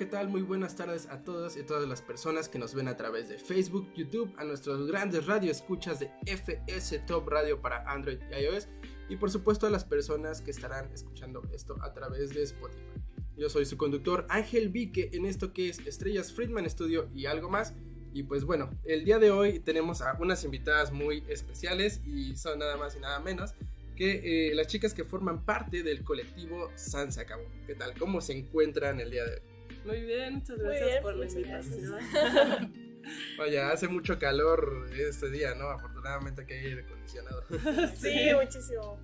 ¿Qué 0.00 0.06
tal? 0.06 0.30
Muy 0.30 0.40
buenas 0.40 0.76
tardes 0.76 1.08
a 1.10 1.22
todos 1.24 1.58
y 1.58 1.60
a 1.60 1.66
todas 1.66 1.86
las 1.86 2.00
personas 2.00 2.48
que 2.48 2.58
nos 2.58 2.74
ven 2.74 2.88
a 2.88 2.96
través 2.96 3.28
de 3.28 3.36
Facebook, 3.36 3.92
YouTube, 3.94 4.32
a 4.38 4.44
nuestros 4.44 4.86
grandes 4.86 5.26
radio 5.26 5.50
escuchas 5.50 6.00
de 6.00 6.10
FS 6.24 7.00
Top 7.00 7.28
Radio 7.28 7.60
para 7.60 7.84
Android 7.86 8.18
y 8.30 8.44
iOS 8.44 8.66
y 9.10 9.16
por 9.16 9.30
supuesto 9.30 9.66
a 9.66 9.70
las 9.70 9.84
personas 9.84 10.40
que 10.40 10.52
estarán 10.52 10.90
escuchando 10.94 11.42
esto 11.52 11.76
a 11.82 11.92
través 11.92 12.32
de 12.32 12.44
Spotify. 12.44 12.80
Yo 13.36 13.50
soy 13.50 13.66
su 13.66 13.76
conductor 13.76 14.24
Ángel 14.30 14.70
Vique 14.70 15.10
en 15.12 15.26
esto 15.26 15.52
que 15.52 15.68
es 15.68 15.78
Estrellas 15.80 16.32
Friedman 16.32 16.70
Studio 16.70 17.10
y 17.14 17.26
algo 17.26 17.50
más. 17.50 17.74
Y 18.14 18.22
pues 18.22 18.44
bueno, 18.44 18.70
el 18.84 19.04
día 19.04 19.18
de 19.18 19.30
hoy 19.30 19.60
tenemos 19.60 20.00
a 20.00 20.16
unas 20.18 20.44
invitadas 20.44 20.92
muy 20.92 21.24
especiales 21.28 22.00
y 22.06 22.38
son 22.38 22.60
nada 22.60 22.78
más 22.78 22.96
y 22.96 23.00
nada 23.00 23.20
menos 23.20 23.52
que 23.96 24.48
eh, 24.48 24.54
las 24.54 24.66
chicas 24.66 24.94
que 24.94 25.04
forman 25.04 25.44
parte 25.44 25.82
del 25.82 26.04
colectivo 26.04 26.70
San 26.74 27.12
se 27.12 27.20
acabó. 27.20 27.44
¿Qué 27.66 27.74
tal? 27.74 27.92
¿Cómo 27.98 28.22
se 28.22 28.32
encuentran 28.32 28.98
el 28.98 29.10
día 29.10 29.26
de 29.26 29.32
hoy? 29.34 29.49
Muy 29.84 30.02
bien, 30.02 30.34
muchas 30.34 30.56
Muy 30.58 30.66
gracias 30.66 30.88
bien, 30.88 31.02
por 31.02 31.16
la 31.16 31.26
invitación. 31.26 32.90
Vaya, 33.38 33.70
hace 33.70 33.88
mucho 33.88 34.18
calor 34.18 34.88
este 34.96 35.30
día, 35.30 35.54
¿no? 35.54 35.68
Afortunadamente 35.68 36.44
que 36.46 36.54
hay 36.54 36.66
aire 36.66 36.82
acondicionado. 36.82 37.44
Sí, 37.96 38.28
muchísimo. 38.34 38.98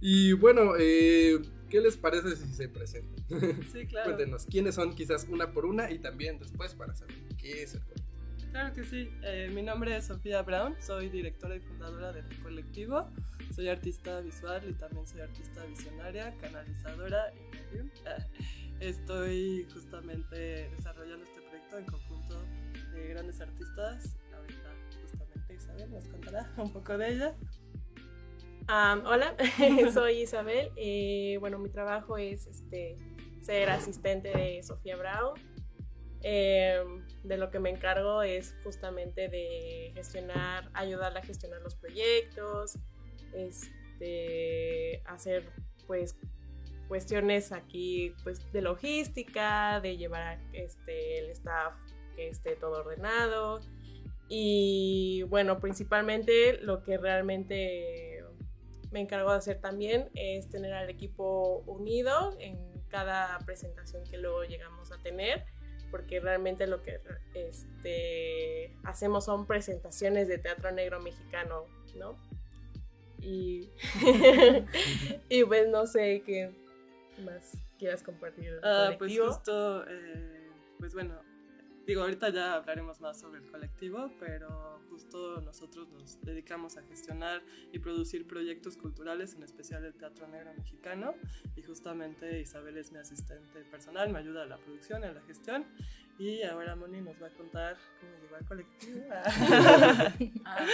Y 0.00 0.32
bueno, 0.32 0.74
eh, 0.78 1.38
¿qué 1.68 1.80
les 1.80 1.96
parece 1.96 2.36
si 2.36 2.52
se 2.54 2.68
presentan? 2.68 3.24
Sí, 3.72 3.86
claro. 3.88 4.14
Cuéntenos, 4.14 4.46
¿quiénes 4.46 4.74
son 4.74 4.94
quizás 4.94 5.26
una 5.28 5.52
por 5.52 5.66
una 5.66 5.90
y 5.90 5.98
también 5.98 6.38
después 6.38 6.74
para 6.74 6.94
saber 6.94 7.16
qué 7.38 7.62
es 7.62 7.74
el 7.74 7.80
colectivo? 7.80 8.10
Claro 8.50 8.74
que 8.74 8.84
sí. 8.84 9.10
Eh, 9.22 9.50
mi 9.54 9.62
nombre 9.62 9.96
es 9.96 10.06
Sofía 10.06 10.42
Brown, 10.42 10.74
soy 10.80 11.08
directora 11.08 11.56
y 11.56 11.60
fundadora 11.60 12.12
del 12.12 12.24
colectivo. 12.42 13.08
Soy 13.54 13.68
artista 13.68 14.20
visual 14.20 14.62
y 14.68 14.72
también 14.72 15.06
soy 15.06 15.20
artista 15.20 15.64
visionaria, 15.66 16.34
canalizadora 16.40 17.32
y 17.34 17.56
medium. 17.56 17.90
Estoy 18.80 19.68
justamente 19.74 20.70
desarrollando 20.70 21.26
este 21.26 21.42
proyecto 21.42 21.78
en 21.78 21.84
conjunto 21.84 22.42
de 22.94 23.08
grandes 23.08 23.38
artistas. 23.42 24.16
Ahorita 24.34 24.74
justamente 25.02 25.54
Isabel 25.54 25.90
nos 25.90 26.08
contará 26.08 26.50
un 26.56 26.72
poco 26.72 26.96
de 26.96 27.12
ella. 27.12 27.36
Hola, 28.68 29.36
soy 29.92 30.22
Isabel. 30.22 30.70
y 30.76 31.36
bueno, 31.36 31.58
mi 31.58 31.68
trabajo 31.68 32.16
es 32.16 32.46
este, 32.46 32.96
ser 33.42 33.68
asistente 33.68 34.30
de 34.30 34.62
Sofía 34.62 34.96
Brown. 34.96 35.34
Em, 36.22 37.06
de 37.22 37.36
lo 37.36 37.50
que 37.50 37.58
me 37.58 37.70
encargo 37.70 38.22
es 38.22 38.54
justamente 38.62 39.28
de 39.28 39.92
gestionar, 39.94 40.70
ayudarla 40.72 41.20
a 41.20 41.22
gestionar 41.22 41.60
los 41.60 41.74
proyectos, 41.74 42.78
este, 43.34 45.02
hacer 45.04 45.50
pues 45.86 46.16
cuestiones 46.90 47.52
aquí 47.52 48.12
pues 48.24 48.52
de 48.52 48.62
logística, 48.62 49.80
de 49.80 49.96
llevar 49.96 50.40
este, 50.52 51.20
el 51.20 51.30
staff 51.30 51.72
que 52.16 52.28
esté 52.28 52.56
todo 52.56 52.80
ordenado 52.80 53.60
y 54.28 55.22
bueno, 55.28 55.60
principalmente 55.60 56.58
lo 56.62 56.82
que 56.82 56.98
realmente 56.98 58.24
me 58.90 59.00
encargo 59.00 59.30
de 59.30 59.38
hacer 59.38 59.60
también 59.60 60.10
es 60.16 60.50
tener 60.50 60.74
al 60.74 60.90
equipo 60.90 61.62
unido 61.68 62.36
en 62.40 62.58
cada 62.88 63.38
presentación 63.46 64.02
que 64.10 64.18
luego 64.18 64.42
llegamos 64.42 64.90
a 64.90 64.98
tener 64.98 65.44
porque 65.92 66.18
realmente 66.18 66.66
lo 66.66 66.82
que 66.82 67.00
este, 67.34 68.76
hacemos 68.82 69.26
son 69.26 69.46
presentaciones 69.46 70.26
de 70.26 70.38
teatro 70.38 70.72
negro 70.72 71.00
mexicano, 71.00 71.66
¿no? 71.96 72.18
Y, 73.20 73.70
y 75.28 75.44
pues 75.44 75.68
no 75.68 75.86
sé 75.86 76.24
qué 76.26 76.50
más 77.20 77.56
quieras 77.78 78.02
compartir. 78.02 78.60
Ah, 78.62 78.94
pues 78.98 79.18
justo, 79.18 79.84
eh, 79.88 80.50
pues 80.78 80.94
bueno, 80.94 81.20
digo, 81.86 82.02
ahorita 82.02 82.30
ya 82.30 82.54
hablaremos 82.54 83.00
más 83.00 83.20
sobre 83.20 83.40
el 83.40 83.50
colectivo, 83.50 84.10
pero 84.18 84.80
justo 84.90 85.40
nosotros 85.40 85.88
nos 85.88 86.20
dedicamos 86.20 86.76
a 86.76 86.82
gestionar 86.82 87.42
y 87.72 87.78
producir 87.78 88.26
proyectos 88.26 88.76
culturales, 88.76 89.34
en 89.34 89.42
especial 89.42 89.84
el 89.84 89.94
Teatro 89.94 90.28
Negro 90.28 90.52
Mexicano, 90.54 91.14
y 91.56 91.62
justamente 91.62 92.40
Isabel 92.40 92.76
es 92.76 92.92
mi 92.92 92.98
asistente 92.98 93.64
personal, 93.70 94.10
me 94.10 94.18
ayuda 94.18 94.42
a 94.42 94.46
la 94.46 94.58
producción, 94.58 95.04
en 95.04 95.14
la 95.14 95.22
gestión, 95.22 95.64
y 96.18 96.42
ahora 96.42 96.76
Moni 96.76 97.00
nos 97.00 97.20
va 97.22 97.28
a 97.28 97.30
contar 97.30 97.76
cómo 97.98 98.12
llegó 98.22 98.36
al 98.36 98.44
colectivo. 98.46 99.00
Ah, 100.44 100.66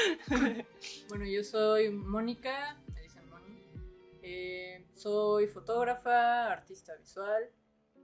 bueno, 1.09 1.27
yo 1.27 1.45
soy 1.45 1.91
Mónica. 1.91 2.77
Eh, 4.29 4.85
soy 4.93 5.47
fotógrafa, 5.47 6.51
artista 6.51 6.97
visual 6.97 7.49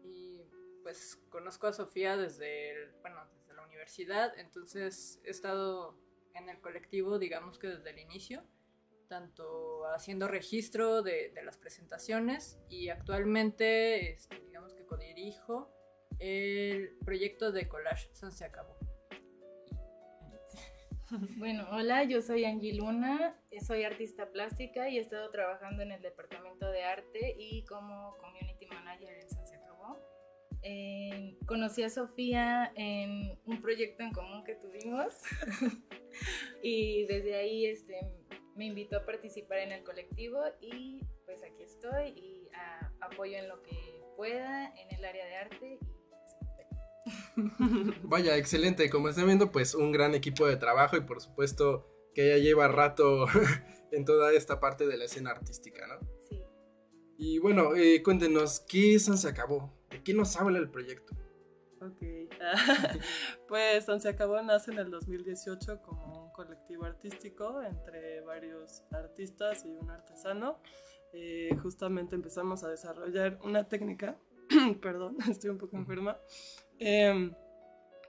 y 0.04 0.40
pues 0.84 1.16
conozco 1.30 1.66
a 1.66 1.72
Sofía 1.72 2.16
desde, 2.16 2.92
bueno, 3.00 3.26
desde 3.34 3.54
la 3.54 3.64
universidad, 3.64 4.32
entonces 4.38 5.20
he 5.24 5.30
estado 5.30 5.98
en 6.36 6.48
el 6.48 6.60
colectivo, 6.60 7.18
digamos 7.18 7.58
que 7.58 7.66
desde 7.66 7.90
el 7.90 7.98
inicio, 7.98 8.44
tanto 9.08 9.84
haciendo 9.86 10.28
registro 10.28 11.02
de, 11.02 11.34
las 11.44 11.56
presentaciones 11.56 12.56
y 12.68 12.88
actualmente, 12.88 14.12
este, 14.12 14.38
digamos 14.46 14.74
que 14.74 14.86
codirijo 14.86 15.74
el 16.20 16.98
proyecto 17.04 17.50
de 17.50 17.66
collage 17.66 18.08
se 18.14 18.44
acabó. 18.44 18.81
Bueno, 21.36 21.66
hola, 21.70 22.04
yo 22.04 22.22
soy 22.22 22.44
Angie 22.44 22.74
Luna, 22.74 23.36
soy 23.66 23.84
artista 23.84 24.30
plástica 24.30 24.88
y 24.88 24.98
he 24.98 25.00
estado 25.00 25.30
trabajando 25.30 25.82
en 25.82 25.92
el 25.92 26.00
departamento 26.00 26.70
de 26.70 26.84
arte 26.84 27.34
y 27.38 27.64
como 27.64 28.16
community 28.18 28.66
manager 28.66 29.14
en 29.20 29.28
San 29.28 29.44
Acabó. 29.62 29.98
Eh, 30.62 31.36
conocí 31.46 31.82
a 31.82 31.90
Sofía 31.90 32.72
en 32.76 33.38
un 33.44 33.60
proyecto 33.60 34.02
en 34.02 34.12
común 34.12 34.44
que 34.44 34.54
tuvimos 34.54 35.14
y 36.62 37.04
desde 37.06 37.36
ahí 37.36 37.66
este, 37.66 38.00
me 38.54 38.66
invitó 38.66 38.98
a 38.98 39.04
participar 39.04 39.58
en 39.58 39.72
el 39.72 39.84
colectivo 39.84 40.40
y 40.60 41.00
pues 41.26 41.42
aquí 41.42 41.62
estoy 41.62 42.08
y 42.10 42.48
ah, 42.54 42.90
apoyo 43.00 43.36
en 43.36 43.48
lo 43.48 43.60
que 43.62 43.76
pueda 44.16 44.72
en 44.76 44.96
el 44.96 45.04
área 45.04 45.26
de 45.26 45.36
arte 45.36 45.78
y 45.80 46.01
Vaya, 48.02 48.36
excelente. 48.36 48.88
Como 48.90 49.08
están 49.08 49.26
viendo, 49.26 49.50
pues 49.50 49.74
un 49.74 49.92
gran 49.92 50.14
equipo 50.14 50.46
de 50.46 50.56
trabajo 50.56 50.96
y 50.96 51.00
por 51.00 51.20
supuesto 51.20 51.88
que 52.14 52.28
ya 52.28 52.36
lleva 52.38 52.68
rato 52.68 53.26
en 53.92 54.04
toda 54.04 54.32
esta 54.32 54.60
parte 54.60 54.86
de 54.86 54.96
la 54.96 55.04
escena 55.04 55.30
artística, 55.30 55.86
¿no? 55.86 55.98
Sí. 56.28 56.40
Y 57.18 57.38
bueno, 57.38 57.74
eh, 57.76 58.02
cuéntenos, 58.02 58.60
¿qué 58.60 58.98
San 58.98 59.18
se 59.18 59.28
acabó? 59.28 59.72
¿De 59.90 60.02
qué 60.02 60.14
nos 60.14 60.36
habla 60.36 60.58
el 60.58 60.70
proyecto? 60.70 61.14
Ok. 61.80 62.22
pues 63.48 63.84
San 63.84 64.00
Se 64.00 64.08
Acabó 64.08 64.40
nace 64.42 64.70
en 64.70 64.78
el 64.78 64.90
2018 64.90 65.82
como 65.82 66.24
un 66.26 66.32
colectivo 66.32 66.84
artístico 66.84 67.62
entre 67.62 68.20
varios 68.22 68.82
artistas 68.92 69.64
y 69.64 69.74
un 69.74 69.90
artesano. 69.90 70.60
Eh, 71.12 71.50
justamente 71.62 72.14
empezamos 72.14 72.64
a 72.64 72.69
desarrollar 72.69 73.38
una 73.44 73.69
técnica, 73.69 74.19
perdón, 74.81 75.16
estoy 75.28 75.50
un 75.50 75.58
poco 75.58 75.76
enferma, 75.76 76.19
em, 76.84 77.34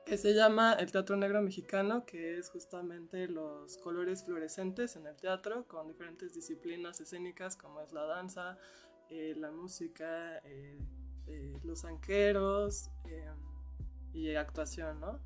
que 0.06 0.18
se 0.18 0.34
llama 0.34 0.74
el 0.74 0.92
teatro 0.92 1.16
negro 1.16 1.42
mexicano, 1.42 2.06
que 2.06 2.38
es 2.38 2.50
justamente 2.50 3.28
los 3.28 3.78
colores 3.78 4.24
fluorescentes 4.26 4.96
en 4.96 5.08
el 5.08 5.16
teatro 5.16 5.66
con 5.68 5.88
diferentes 5.88 6.34
disciplinas 6.34 7.00
escénicas 7.00 7.56
como 7.56 7.82
es 7.82 7.94
la 7.94 8.04
danza, 8.06 8.58
eh, 9.10 9.34
la 9.38 9.52
música, 9.52 10.40
eh, 10.40 10.78
eh, 11.28 11.58
los 11.64 11.86
anqueros 11.86 12.90
eh, 13.06 13.32
y 14.14 14.36
actuación, 14.36 15.00
¿no? 15.00 15.20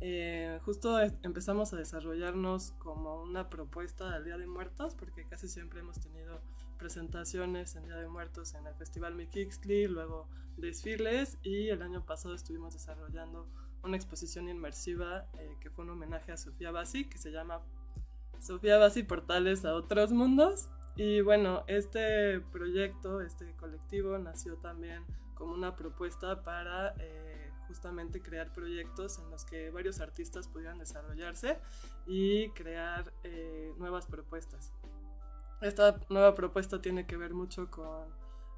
Eh, 0.00 0.58
justo 0.64 0.98
empezamos 1.22 1.72
a 1.72 1.76
desarrollarnos 1.76 2.72
como 2.72 3.22
una 3.22 3.48
propuesta 3.48 4.10
del 4.10 4.24
Día 4.24 4.38
de 4.38 4.46
Muertos, 4.46 4.94
porque 4.96 5.26
casi 5.28 5.46
siempre 5.46 5.80
hemos 5.80 6.00
tenido 6.00 6.40
presentaciones 6.82 7.76
en 7.76 7.84
Día 7.84 7.94
de 7.94 8.08
Muertos 8.08 8.54
en 8.54 8.66
el 8.66 8.74
Festival 8.74 9.14
Mikixtli, 9.14 9.86
luego 9.86 10.28
desfiles 10.56 11.38
y 11.44 11.68
el 11.68 11.80
año 11.80 12.04
pasado 12.04 12.34
estuvimos 12.34 12.72
desarrollando 12.72 13.46
una 13.84 13.96
exposición 13.96 14.48
inmersiva 14.48 15.28
eh, 15.38 15.56
que 15.60 15.70
fue 15.70 15.84
un 15.84 15.90
homenaje 15.90 16.32
a 16.32 16.36
Sofía 16.36 16.72
Bassi, 16.72 17.04
que 17.04 17.18
se 17.18 17.30
llama 17.30 17.60
Sofía 18.40 18.78
Bassi 18.78 19.04
Portales 19.04 19.64
a 19.64 19.76
otros 19.76 20.10
mundos. 20.10 20.70
y 20.96 21.20
bueno, 21.20 21.62
este 21.68 22.40
proyecto, 22.40 23.20
este 23.20 23.54
colectivo 23.54 24.18
nació 24.18 24.56
también 24.56 25.04
como 25.36 25.54
una 25.54 25.76
propuesta 25.76 26.42
para 26.42 26.96
eh, 26.98 27.52
justamente 27.68 28.20
crear 28.20 28.52
proyectos 28.52 29.20
en 29.20 29.30
los 29.30 29.44
que 29.44 29.70
varios 29.70 30.00
artistas 30.00 30.48
pudieran 30.48 30.78
desarrollarse 30.78 31.58
y 32.08 32.48
crear 32.50 33.12
eh, 33.22 33.72
nuevas 33.78 34.06
propuestas. 34.06 34.72
Esta 35.62 35.96
nueva 36.08 36.34
propuesta 36.34 36.82
tiene 36.82 37.06
que 37.06 37.16
ver 37.16 37.34
mucho 37.34 37.70
con, 37.70 38.08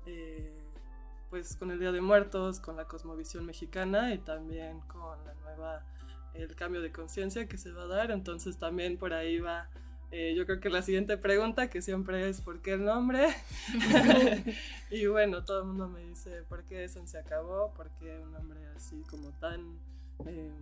eh, 0.06 0.58
pues, 1.28 1.54
con 1.56 1.70
el 1.70 1.78
Día 1.78 1.92
de 1.92 2.00
Muertos, 2.00 2.60
con 2.60 2.76
la 2.76 2.86
cosmovisión 2.86 3.44
mexicana 3.44 4.14
y 4.14 4.18
también 4.18 4.80
con 4.82 5.22
la 5.24 5.34
nueva, 5.34 5.84
el 6.32 6.56
cambio 6.56 6.80
de 6.80 6.92
conciencia 6.92 7.46
que 7.46 7.58
se 7.58 7.72
va 7.72 7.82
a 7.82 7.86
dar. 7.88 8.10
Entonces 8.10 8.58
también 8.58 8.96
por 8.96 9.12
ahí 9.12 9.38
va, 9.38 9.68
eh, 10.10 10.34
yo 10.34 10.46
creo 10.46 10.60
que 10.60 10.70
la 10.70 10.80
siguiente 10.80 11.18
pregunta, 11.18 11.68
que 11.68 11.82
siempre 11.82 12.28
es 12.28 12.40
¿por 12.40 12.62
qué 12.62 12.72
el 12.72 12.84
nombre? 12.84 13.28
y 14.90 15.06
bueno, 15.06 15.44
todo 15.44 15.60
el 15.60 15.66
mundo 15.66 15.88
me 15.88 16.00
dice 16.00 16.42
¿por 16.48 16.64
qué 16.64 16.84
eso 16.84 17.06
se 17.06 17.18
acabó? 17.18 17.74
¿Por 17.74 17.90
qué 17.98 18.18
un 18.18 18.32
nombre 18.32 18.66
así 18.74 19.02
como 19.10 19.30
tan... 19.32 19.78
eh, 20.26 20.52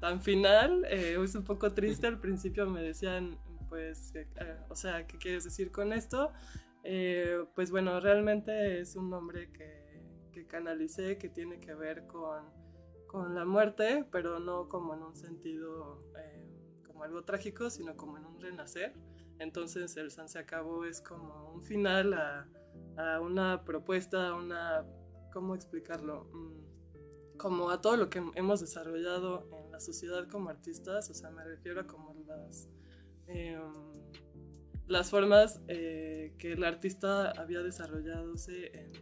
tan 0.00 0.20
final, 0.20 0.84
eh, 0.90 1.16
es 1.22 1.34
un 1.34 1.44
poco 1.44 1.72
triste. 1.72 2.06
Al 2.06 2.18
principio 2.20 2.68
me 2.68 2.82
decían, 2.82 3.38
pues, 3.74 4.14
eh, 4.14 4.28
o 4.68 4.76
sea, 4.76 5.04
¿qué 5.04 5.18
quieres 5.18 5.42
decir 5.42 5.72
con 5.72 5.92
esto? 5.92 6.30
Eh, 6.84 7.44
pues 7.56 7.72
bueno, 7.72 7.98
realmente 7.98 8.78
es 8.78 8.94
un 8.94 9.10
nombre 9.10 9.50
que, 9.50 10.30
que 10.30 10.46
canalicé, 10.46 11.18
que 11.18 11.28
tiene 11.28 11.58
que 11.58 11.74
ver 11.74 12.06
con, 12.06 12.44
con 13.08 13.34
la 13.34 13.44
muerte, 13.44 14.06
pero 14.12 14.38
no 14.38 14.68
como 14.68 14.94
en 14.94 15.02
un 15.02 15.16
sentido 15.16 16.08
eh, 16.16 16.82
como 16.86 17.02
algo 17.02 17.24
trágico, 17.24 17.68
sino 17.68 17.96
como 17.96 18.16
en 18.16 18.26
un 18.26 18.40
renacer. 18.40 18.94
Entonces 19.40 19.96
el 19.96 20.12
San 20.12 20.28
se 20.28 20.38
acabó 20.38 20.84
es 20.84 21.00
como 21.00 21.50
un 21.52 21.64
final 21.64 22.14
a, 22.14 22.48
a 22.96 23.20
una 23.20 23.64
propuesta, 23.64 24.28
a 24.28 24.34
una, 24.36 24.86
¿cómo 25.32 25.56
explicarlo? 25.56 26.30
Mm, 26.32 27.36
como 27.38 27.70
a 27.70 27.80
todo 27.80 27.96
lo 27.96 28.08
que 28.08 28.22
hemos 28.36 28.60
desarrollado 28.60 29.48
en 29.52 29.72
la 29.72 29.80
sociedad 29.80 30.28
como 30.28 30.48
artistas, 30.48 31.10
o 31.10 31.14
sea, 31.14 31.30
me 31.30 31.42
refiero 31.42 31.80
a 31.80 31.86
como 31.88 32.14
las, 32.24 32.68
eh, 33.28 33.58
las 34.86 35.10
formas 35.10 35.60
eh, 35.68 36.34
que 36.38 36.52
el 36.52 36.64
artista 36.64 37.30
había 37.30 37.60
desarrollado 37.62 38.34
en, 38.48 38.92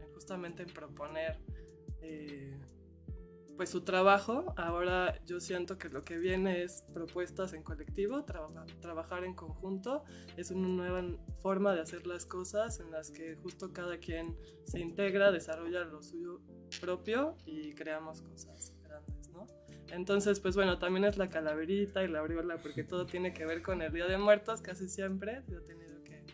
en 0.00 0.12
justamente 0.12 0.62
en 0.64 0.68
proponer 0.72 1.38
eh, 2.02 2.58
pues 3.56 3.70
su 3.70 3.82
trabajo. 3.82 4.54
Ahora 4.56 5.20
yo 5.24 5.40
siento 5.40 5.78
que 5.78 5.88
lo 5.88 6.04
que 6.04 6.16
viene 6.18 6.62
es 6.62 6.84
propuestas 6.94 7.52
en 7.54 7.62
colectivo, 7.62 8.24
traba- 8.24 8.64
trabajar 8.80 9.24
en 9.24 9.34
conjunto, 9.34 10.04
es 10.36 10.50
una 10.50 10.68
nueva 10.68 11.04
forma 11.42 11.74
de 11.74 11.80
hacer 11.80 12.06
las 12.06 12.24
cosas 12.24 12.78
en 12.80 12.90
las 12.90 13.10
que 13.10 13.34
justo 13.36 13.72
cada 13.72 13.98
quien 13.98 14.36
se 14.64 14.80
integra, 14.80 15.32
desarrolla 15.32 15.84
lo 15.84 16.02
suyo 16.02 16.40
propio 16.80 17.36
y 17.46 17.72
creamos 17.74 18.22
cosas. 18.22 18.72
Entonces, 19.92 20.40
pues 20.40 20.54
bueno, 20.54 20.78
también 20.78 21.04
es 21.04 21.16
la 21.16 21.28
calaverita 21.28 22.04
y 22.04 22.08
la 22.08 22.20
aureola, 22.20 22.58
porque 22.58 22.84
todo 22.84 23.06
tiene 23.06 23.32
que 23.32 23.46
ver 23.46 23.62
con 23.62 23.82
el 23.82 23.92
Día 23.92 24.06
de 24.06 24.18
Muertos, 24.18 24.60
casi 24.60 24.88
siempre. 24.88 25.42
He 25.48 25.60
tenido 25.60 26.02
que, 26.04 26.24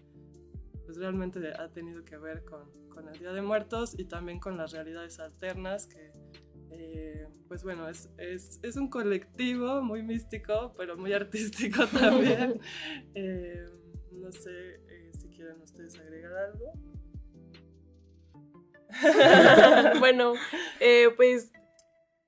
pues 0.84 0.98
realmente 0.98 1.52
ha 1.52 1.68
tenido 1.68 2.04
que 2.04 2.16
ver 2.18 2.44
con, 2.44 2.88
con 2.88 3.08
el 3.08 3.18
Día 3.18 3.32
de 3.32 3.42
Muertos 3.42 3.98
y 3.98 4.04
también 4.04 4.40
con 4.40 4.56
las 4.56 4.72
realidades 4.72 5.20
alternas, 5.20 5.86
que, 5.86 6.12
eh, 6.70 7.28
pues 7.48 7.62
bueno, 7.62 7.88
es, 7.88 8.10
es, 8.18 8.58
es 8.62 8.76
un 8.76 8.88
colectivo 8.88 9.82
muy 9.82 10.02
místico, 10.02 10.72
pero 10.76 10.96
muy 10.96 11.12
artístico 11.12 11.86
también. 11.98 12.60
Eh, 13.14 13.66
no 14.10 14.32
sé 14.32 14.80
eh, 14.88 15.12
si 15.12 15.28
quieren 15.28 15.60
ustedes 15.60 15.96
agregar 15.98 16.32
algo. 16.36 16.72
bueno, 20.00 20.34
eh, 20.80 21.08
pues 21.16 21.52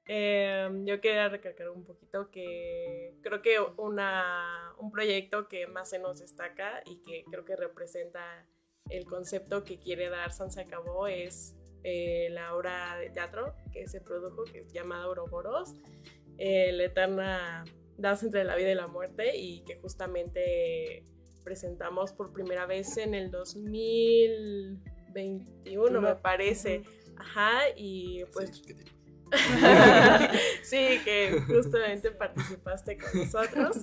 eh, 0.08 0.68
yo 0.84 1.00
quería 1.00 1.28
recalcar 1.28 1.70
un 1.70 1.84
poquito 1.84 2.30
que 2.30 3.16
creo 3.22 3.42
que 3.42 3.58
una, 3.76 4.72
un 4.78 4.92
proyecto 4.92 5.48
que 5.48 5.66
más 5.66 5.90
se 5.90 5.98
nos 5.98 6.20
destaca 6.20 6.80
y 6.86 7.02
que 7.02 7.24
creo 7.28 7.44
que 7.44 7.56
representa 7.56 8.46
el 8.88 9.04
concepto 9.04 9.64
que 9.64 9.80
quiere 9.80 10.08
dar 10.08 10.32
San 10.32 10.52
Se 10.52 10.60
Acabó 10.60 11.08
es 11.08 11.56
eh, 11.82 12.28
la 12.30 12.54
obra 12.54 12.96
de 12.98 13.10
teatro 13.10 13.56
que 13.72 13.88
se 13.88 14.00
produjo, 14.00 14.44
que 14.44 14.60
es 14.60 14.72
llamada 14.72 15.06
Ouroboros, 15.06 15.74
eh, 16.38 16.70
la 16.72 16.84
eterna 16.84 17.64
danza 17.98 18.26
entre 18.26 18.44
la 18.44 18.54
vida 18.54 18.70
y 18.70 18.76
la 18.76 18.86
muerte 18.86 19.36
y 19.36 19.64
que 19.64 19.80
justamente 19.80 21.02
presentamos 21.42 22.12
por 22.12 22.32
primera 22.32 22.66
vez 22.66 22.96
en 22.96 23.12
el 23.14 23.32
2021, 23.32 26.00
me 26.00 26.14
parece. 26.16 26.82
Y 27.76 28.20
y 28.20 28.24
pues. 28.32 28.62
sí, 30.62 31.00
que 31.04 31.42
justamente 31.46 32.10
participaste 32.12 32.98
con 32.98 33.20
nosotros. 33.20 33.78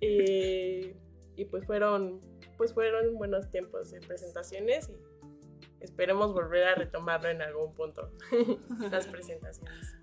y, 0.00 0.94
y 1.36 1.44
pues 1.46 1.64
fueron 1.66 2.20
pues 2.56 2.74
fueron 2.74 3.16
buenos 3.16 3.50
tiempos 3.50 3.90
de 3.90 4.00
presentaciones 4.00 4.88
y 4.88 4.96
esperemos 5.80 6.32
volver 6.32 6.64
a 6.64 6.74
retomarlo 6.76 7.28
en 7.28 7.42
algún 7.42 7.74
punto 7.74 8.12
las 8.90 9.08
presentaciones. 9.08 9.96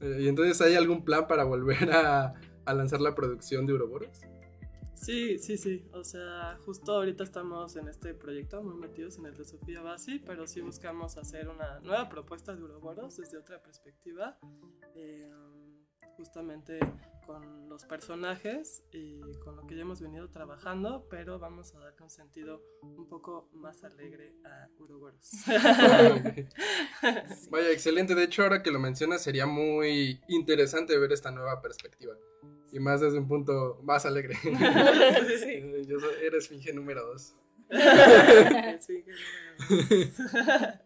Eh, 0.00 0.18
¿Y 0.20 0.28
entonces 0.28 0.60
hay 0.60 0.74
algún 0.74 1.04
plan 1.04 1.26
para 1.26 1.44
volver 1.44 1.90
a, 1.92 2.34
a 2.64 2.74
lanzar 2.74 3.00
la 3.00 3.14
producción 3.14 3.66
de 3.66 3.72
Ouroboros? 3.72 4.20
Sí, 5.02 5.36
sí, 5.40 5.58
sí. 5.58 5.84
O 5.92 6.04
sea, 6.04 6.56
justo 6.64 6.92
ahorita 6.92 7.24
estamos 7.24 7.74
en 7.74 7.88
este 7.88 8.14
proyecto 8.14 8.62
muy 8.62 8.76
metidos 8.76 9.18
en 9.18 9.26
el 9.26 9.36
de 9.36 9.42
Sofía 9.42 9.82
Basi, 9.82 10.20
pero 10.20 10.46
sí 10.46 10.60
buscamos 10.60 11.16
hacer 11.16 11.48
una 11.48 11.80
nueva 11.80 12.08
propuesta 12.08 12.54
de 12.54 12.62
Uroboros 12.62 13.16
desde 13.16 13.36
otra 13.36 13.60
perspectiva, 13.60 14.38
eh, 14.94 15.28
justamente 16.22 16.78
con 17.26 17.68
los 17.68 17.84
personajes 17.84 18.84
y 18.92 19.18
con 19.44 19.56
lo 19.56 19.66
que 19.66 19.74
ya 19.74 19.82
hemos 19.82 20.00
venido 20.00 20.28
trabajando, 20.30 21.04
pero 21.10 21.40
vamos 21.40 21.74
a 21.74 21.80
darle 21.80 22.00
un 22.00 22.10
sentido 22.10 22.62
un 22.82 23.08
poco 23.08 23.48
más 23.54 23.82
alegre 23.82 24.32
a 24.44 24.68
Uroboros. 24.78 25.32
Vaya, 27.50 27.70
excelente. 27.72 28.14
De 28.14 28.22
hecho, 28.22 28.44
ahora 28.44 28.62
que 28.62 28.70
lo 28.70 28.78
mencionas, 28.78 29.20
sería 29.22 29.46
muy 29.46 30.20
interesante 30.28 30.96
ver 30.96 31.10
esta 31.10 31.32
nueva 31.32 31.60
perspectiva. 31.60 32.14
Y 32.72 32.78
más 32.78 33.00
desde 33.00 33.18
un 33.18 33.26
punto 33.26 33.80
más 33.82 34.06
alegre. 34.06 34.36
Eh, 34.44 35.84
Yo 35.88 35.98
soy- 35.98 36.24
eres 36.24 36.46
finge 36.48 36.72
número 36.72 37.04
dos. 37.04 37.34
Sí, 38.80 39.02
que 39.02 39.12
bueno. 39.68 40.78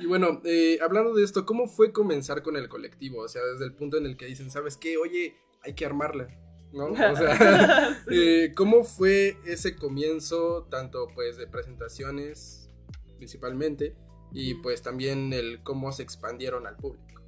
Y 0.00 0.06
bueno, 0.06 0.40
eh, 0.44 0.78
hablando 0.82 1.14
de 1.14 1.22
esto, 1.22 1.44
¿cómo 1.44 1.66
fue 1.66 1.92
comenzar 1.92 2.42
con 2.42 2.56
el 2.56 2.68
colectivo? 2.68 3.22
O 3.22 3.28
sea, 3.28 3.42
desde 3.52 3.64
el 3.66 3.74
punto 3.74 3.96
en 3.98 4.06
el 4.06 4.16
que 4.16 4.26
dicen, 4.26 4.50
¿sabes 4.50 4.76
qué? 4.76 4.96
Oye, 4.96 5.36
hay 5.62 5.74
que 5.74 5.84
armarla. 5.84 6.28
¿No? 6.72 6.86
O 6.86 6.96
sea, 6.96 7.94
Sí. 8.08 8.14
eh, 8.14 8.52
¿cómo 8.54 8.84
fue 8.84 9.36
ese 9.44 9.76
comienzo, 9.76 10.66
tanto 10.70 11.08
pues 11.14 11.36
de 11.36 11.46
presentaciones 11.46 12.70
principalmente, 13.16 13.94
y 14.32 14.54
pues 14.54 14.80
también 14.82 15.32
el 15.32 15.62
cómo 15.62 15.92
se 15.92 16.02
expandieron 16.02 16.66
al 16.66 16.76
público? 16.76 17.20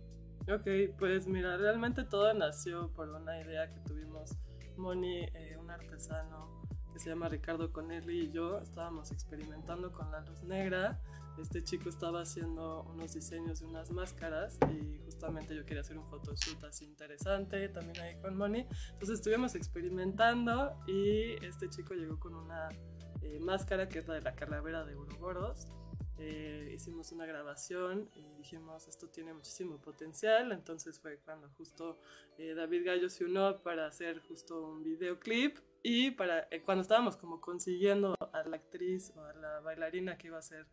Ok, 0.52 0.96
pues 0.98 1.26
mira, 1.26 1.56
realmente 1.56 2.04
todo 2.04 2.32
nació 2.34 2.90
por 2.94 3.08
una 3.10 3.40
idea 3.40 3.72
que 3.72 3.80
tuvimos 3.80 4.30
Moni, 4.76 5.20
eh, 5.20 5.56
un 5.60 5.70
artesano 5.70 6.62
que 6.92 6.98
se 6.98 7.10
llama 7.10 7.28
Ricardo 7.28 7.72
Conelli 7.72 8.22
y 8.26 8.32
yo 8.32 8.58
estábamos 8.58 9.12
experimentando 9.12 9.92
con 9.92 10.10
la 10.10 10.20
luz 10.20 10.42
negra. 10.42 11.00
Este 11.38 11.64
chico 11.64 11.88
estaba 11.88 12.22
haciendo 12.22 12.82
unos 12.84 13.14
diseños 13.14 13.60
de 13.60 13.66
unas 13.66 13.90
máscaras 13.90 14.58
y 14.70 14.98
justamente 15.04 15.54
yo 15.54 15.64
quería 15.64 15.80
hacer 15.80 15.98
un 15.98 16.06
photoshoot 16.06 16.62
así 16.64 16.84
interesante 16.84 17.68
también 17.68 17.98
ahí 18.00 18.20
con 18.20 18.36
Moni. 18.36 18.66
Entonces 18.92 19.18
estuvimos 19.18 19.54
experimentando 19.54 20.76
y 20.86 21.44
este 21.44 21.68
chico 21.68 21.94
llegó 21.94 22.18
con 22.20 22.34
una 22.34 22.68
eh, 23.22 23.38
máscara 23.40 23.88
que 23.88 24.00
es 24.00 24.08
la 24.08 24.14
de 24.14 24.22
la 24.22 24.34
calavera 24.34 24.84
de 24.84 24.94
Uroboros. 24.96 25.68
Eh, 26.18 26.70
hicimos 26.74 27.10
una 27.10 27.26
grabación 27.26 28.08
y 28.14 28.22
dijimos 28.36 28.86
esto 28.86 29.08
tiene 29.08 29.32
muchísimo 29.34 29.78
potencial 29.78 30.52
entonces 30.52 31.00
fue 31.00 31.18
cuando 31.18 31.48
justo 31.56 31.98
eh, 32.38 32.54
David 32.54 32.86
Gallo 32.86 33.08
se 33.08 33.24
unió 33.24 33.60
para 33.62 33.86
hacer 33.86 34.20
justo 34.20 34.68
un 34.68 34.84
videoclip 34.84 35.58
y 35.82 36.12
para 36.12 36.46
eh, 36.50 36.62
cuando 36.62 36.82
estábamos 36.82 37.16
como 37.16 37.40
consiguiendo 37.40 38.14
a 38.20 38.42
la 38.44 38.56
actriz 38.56 39.12
o 39.16 39.24
a 39.24 39.32
la 39.32 39.60
bailarina 39.60 40.16
que 40.16 40.28
iba 40.28 40.38
a 40.38 40.42
ser 40.42 40.66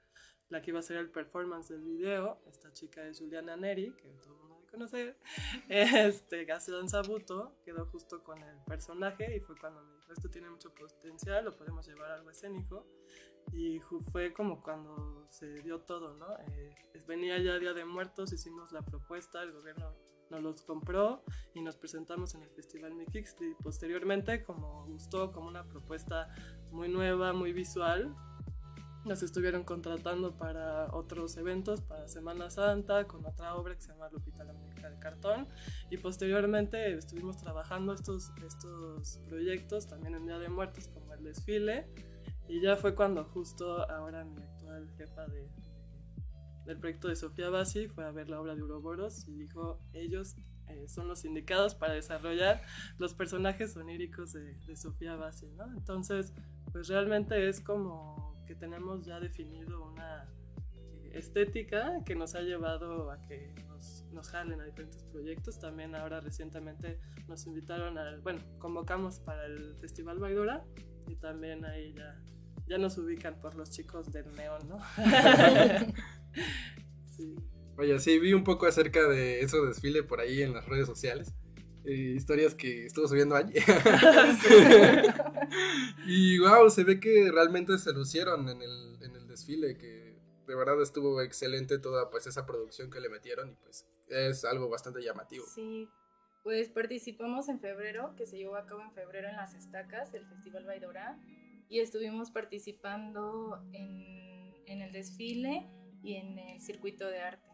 la 0.50 0.62
que 0.62 0.72
iba 0.72 0.80
a 0.80 0.82
hacer 0.82 0.98
el 0.98 1.10
performance 1.10 1.70
del 1.70 1.84
video 1.84 2.42
esta 2.48 2.72
chica 2.74 3.06
es 3.06 3.20
Juliana 3.20 3.56
Neri 3.56 3.94
que 3.94 4.10
todo 4.22 4.34
el 4.34 4.40
mundo 4.40 4.56
debe 4.56 4.72
conocer 4.72 5.18
este 5.70 6.46
Gazan 6.46 6.90
Sabuto 6.90 7.56
quedó 7.64 7.86
justo 7.86 8.24
con 8.24 8.42
el 8.42 8.58
personaje 8.66 9.36
y 9.36 9.40
fue 9.40 9.56
cuando 9.58 9.82
me 9.84 9.94
dijo 9.96 10.14
esto 10.14 10.30
tiene 10.30 10.50
mucho 10.50 10.74
potencial 10.74 11.46
lo 11.46 11.56
podemos 11.56 11.88
llevar 11.88 12.12
a 12.12 12.16
algo 12.16 12.30
escénico 12.30 12.86
y 13.52 13.80
fue 14.12 14.34
como 14.34 14.62
cuando 14.62 15.26
se 15.30 15.62
dio 15.62 15.80
todo, 15.82 16.16
¿no? 16.16 16.28
Eh, 16.38 16.76
venía 17.08 17.38
ya 17.40 17.58
Día 17.58 17.74
de 17.74 17.86
Muertos, 17.86 18.32
hicimos 18.32 18.72
la 18.72 18.82
propuesta, 18.82 19.42
el 19.42 19.52
gobierno 19.52 19.96
nos 20.30 20.44
los 20.44 20.62
compró 20.62 21.24
y 21.56 21.62
nos 21.62 21.76
presentamos 21.76 22.36
en 22.36 22.44
el 22.44 22.50
Festival 22.52 22.94
y 22.94 23.64
posteriormente 23.64 24.44
como 24.44 24.86
gustó 24.86 25.32
como 25.32 25.48
una 25.48 25.68
propuesta 25.68 26.28
muy 26.70 26.88
nueva, 26.88 27.34
muy 27.34 27.52
visual, 27.52 28.16
nos 29.10 29.24
estuvieron 29.24 29.64
contratando 29.64 30.38
para 30.38 30.94
otros 30.94 31.36
eventos, 31.36 31.82
para 31.82 32.08
Semana 32.08 32.52
Santa, 32.52 33.08
con 33.08 33.26
otra 33.26 33.56
obra 33.56 33.74
que 33.76 33.82
se 33.82 33.92
llama 33.92 34.08
Lupita 34.12 34.44
la 34.44 34.54
muñeca 34.54 34.88
de 34.88 35.00
cartón. 35.00 35.48
Y 35.90 35.98
posteriormente 35.98 36.94
estuvimos 36.94 37.38
trabajando 37.38 37.94
estos, 37.94 38.32
estos 38.46 39.20
proyectos 39.28 39.88
también 39.88 40.14
en 40.14 40.28
Día 40.28 40.38
de 40.38 40.48
Muertos, 40.48 40.88
como 40.90 41.14
el 41.16 41.24
desfile. 41.24 41.88
Y 42.48 42.62
ya 42.62 42.78
fue 42.78 42.94
cuando 42.94 43.26
justo 43.26 43.90
ahora 43.90 44.24
mi 44.24 44.44
actual 44.44 44.88
jefa 44.96 45.26
de, 45.26 45.50
del 46.66 46.78
proyecto 46.78 47.08
de 47.08 47.16
Sofía 47.16 47.50
Bassi 47.50 47.88
fue 47.88 48.06
a 48.06 48.12
ver 48.12 48.30
la 48.30 48.40
obra 48.40 48.56
de 48.56 48.62
Uroboros 48.62 49.28
y 49.28 49.34
dijo, 49.34 49.82
ellos 49.94 50.36
eh, 50.68 50.88
son 50.88 51.08
los 51.08 51.26
indicados 51.26 51.74
para 51.74 51.94
desarrollar 51.94 52.62
los 53.00 53.16
personajes 53.16 53.76
oníricos 53.76 54.34
de, 54.34 54.54
de 54.54 54.76
Sofía 54.76 55.16
Bassi, 55.16 55.48
¿no? 55.58 55.66
Entonces, 55.76 56.32
pues 56.72 56.88
realmente 56.88 57.50
es 57.50 57.60
como 57.60 58.39
que 58.50 58.56
tenemos 58.56 59.06
ya 59.06 59.20
definido 59.20 59.84
una 59.84 60.28
eh, 60.74 61.12
estética 61.14 62.04
que 62.04 62.16
nos 62.16 62.34
ha 62.34 62.42
llevado 62.42 63.12
a 63.12 63.22
que 63.22 63.54
nos, 63.68 64.06
nos 64.12 64.28
jalen 64.30 64.60
a 64.60 64.66
diferentes 64.66 65.04
proyectos. 65.04 65.60
También 65.60 65.94
ahora 65.94 66.20
recientemente 66.20 67.00
nos 67.28 67.46
invitaron 67.46 68.00
al, 68.00 68.22
bueno, 68.22 68.42
convocamos 68.58 69.20
para 69.20 69.46
el 69.46 69.76
Festival 69.80 70.18
Baidora 70.18 70.66
y 71.08 71.16
también 71.18 71.64
ahí 71.64 71.94
ya, 71.94 72.20
ya 72.66 72.80
nos 72.80 72.98
ubican 72.98 73.40
por 73.40 73.54
los 73.54 73.70
chicos 73.70 74.12
del 74.12 74.26
neón, 74.36 74.68
¿no? 74.68 74.80
sí. 77.16 77.36
Vaya, 77.76 78.00
sí, 78.00 78.18
vi 78.18 78.34
un 78.34 78.44
poco 78.44 78.66
acerca 78.66 79.08
de 79.08 79.42
ese 79.42 79.62
desfile 79.62 80.02
por 80.02 80.22
ahí 80.22 80.42
en 80.42 80.54
las 80.54 80.66
redes 80.66 80.88
sociales. 80.88 81.36
Eh, 81.90 82.14
historias 82.16 82.54
que 82.54 82.86
estuvo 82.86 83.08
subiendo 83.08 83.36
allí. 83.36 83.56
y 86.06 86.38
wow, 86.38 86.70
se 86.70 86.84
ve 86.84 87.00
que 87.00 87.32
realmente 87.32 87.76
se 87.80 87.92
lucieron 87.94 88.48
en 88.48 88.62
el, 88.62 89.02
en 89.02 89.16
el 89.16 89.28
desfile, 89.28 89.76
que 89.76 90.16
de 90.46 90.56
verdad 90.56 90.80
estuvo 90.84 91.20
excelente 91.20 91.80
toda 91.80 92.12
pues 92.12 92.28
esa 92.28 92.46
producción 92.46 92.92
que 92.92 93.00
le 93.00 93.10
metieron 93.10 93.50
y 93.50 93.56
pues 93.56 93.88
es 94.08 94.46
algo 94.46 94.70
bastante 94.70 95.02
llamativo. 95.02 95.44
Sí, 95.48 95.90
pues 96.44 96.70
participamos 96.70 97.50
en 97.50 97.60
febrero, 97.60 98.14
que 98.16 98.28
se 98.28 98.38
llevó 98.38 98.56
a 98.56 98.68
cabo 98.68 98.84
en 98.84 98.92
febrero 98.92 99.28
en 99.28 99.38
las 99.38 99.56
estacas, 99.56 100.14
el 100.14 100.28
Festival 100.28 100.66
Baidora, 100.66 101.18
y 101.70 101.80
estuvimos 101.80 102.30
participando 102.30 103.68
en, 103.74 104.54
en 104.68 104.82
el 104.84 104.92
desfile 104.92 105.68
y 106.04 106.18
en 106.18 106.38
el 106.38 106.62
circuito 106.62 107.08
de 107.08 107.20
arte. 107.20 107.50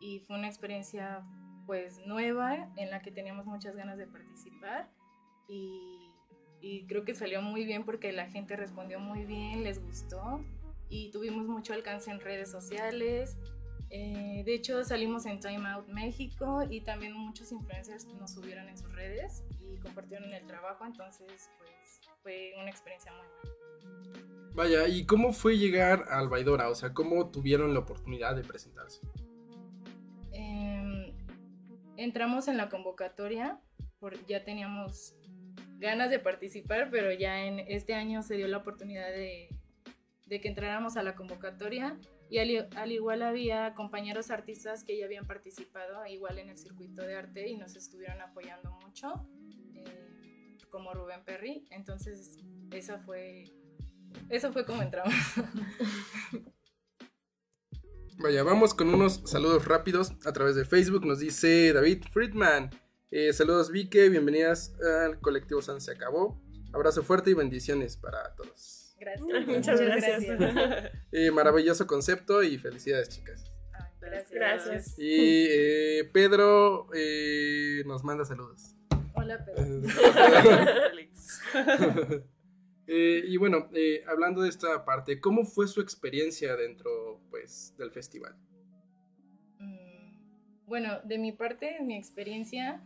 Y 0.00 0.24
fue 0.26 0.36
una 0.36 0.48
experiencia 0.48 1.24
pues 1.70 2.04
nueva 2.04 2.68
en 2.76 2.90
la 2.90 3.00
que 3.00 3.12
teníamos 3.12 3.46
muchas 3.46 3.76
ganas 3.76 3.96
de 3.96 4.08
participar 4.08 4.90
y, 5.46 6.10
creo 6.88 7.04
que 7.04 7.14
salió 7.14 7.40
muy 7.42 7.64
bien 7.64 7.84
porque 7.84 8.10
la 8.10 8.26
gente 8.26 8.56
respondió 8.56 8.98
muy 8.98 9.24
bien, 9.24 9.62
les 9.62 9.80
gustó 9.80 10.44
y 10.88 11.12
tuvimos 11.12 11.46
mucho 11.46 11.72
alcance 11.72 12.10
en 12.10 12.18
redes 12.18 12.50
sociales. 12.50 13.36
Eh, 13.88 14.42
de 14.44 14.52
hecho, 14.52 14.82
salimos 14.82 15.26
en 15.26 15.38
Time 15.38 15.68
Out 15.68 15.86
México 15.86 16.64
y 16.68 16.80
también 16.80 17.12
muchos 17.12 17.52
influencers 17.52 18.04
nos 18.18 18.32
subieron 18.32 18.68
en 18.68 18.76
sus 18.76 18.92
redes 18.92 19.44
y 19.60 19.78
compartieron 19.78 20.34
el 20.34 20.44
trabajo, 20.48 20.84
entonces 20.84 21.50
pues 21.58 22.00
fue 22.24 22.52
una 22.60 22.68
experiencia 22.68 23.12
muy 23.12 23.28
buena. 23.28 24.54
Vaya, 24.54 24.88
¿y 24.88 25.06
cómo 25.06 25.32
fue 25.32 25.56
llegar 25.56 26.06
al 26.10 26.28
Baidora? 26.28 26.68
O 26.68 26.74
sea, 26.74 26.92
¿cómo 26.92 27.30
tuvieron 27.30 27.74
la 27.74 27.80
oportunidad 27.80 28.34
de 28.34 28.42
presentarse? 28.42 29.02
Entramos 32.00 32.48
en 32.48 32.56
la 32.56 32.70
convocatoria, 32.70 33.60
por, 33.98 34.26
ya 34.26 34.42
teníamos 34.42 35.14
ganas 35.76 36.08
de 36.08 36.18
participar, 36.18 36.88
pero 36.90 37.12
ya 37.12 37.44
en 37.44 37.58
este 37.58 37.92
año 37.92 38.22
se 38.22 38.38
dio 38.38 38.48
la 38.48 38.56
oportunidad 38.56 39.10
de, 39.10 39.54
de 40.24 40.40
que 40.40 40.48
entráramos 40.48 40.96
a 40.96 41.02
la 41.02 41.14
convocatoria 41.14 41.98
y 42.30 42.38
al, 42.38 42.70
al, 42.74 42.90
igual 42.90 43.20
había 43.20 43.74
compañeros 43.74 44.30
artistas 44.30 44.82
que 44.82 44.96
ya 44.96 45.04
habían 45.04 45.26
participado 45.26 46.06
igual 46.06 46.38
en 46.38 46.48
el 46.48 46.56
circuito 46.56 47.02
de 47.02 47.16
arte 47.16 47.50
y 47.50 47.58
nos 47.58 47.76
estuvieron 47.76 48.22
apoyando 48.22 48.70
mucho, 48.82 49.28
eh, 49.74 50.56
como 50.70 50.94
Rubén 50.94 51.22
Perry, 51.26 51.66
entonces 51.68 52.38
esa 52.70 52.98
fue, 53.00 53.44
eso 54.30 54.54
fue 54.54 54.64
como 54.64 54.80
entramos. 54.80 55.12
Vaya, 58.22 58.42
vamos 58.42 58.74
con 58.74 58.92
unos 58.92 59.22
saludos 59.24 59.64
rápidos 59.64 60.12
a 60.26 60.32
través 60.34 60.54
de 60.54 60.66
Facebook. 60.66 61.06
Nos 61.06 61.20
dice 61.20 61.72
David 61.72 62.04
Friedman. 62.12 62.68
Eh, 63.10 63.32
saludos 63.32 63.70
Vique, 63.70 64.10
bienvenidas 64.10 64.74
al 64.82 65.18
colectivo 65.20 65.62
San 65.62 65.80
Se 65.80 65.92
Acabó. 65.92 66.38
Abrazo 66.74 67.02
fuerte 67.02 67.30
y 67.30 67.34
bendiciones 67.34 67.96
para 67.96 68.34
todos. 68.34 68.94
Gracias. 69.00 69.46
Muchas 69.46 69.80
gracias. 69.80 70.24
gracias. 70.26 70.92
Eh, 71.12 71.30
maravilloso 71.30 71.86
concepto 71.86 72.42
y 72.42 72.58
felicidades 72.58 73.08
chicas. 73.08 73.42
Ay, 73.72 73.90
gracias. 74.02 74.30
gracias. 74.30 74.98
Y 74.98 75.46
eh, 75.48 76.10
Pedro 76.12 76.88
eh, 76.94 77.82
nos 77.86 78.04
manda 78.04 78.26
saludos. 78.26 78.76
Hola 79.14 79.42
Pedro. 79.46 79.80
Eh, 82.92 83.22
y 83.24 83.36
bueno, 83.36 83.68
eh, 83.72 84.02
hablando 84.08 84.42
de 84.42 84.48
esta 84.48 84.84
parte, 84.84 85.20
¿cómo 85.20 85.44
fue 85.44 85.68
su 85.68 85.80
experiencia 85.80 86.56
dentro 86.56 87.20
pues, 87.30 87.72
del 87.78 87.92
festival? 87.92 88.34
Mm, 89.60 90.66
bueno, 90.66 90.98
de 91.04 91.18
mi 91.18 91.30
parte, 91.30 91.78
mi 91.82 91.96
experiencia 91.96 92.82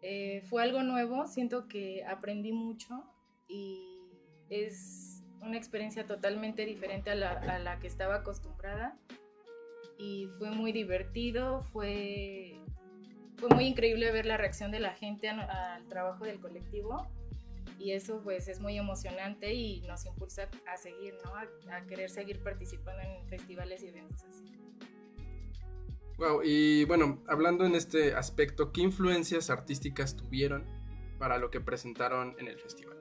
eh, 0.00 0.40
fue 0.48 0.62
algo 0.62 0.82
nuevo. 0.82 1.26
Siento 1.26 1.68
que 1.68 2.02
aprendí 2.06 2.52
mucho 2.52 3.04
y 3.46 4.00
es 4.48 5.22
una 5.42 5.58
experiencia 5.58 6.06
totalmente 6.06 6.64
diferente 6.64 7.10
a 7.10 7.14
la, 7.14 7.32
a 7.32 7.58
la 7.58 7.78
que 7.80 7.86
estaba 7.86 8.14
acostumbrada. 8.14 8.98
Y 9.98 10.28
fue 10.38 10.52
muy 10.52 10.72
divertido, 10.72 11.64
fue, 11.64 12.54
fue 13.36 13.50
muy 13.50 13.66
increíble 13.66 14.10
ver 14.10 14.24
la 14.24 14.38
reacción 14.38 14.70
de 14.70 14.80
la 14.80 14.94
gente 14.94 15.28
al, 15.28 15.40
al 15.40 15.86
trabajo 15.86 16.24
del 16.24 16.40
colectivo 16.40 17.06
y 17.78 17.92
eso 17.92 18.20
pues 18.22 18.48
es 18.48 18.60
muy 18.60 18.76
emocionante 18.76 19.54
y 19.54 19.80
nos 19.82 20.04
impulsa 20.04 20.48
a 20.66 20.76
seguir, 20.76 21.14
¿no? 21.24 21.34
A, 21.34 21.46
a, 21.76 21.86
querer 21.86 22.10
seguir 22.10 22.42
participando 22.42 23.02
en 23.02 23.26
festivales 23.28 23.82
y 23.82 23.88
eventos 23.88 24.22
así. 24.24 24.44
Wow, 26.18 26.42
y 26.42 26.84
bueno, 26.84 27.22
hablando 27.28 27.64
en 27.64 27.76
este 27.76 28.14
aspecto, 28.14 28.72
¿qué 28.72 28.80
influencias 28.80 29.50
artísticas 29.50 30.16
tuvieron 30.16 30.64
para 31.18 31.38
lo 31.38 31.50
que 31.50 31.60
presentaron 31.60 32.34
en 32.38 32.48
el 32.48 32.58
festival? 32.58 32.96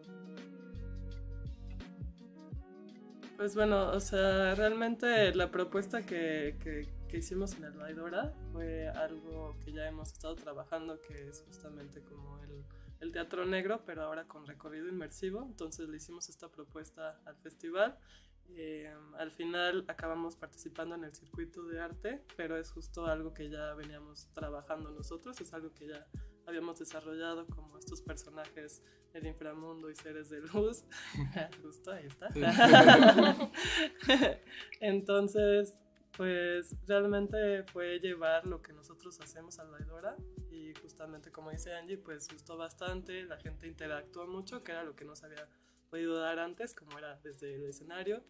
Pues 3.37 3.55
bueno, 3.55 3.89
o 3.89 3.99
sea, 3.99 4.55
realmente 4.55 5.33
la 5.33 5.51
propuesta 5.51 6.03
que, 6.03 6.57
que, 6.59 6.87
que 7.07 7.17
hicimos 7.17 7.55
en 7.55 7.65
el 7.65 7.73
Baidora 7.73 8.33
fue 8.51 8.87
algo 8.89 9.55
que 9.63 9.71
ya 9.71 9.87
hemos 9.87 10.11
estado 10.11 10.35
trabajando, 10.35 10.99
que 11.01 11.27
es 11.27 11.43
justamente 11.47 12.01
como 12.01 12.39
el 12.43 12.63
el 12.99 13.11
teatro 13.11 13.45
negro, 13.45 13.83
pero 13.85 14.03
ahora 14.03 14.27
con 14.27 14.45
recorrido 14.45 14.87
inmersivo. 14.87 15.43
Entonces 15.43 15.87
le 15.89 15.97
hicimos 15.97 16.29
esta 16.29 16.49
propuesta 16.49 17.19
al 17.25 17.35
festival. 17.37 17.97
Eh, 18.55 18.89
al 19.17 19.31
final 19.31 19.83
acabamos 19.87 20.35
participando 20.35 20.95
en 20.95 21.03
el 21.03 21.13
circuito 21.13 21.63
de 21.63 21.81
arte, 21.81 22.23
pero 22.37 22.57
es 22.57 22.71
justo 22.71 23.05
algo 23.05 23.33
que 23.33 23.49
ya 23.49 23.73
veníamos 23.73 24.29
trabajando 24.33 24.89
nosotros, 24.91 25.39
es 25.41 25.53
algo 25.53 25.73
que 25.73 25.87
ya 25.87 26.07
habíamos 26.45 26.79
desarrollado 26.79 27.45
como 27.47 27.77
estos 27.77 28.01
personajes 28.01 28.81
del 29.13 29.27
inframundo 29.27 29.89
y 29.89 29.95
seres 29.95 30.29
de 30.29 30.39
luz. 30.41 30.85
justo 31.61 31.91
ahí 31.91 32.05
está. 32.07 32.29
Entonces, 34.79 35.75
pues 36.15 36.73
realmente 36.87 37.63
fue 37.63 37.99
llevar 37.99 38.45
lo 38.47 38.61
que 38.61 38.71
nosotros 38.71 39.19
hacemos 39.19 39.59
a 39.59 39.65
la 39.65 39.81
Idora 39.81 40.15
justamente 40.73 41.31
como 41.31 41.51
dice 41.51 41.73
Angie, 41.73 41.97
pues 41.97 42.27
gustó 42.31 42.57
bastante, 42.57 43.23
la 43.23 43.37
gente 43.37 43.67
interactuó 43.67 44.27
mucho, 44.27 44.63
que 44.63 44.71
era 44.71 44.83
lo 44.83 44.95
que 44.95 45.05
no 45.05 45.15
se 45.15 45.25
había 45.25 45.47
podido 45.89 46.19
dar 46.19 46.39
antes, 46.39 46.73
como 46.73 46.97
era 46.97 47.19
desde 47.23 47.55
el 47.55 47.65
escenario, 47.65 48.23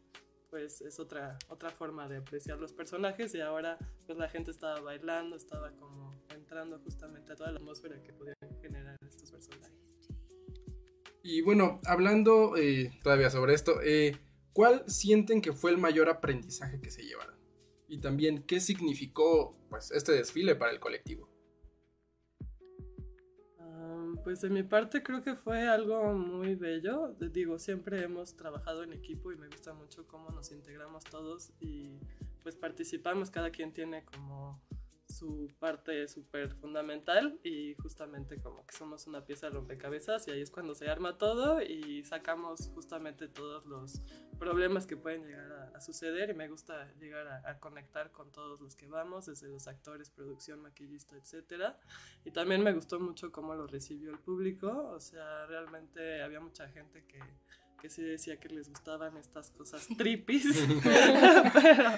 pues 0.50 0.82
es 0.82 1.00
otra, 1.00 1.38
otra 1.50 1.70
forma 1.70 2.08
de 2.08 2.18
apreciar 2.18 2.60
los 2.60 2.74
personajes 2.74 3.34
y 3.36 3.42
ahora 3.42 3.78
pues 4.06 4.18
la 4.18 4.30
gente 4.30 4.52
estaba 4.52 4.80
bailando, 4.80 5.36
estaba 5.36 5.72
como 5.72 6.22
entrando 6.34 6.80
justamente 6.80 7.34
a 7.34 7.36
toda 7.36 7.52
la 7.52 7.60
atmósfera 7.60 8.02
que 8.02 8.14
podían 8.14 8.36
generar 8.62 8.98
estos 9.08 9.32
personajes. 9.32 9.78
Y 11.24 11.42
bueno, 11.42 11.82
hablando 11.86 12.56
eh, 12.56 12.98
todavía 13.04 13.30
sobre 13.30 13.54
esto, 13.54 13.82
eh, 13.84 14.18
¿cuál 14.54 14.84
sienten 14.88 15.42
que 15.42 15.52
fue 15.52 15.72
el 15.72 15.78
mayor 15.78 16.08
aprendizaje 16.08 16.80
que 16.80 16.90
se 16.90 17.04
llevaron? 17.04 17.36
Y 17.90 18.00
también, 18.00 18.44
¿qué 18.44 18.62
significó 18.62 19.58
pues, 19.70 19.92
este 19.92 20.14
desfile 20.14 20.56
para 20.56 20.72
el 20.72 20.80
colectivo? 20.80 21.30
Pues 24.28 24.42
de 24.42 24.50
mi 24.50 24.62
parte 24.62 25.02
creo 25.02 25.24
que 25.24 25.36
fue 25.36 25.70
algo 25.70 26.12
muy 26.12 26.56
bello. 26.56 27.16
Digo, 27.18 27.58
siempre 27.60 28.04
hemos 28.04 28.36
trabajado 28.36 28.84
en 28.84 28.92
equipo 28.92 29.32
y 29.32 29.38
me 29.38 29.48
gusta 29.48 29.74
mucho 29.74 30.06
cómo 30.06 30.32
nos 30.32 30.52
integramos 30.52 31.06
todos 31.06 31.54
y 31.62 32.02
pues 32.44 32.58
participamos, 32.58 33.32
cada 33.32 33.52
quien 33.52 33.72
tiene 33.72 34.04
como 34.04 34.62
su 35.18 35.50
parte 35.60 36.08
súper 36.08 36.54
fundamental 36.56 37.40
y 37.44 37.76
justamente 37.76 38.40
como 38.40 38.66
que 38.66 38.76
somos 38.76 39.08
una 39.08 39.26
pieza 39.26 39.48
de 39.48 39.54
rompecabezas 39.54 40.28
y 40.28 40.32
ahí 40.32 40.42
es 40.42 40.52
cuando 40.52 40.76
se 40.76 40.90
arma 40.90 41.18
todo 41.18 41.62
y 41.62 42.04
sacamos 42.04 42.70
justamente 42.74 43.28
todos 43.28 43.66
los 43.66 44.02
problemas 44.40 44.86
que 44.86 44.96
pueden 44.96 45.26
llegar 45.26 45.72
a, 45.74 45.82
suceder 45.82 46.30
y 46.30 46.34
me 46.34 46.48
gusta 46.48 46.92
llegar 47.00 47.28
a, 47.28 47.50
a 47.50 47.60
conectar 47.60 48.12
con 48.12 48.32
todos 48.32 48.60
los 48.62 48.76
que 48.76 48.88
vamos, 48.88 49.26
desde 49.26 49.48
los 49.48 49.68
actores, 49.68 50.10
producción, 50.10 50.62
maquillista, 50.62 51.16
etcétera. 51.16 51.80
Y 52.26 52.32
también 52.32 52.64
me 52.64 52.74
gustó 52.74 53.00
mucho 53.00 53.32
cómo 53.32 53.56
lo 53.56 53.68
recibió 53.68 54.12
el 54.12 54.20
público, 54.20 54.90
o 54.92 55.00
sea, 55.00 55.46
realmente 55.46 56.22
había 56.22 56.40
mucha 56.40 56.68
gente 56.70 57.06
que 57.06 57.20
que 57.78 57.90
sí 57.90 58.02
decía 58.02 58.40
que 58.40 58.50
les 58.50 58.70
gustaban 58.70 59.16
estas 59.18 59.52
cosas 59.52 59.88
trippies, 59.98 60.46
pero 61.54 61.90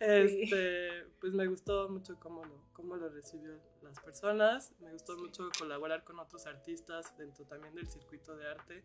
este, 0.00 1.04
pues 1.20 1.32
me 1.32 1.46
gustó 1.46 1.88
mucho 1.88 2.18
cómo 2.18 2.44
lo, 2.44 2.64
cómo 2.72 2.96
lo 2.96 3.08
recibió 3.08 3.58
las 3.82 3.98
personas, 4.00 4.72
me 4.80 4.92
gustó 4.92 5.16
mucho 5.16 5.48
colaborar 5.58 6.04
con 6.04 6.18
otros 6.18 6.46
artistas 6.46 7.16
dentro 7.16 7.44
también 7.46 7.74
del 7.74 7.88
circuito 7.88 8.36
de 8.36 8.48
arte. 8.48 8.84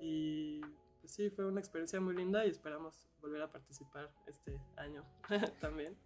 Y 0.00 0.60
pues 1.00 1.12
sí, 1.12 1.30
fue 1.30 1.46
una 1.46 1.60
experiencia 1.60 2.00
muy 2.00 2.14
linda 2.14 2.44
y 2.46 2.50
esperamos 2.50 3.06
volver 3.20 3.42
a 3.42 3.50
participar 3.50 4.10
este 4.26 4.58
año 4.76 5.04
también, 5.60 5.96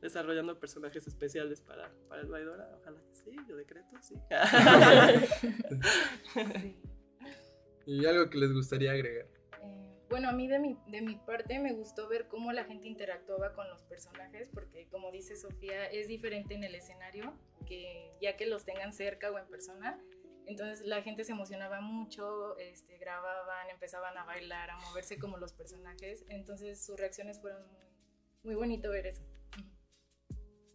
desarrollando 0.00 0.58
personajes 0.58 1.06
especiales 1.06 1.60
para, 1.60 1.92
para 2.08 2.22
el 2.22 2.28
Baidora, 2.28 2.70
ojalá 2.80 3.00
que 3.02 3.14
sí, 3.14 3.36
yo 3.48 3.56
decreto, 3.56 3.96
sí. 4.00 4.14
Sí. 6.32 6.76
Y 7.86 8.06
algo 8.06 8.28
que 8.30 8.38
les 8.38 8.52
gustaría 8.52 8.92
agregar. 8.92 9.26
Eh, 9.62 9.92
bueno, 10.08 10.28
a 10.28 10.32
mí 10.32 10.48
de 10.48 10.58
mi, 10.58 10.76
de 10.88 11.00
mi 11.00 11.16
parte 11.16 11.58
me 11.58 11.72
gustó 11.72 12.08
ver 12.08 12.28
cómo 12.28 12.52
la 12.52 12.64
gente 12.64 12.88
interactuaba 12.88 13.54
con 13.54 13.68
los 13.68 13.82
personajes, 13.82 14.48
porque 14.52 14.86
como 14.88 15.10
dice 15.10 15.36
Sofía, 15.36 15.86
es 15.86 16.08
diferente 16.08 16.54
en 16.54 16.64
el 16.64 16.74
escenario, 16.74 17.34
que 17.66 18.12
ya 18.20 18.36
que 18.36 18.46
los 18.46 18.64
tengan 18.64 18.92
cerca 18.92 19.30
o 19.30 19.38
en 19.38 19.46
persona. 19.46 19.98
Entonces 20.46 20.86
la 20.86 21.02
gente 21.02 21.24
se 21.24 21.32
emocionaba 21.32 21.80
mucho, 21.80 22.58
este, 22.58 22.98
grababan, 22.98 23.70
empezaban 23.70 24.16
a 24.18 24.24
bailar, 24.24 24.70
a 24.70 24.78
moverse 24.88 25.18
como 25.18 25.38
los 25.38 25.52
personajes. 25.52 26.24
Entonces 26.28 26.84
sus 26.84 26.98
reacciones 26.98 27.40
fueron 27.40 27.62
muy, 27.68 27.86
muy 28.42 28.54
bonito 28.54 28.90
ver 28.90 29.06
eso. 29.06 29.22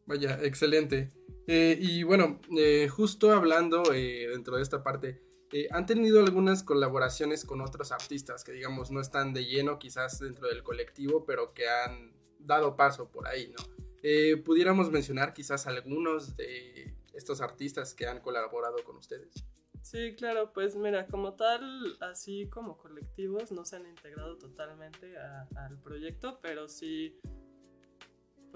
Vaya, 0.08 0.40
excelente. 0.42 1.10
Eh, 1.48 1.78
y 1.80 2.04
bueno, 2.04 2.40
eh, 2.58 2.88
justo 2.88 3.32
hablando 3.32 3.94
eh, 3.94 4.28
dentro 4.30 4.56
de 4.56 4.64
esta 4.64 4.82
parte, 4.82 5.22
eh, 5.52 5.68
¿han 5.72 5.86
tenido 5.86 6.20
algunas 6.20 6.64
colaboraciones 6.64 7.46
con 7.46 7.62
otros 7.62 7.92
artistas 7.92 8.44
que 8.44 8.52
digamos 8.52 8.92
no 8.92 9.00
están 9.00 9.34
de 9.34 9.46
lleno 9.46 9.80
quizás 9.80 10.20
dentro 10.20 10.48
del 10.48 10.64
colectivo, 10.64 11.26
pero 11.26 11.54
que 11.54 11.68
han 11.70 12.12
dado 12.40 12.76
paso 12.76 13.10
por 13.10 13.28
ahí, 13.28 13.54
¿no? 13.58 13.64
Eh, 14.04 14.38
¿Pudiéramos 14.38 14.92
mencionar 14.92 15.34
quizás 15.34 15.68
algunos 15.68 16.36
de 16.38 16.96
estos 17.14 17.42
artistas 17.42 17.94
que 17.94 18.08
han 18.08 18.20
colaborado 18.22 18.78
con 18.84 18.98
ustedes? 18.98 19.46
Sí, 19.82 20.16
claro, 20.16 20.52
pues 20.52 20.76
mira, 20.76 21.08
como 21.08 21.36
tal, 21.36 21.98
así 22.02 22.50
como 22.50 22.78
colectivos 22.78 23.52
no 23.54 23.64
se 23.64 23.78
han 23.78 23.86
integrado 23.86 24.38
totalmente 24.38 25.16
al 25.18 25.80
proyecto, 25.80 26.40
pero 26.42 26.68
sí, 26.68 27.18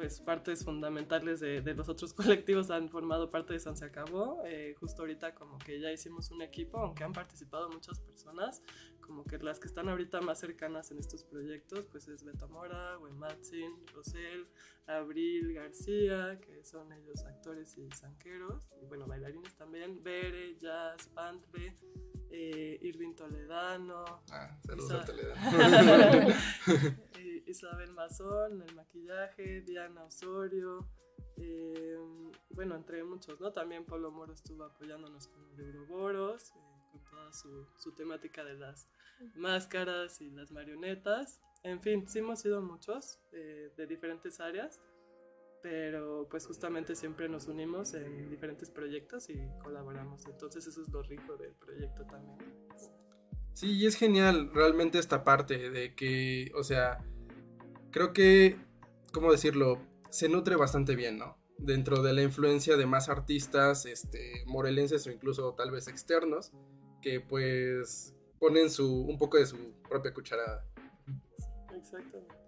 pues 0.02 0.20
partes 0.20 0.66
fundamentales 0.66 1.40
de, 1.40 1.62
de 1.62 1.76
los 1.76 1.88
otros 1.88 2.12
colectivos 2.16 2.72
han 2.72 2.90
formado 2.90 3.30
parte 3.30 3.54
de 3.54 3.60
San 3.60 3.78
Se 3.78 3.86
Acabó. 3.86 4.42
Eh, 4.48 4.74
justo 4.80 5.04
ahorita 5.04 5.36
como 5.36 5.60
que 5.60 5.80
ya 5.80 5.92
hicimos 5.92 6.32
un 6.32 6.42
equipo, 6.42 6.80
aunque 6.80 7.04
han 7.04 7.14
participado 7.14 7.70
muchas 7.70 8.00
personas, 8.00 8.64
como 9.00 9.24
que 9.26 9.38
las 9.38 9.60
que 9.60 9.68
están 9.68 9.90
ahorita 9.90 10.20
más 10.22 10.40
cercanas 10.40 10.90
en 10.90 10.98
estos 10.98 11.24
proyectos, 11.24 11.86
pues 11.92 12.08
es 12.08 12.24
Beto 12.24 12.48
Mora, 12.48 12.98
Wematsin, 12.98 13.86
Rosel, 13.94 14.48
Abril 14.88 15.54
García, 15.54 16.40
que 16.42 16.64
son 16.66 16.92
ellos 16.94 17.24
actores 17.26 17.78
y 17.78 17.88
zanqueros, 17.92 18.72
y 18.82 18.86
bueno, 18.88 19.06
bailarines 19.06 19.54
también, 19.56 20.02
Bere, 20.02 20.58
Jazz, 20.58 21.10
Pantre, 21.10 21.76
eh, 22.32 22.80
Irving 22.82 23.14
Toledano, 23.14 24.24
Ah, 24.32 24.58
saludos 24.66 24.90
Isa- 24.94 25.02
a 25.02 25.06
Toledo. 25.06 25.34
Isabel 27.52 27.92
Mazón, 27.94 28.62
el 28.62 28.76
maquillaje, 28.76 29.62
Diana 29.62 30.04
Osorio, 30.06 30.88
eh, 31.38 31.98
bueno, 32.52 32.76
entre 32.76 33.04
muchos, 33.04 33.40
¿no? 33.40 33.52
También 33.52 33.86
Pablo 33.86 34.12
Moro 34.12 34.34
estuvo 34.34 34.64
apoyándonos 34.64 35.28
con 35.28 35.44
el 35.50 35.58
de 35.58 35.64
Ouroboros, 35.80 36.52
eh, 36.52 36.54
con 36.92 37.04
toda 37.06 37.32
su, 37.34 37.68
su 37.78 37.94
temática 37.94 38.44
de 38.44 38.56
las 38.56 38.88
máscaras 39.36 40.22
y 40.22 40.30
las 40.32 40.52
marionetas. 40.52 41.40
En 41.64 41.82
fin, 41.82 42.08
sí 42.08 42.20
hemos 42.20 42.42
sido 42.42 42.62
muchos 42.62 43.20
eh, 43.32 43.72
de 43.78 43.88
diferentes 43.88 44.40
áreas, 44.40 44.82
pero 45.62 46.28
pues 46.30 46.46
justamente 46.48 46.96
siempre 46.96 47.30
nos 47.30 47.48
unimos 47.48 47.94
en 47.94 48.30
diferentes 48.30 48.70
proyectos 48.70 49.30
y 49.30 49.40
colaboramos. 49.62 50.26
Entonces 50.26 50.66
eso 50.66 50.82
es 50.82 50.90
lo 50.90 51.04
rico 51.04 51.38
del 51.38 51.54
proyecto 51.54 52.06
también. 52.06 52.38
Sí, 53.54 53.74
y 53.74 53.86
es 53.86 53.96
genial 53.96 54.50
realmente 54.54 54.98
esta 54.98 55.24
parte 55.24 55.70
de 55.70 55.94
que, 55.94 56.52
o 56.56 56.64
sea, 56.64 57.04
creo 57.92 58.14
que, 58.14 58.58
¿cómo 59.14 59.32
decirlo? 59.32 59.80
Se 60.10 60.30
nutre 60.30 60.56
bastante 60.56 60.96
bien, 60.96 61.18
¿no? 61.18 61.38
Dentro 61.58 62.02
de 62.02 62.14
la 62.14 62.24
influencia 62.24 62.78
de 62.78 62.86
más 62.86 63.10
artistas, 63.10 63.86
este, 63.86 64.44
morelenses 64.48 65.06
o 65.08 65.12
incluso 65.12 65.54
tal 65.54 65.72
vez 65.72 65.88
externos, 65.88 66.52
que 67.02 67.20
pues 67.20 68.16
ponen 68.40 68.70
su, 68.70 69.04
un 69.04 69.18
poco 69.18 69.38
de 69.38 69.46
su 69.46 69.74
propia 69.88 70.14
cucharada. 70.14 70.66
Exactamente. 71.76 72.42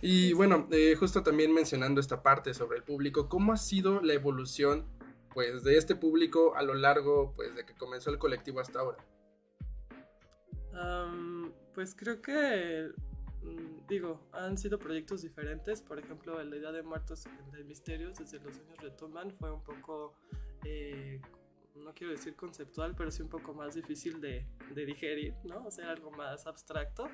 Y 0.00 0.32
bueno, 0.32 0.66
eh, 0.70 0.96
justo 0.98 1.22
también 1.22 1.52
mencionando 1.52 2.00
esta 2.00 2.22
parte 2.22 2.54
sobre 2.54 2.78
el 2.78 2.84
público, 2.84 3.28
¿cómo 3.28 3.52
ha 3.52 3.58
sido 3.58 4.00
la 4.00 4.14
evolución 4.14 4.86
pues 5.34 5.62
de 5.62 5.76
este 5.76 5.94
público 5.94 6.56
a 6.56 6.62
lo 6.62 6.74
largo 6.74 7.34
pues 7.36 7.54
de 7.54 7.64
que 7.66 7.74
comenzó 7.74 8.10
el 8.10 8.18
colectivo 8.18 8.60
hasta 8.60 8.80
ahora? 8.80 9.04
Pues 11.74 11.94
creo 11.94 12.22
que, 12.22 12.88
digo, 13.88 14.20
han 14.32 14.58
sido 14.58 14.78
proyectos 14.78 15.22
diferentes. 15.22 15.82
Por 15.82 15.98
ejemplo, 15.98 16.38
de 16.38 16.58
Día 16.58 16.72
de 16.72 16.82
Muertos, 16.82 17.24
de 17.52 17.64
Misterios, 17.64 18.18
desde 18.18 18.38
los 18.40 18.56
sueños 18.56 18.78
retoman, 18.78 19.30
fue 19.32 19.50
un 19.50 19.62
poco, 19.62 20.14
eh, 20.64 21.20
no 21.74 21.94
quiero 21.94 22.12
decir 22.12 22.34
conceptual, 22.36 22.94
pero 22.96 23.10
sí 23.10 23.22
un 23.22 23.28
poco 23.28 23.54
más 23.54 23.74
difícil 23.74 24.20
de, 24.20 24.46
de 24.74 24.86
digerir, 24.86 25.34
¿no? 25.44 25.66
O 25.66 25.70
sea, 25.70 25.90
algo 25.90 26.10
más 26.10 26.46
abstracto. 26.46 27.08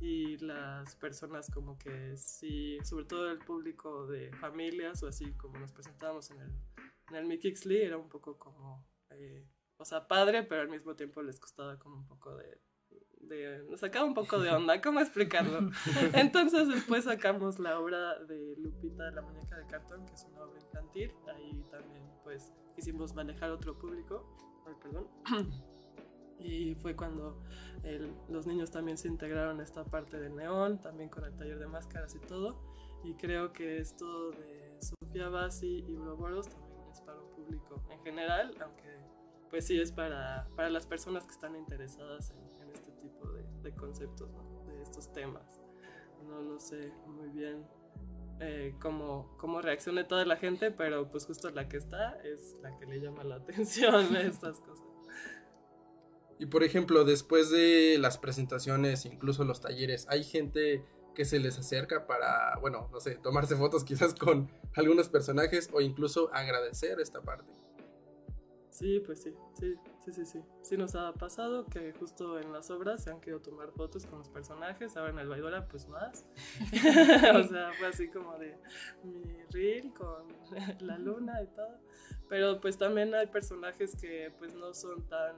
Y 0.00 0.36
las 0.38 0.94
personas 0.96 1.50
como 1.50 1.76
que 1.78 2.16
sí, 2.16 2.78
sobre 2.84 3.04
todo 3.04 3.30
el 3.30 3.38
público 3.38 4.06
de 4.06 4.30
familias 4.32 5.02
o 5.02 5.08
así 5.08 5.32
como 5.32 5.58
nos 5.58 5.72
presentábamos 5.72 6.30
en 6.30 6.40
el, 6.40 6.52
en 7.08 7.16
el 7.16 7.26
Mikixli, 7.26 7.82
era 7.82 7.96
un 7.96 8.08
poco 8.08 8.38
como, 8.38 8.86
eh, 9.10 9.44
o 9.76 9.84
sea, 9.84 10.06
padre, 10.06 10.44
pero 10.44 10.62
al 10.62 10.68
mismo 10.68 10.94
tiempo 10.94 11.20
les 11.22 11.40
costaba 11.40 11.78
como 11.78 11.96
un 11.96 12.06
poco 12.06 12.36
de, 12.36 12.60
de- 13.28 13.64
nos 13.70 13.80
sacaba 13.80 14.04
un 14.06 14.14
poco 14.14 14.38
de 14.38 14.50
onda, 14.50 14.80
¿cómo 14.80 15.00
explicarlo? 15.00 15.70
Entonces 16.14 16.68
después 16.68 17.04
sacamos 17.04 17.58
la 17.58 17.78
obra 17.78 18.18
de 18.24 18.54
Lupita, 18.58 19.10
la 19.10 19.22
muñeca 19.22 19.56
de 19.56 19.66
cartón, 19.66 20.04
que 20.06 20.14
es 20.14 20.24
una 20.24 20.42
obra 20.44 20.58
infantil, 20.60 21.12
ahí 21.34 21.64
también 21.70 22.02
pues 22.24 22.52
quisimos 22.74 23.14
manejar 23.14 23.50
otro 23.50 23.78
público, 23.78 24.36
ay, 24.66 24.74
perdón, 24.82 25.08
y 26.38 26.74
fue 26.76 26.94
cuando 26.94 27.42
el- 27.82 28.12
los 28.28 28.46
niños 28.46 28.70
también 28.70 28.96
se 28.98 29.08
integraron 29.08 29.60
a 29.60 29.62
esta 29.64 29.84
parte 29.84 30.18
de 30.18 30.30
neón, 30.30 30.80
también 30.80 31.08
con 31.08 31.24
el 31.24 31.34
taller 31.36 31.58
de 31.58 31.66
máscaras 31.66 32.14
y 32.14 32.20
todo, 32.20 32.60
y 33.04 33.14
creo 33.14 33.52
que 33.52 33.78
esto 33.78 34.30
de 34.30 34.78
Sofía 34.80 35.28
Bassi 35.28 35.84
y 35.86 35.94
Uroboros 35.96 36.48
también 36.48 36.80
es 36.90 37.00
para 37.00 37.20
un 37.20 37.30
público 37.34 37.82
en 37.90 38.00
general, 38.02 38.54
aunque 38.62 38.98
pues 39.50 39.66
sí 39.66 39.80
es 39.80 39.92
para, 39.92 40.46
para 40.56 40.68
las 40.68 40.86
personas 40.86 41.24
que 41.24 41.32
están 41.32 41.56
interesadas 41.56 42.30
en, 42.30 42.38
de, 43.62 43.74
conceptos, 43.74 44.30
de 44.66 44.82
estos 44.82 45.12
temas. 45.12 45.60
No, 46.26 46.42
no 46.42 46.58
sé 46.60 46.92
muy 47.06 47.28
bien 47.30 47.64
eh, 48.40 48.74
cómo, 48.80 49.34
cómo 49.38 49.60
reaccione 49.60 50.04
toda 50.04 50.24
la 50.24 50.36
gente, 50.36 50.70
pero 50.70 51.10
pues 51.10 51.26
justo 51.26 51.50
la 51.50 51.68
que 51.68 51.76
está 51.76 52.20
es 52.22 52.56
la 52.62 52.76
que 52.78 52.86
le 52.86 53.00
llama 53.00 53.24
la 53.24 53.36
atención 53.42 54.14
a 54.14 54.20
estas 54.20 54.60
cosas. 54.60 54.86
Y 56.38 56.46
por 56.46 56.62
ejemplo, 56.62 57.04
después 57.04 57.50
de 57.50 57.96
las 57.98 58.16
presentaciones, 58.16 59.06
incluso 59.06 59.44
los 59.44 59.60
talleres, 59.60 60.06
hay 60.08 60.22
gente 60.22 60.84
que 61.16 61.24
se 61.24 61.40
les 61.40 61.58
acerca 61.58 62.06
para, 62.06 62.56
bueno, 62.60 62.88
no 62.92 63.00
sé, 63.00 63.16
tomarse 63.16 63.56
fotos 63.56 63.82
quizás 63.82 64.14
con 64.14 64.48
algunos 64.76 65.08
personajes 65.08 65.68
o 65.72 65.80
incluso 65.80 66.32
agradecer 66.32 67.00
esta 67.00 67.20
parte. 67.22 67.52
Sí, 68.78 69.00
pues 69.00 69.22
sí, 69.24 69.34
sí, 69.58 69.74
sí, 70.04 70.12
sí, 70.12 70.24
sí. 70.24 70.38
Sí 70.62 70.76
nos 70.76 70.94
ha 70.94 71.12
pasado 71.12 71.66
que 71.66 71.92
justo 71.94 72.38
en 72.38 72.52
las 72.52 72.70
obras 72.70 73.02
se 73.02 73.10
han 73.10 73.20
querido 73.20 73.40
tomar 73.40 73.72
fotos 73.72 74.06
con 74.06 74.20
los 74.20 74.28
personajes, 74.28 74.96
ahora 74.96 75.10
en 75.10 75.18
el 75.18 75.28
Baidora 75.28 75.66
pues 75.66 75.88
más. 75.88 76.24
o 77.34 77.42
sea, 77.42 77.72
fue 77.76 77.88
así 77.88 78.08
como 78.08 78.38
de 78.38 78.56
mi 79.02 79.42
reel 79.50 79.92
con 79.92 80.28
la 80.86 80.96
luna 80.96 81.42
y 81.42 81.48
todo. 81.48 81.80
Pero 82.28 82.60
pues 82.60 82.78
también 82.78 83.12
hay 83.16 83.26
personajes 83.26 83.96
que 83.96 84.32
pues 84.38 84.54
no 84.54 84.72
son 84.72 85.02
tan 85.08 85.34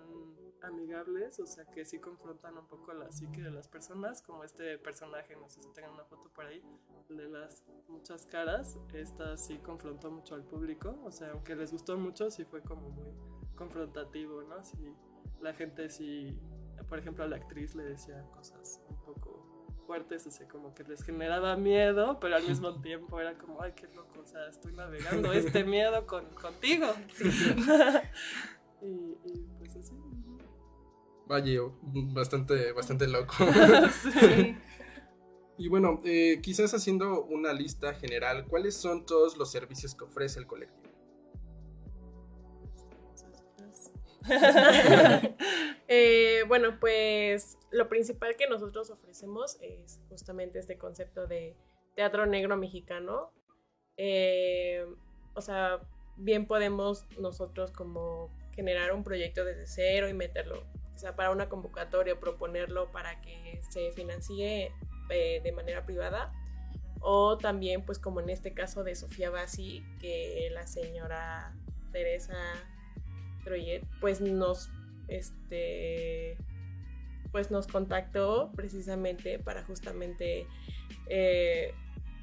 amigables, 0.62 1.38
o 1.40 1.46
sea, 1.46 1.64
que 1.66 1.85
sí 1.85 1.99
confrontan 1.99 2.57
un 2.57 2.66
poco 2.66 2.92
la 2.92 3.11
psique 3.11 3.42
de 3.42 3.51
las 3.51 3.68
personas, 3.68 4.23
como 4.23 4.44
este 4.44 4.79
personaje, 4.79 5.37
no 5.37 5.49
sé 5.49 5.62
si 5.62 5.68
tengan 5.73 5.92
una 5.92 6.05
foto 6.05 6.31
por 6.31 6.46
ahí, 6.46 6.62
de 7.09 7.29
las 7.29 7.64
muchas 7.88 8.27
caras, 8.27 8.79
esta 8.94 9.37
sí 9.37 9.59
confrontó 9.59 10.11
mucho 10.11 10.35
al 10.35 10.44
público, 10.44 10.99
o 11.05 11.11
sea, 11.11 11.33
aunque 11.33 11.57
les 11.57 11.73
gustó 11.73 11.96
mucho, 11.99 12.31
sí 12.31 12.44
fue 12.44 12.62
como 12.62 12.90
muy 12.90 13.12
confrontativo, 13.57 14.42
¿no? 14.42 14.64
Sí, 14.64 14.94
la 15.40 15.53
gente 15.55 15.88
sí, 15.90 16.38
por 16.88 16.99
ejemplo, 16.99 17.25
a 17.25 17.29
la 17.29 17.37
actriz 17.37 17.75
le 17.75 17.85
decía 17.85 18.23
cosas 18.31 18.81
un 18.88 18.96
poco 19.03 19.40
fuertes, 19.87 20.25
o 20.27 20.31
sea, 20.31 20.46
como 20.46 20.73
que 20.73 20.85
les 20.85 21.03
generaba 21.03 21.57
miedo, 21.57 22.20
pero 22.20 22.37
al 22.37 22.46
mismo 22.46 22.81
tiempo 22.81 23.20
era 23.20 23.35
como, 23.35 23.61
ay, 23.61 23.73
qué 23.75 23.88
loco, 23.88 24.20
o 24.20 24.27
sea, 24.27 24.46
estoy 24.49 24.73
navegando 24.73 25.33
este 25.33 25.64
miedo 25.64 26.07
con, 26.07 26.25
contigo. 26.35 26.87
y, 28.83 28.87
y 28.87 29.49
pues 29.59 29.75
así. 29.77 29.94
Vaya, 31.31 31.61
bastante, 32.12 32.73
bastante 32.73 33.07
loco. 33.07 33.35
Sí. 34.03 34.57
Y 35.59 35.69
bueno, 35.69 36.01
eh, 36.05 36.40
quizás 36.43 36.75
haciendo 36.75 37.23
una 37.23 37.53
lista 37.53 37.95
general, 37.95 38.47
¿cuáles 38.49 38.75
son 38.75 39.07
todos 39.07 39.37
los 39.37 39.49
servicios 39.53 39.95
que 39.95 40.03
ofrece 40.03 40.40
el 40.40 40.49
colectivo? 40.49 40.90
Eh, 45.93 46.45
bueno, 46.47 46.79
pues 46.79 47.59
lo 47.73 47.88
principal 47.88 48.37
que 48.37 48.49
nosotros 48.49 48.90
ofrecemos 48.90 49.59
es 49.61 50.01
justamente 50.09 50.61
este 50.61 50.79
concepto 50.79 51.27
de 51.27 51.57
teatro 51.97 52.27
negro 52.27 52.57
mexicano. 52.57 53.33
Eh, 53.97 54.87
o 55.35 55.40
sea, 55.40 55.81
bien 56.16 56.47
podemos 56.47 57.07
nosotros 57.19 57.73
como 57.73 58.31
generar 58.55 58.93
un 58.93 59.03
proyecto 59.03 59.45
desde 59.45 59.66
cero 59.66 60.09
y 60.09 60.14
meterlo, 60.14 60.64
sea, 61.01 61.17
para 61.17 61.31
una 61.31 61.49
convocatoria, 61.49 62.21
proponerlo 62.21 62.93
para 62.93 63.21
que 63.21 63.61
se 63.71 63.93
financie 63.93 64.73
eh, 65.11 65.41
de 65.43 65.53
manera 65.53 65.85
privada. 65.85 66.33
O 67.01 67.39
también, 67.39 67.85
pues 67.85 67.99
como 67.99 68.21
en 68.21 68.29
este 68.29 68.53
caso 68.53 68.85
de 68.85 68.95
Sofía 68.95 69.31
Bassi, 69.31 69.83
que 70.01 70.51
la 70.53 70.67
señora 70.67 71.55
Teresa 71.93 72.37
Troyet, 73.45 73.83
pues 74.01 74.21
nos, 74.21 74.71
este, 75.09 76.37
pues 77.33 77.51
nos 77.51 77.67
contactó 77.67 78.53
precisamente 78.55 79.39
para 79.39 79.65
justamente 79.65 80.47
eh, 81.09 81.73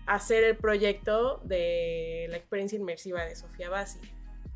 hacer 0.06 0.44
el 0.44 0.58
proyecto 0.58 1.42
de 1.44 2.28
la 2.30 2.38
experiencia 2.38 2.78
inmersiva 2.78 3.26
de 3.26 3.36
Sofía 3.36 3.70
Bassi. 3.70 4.00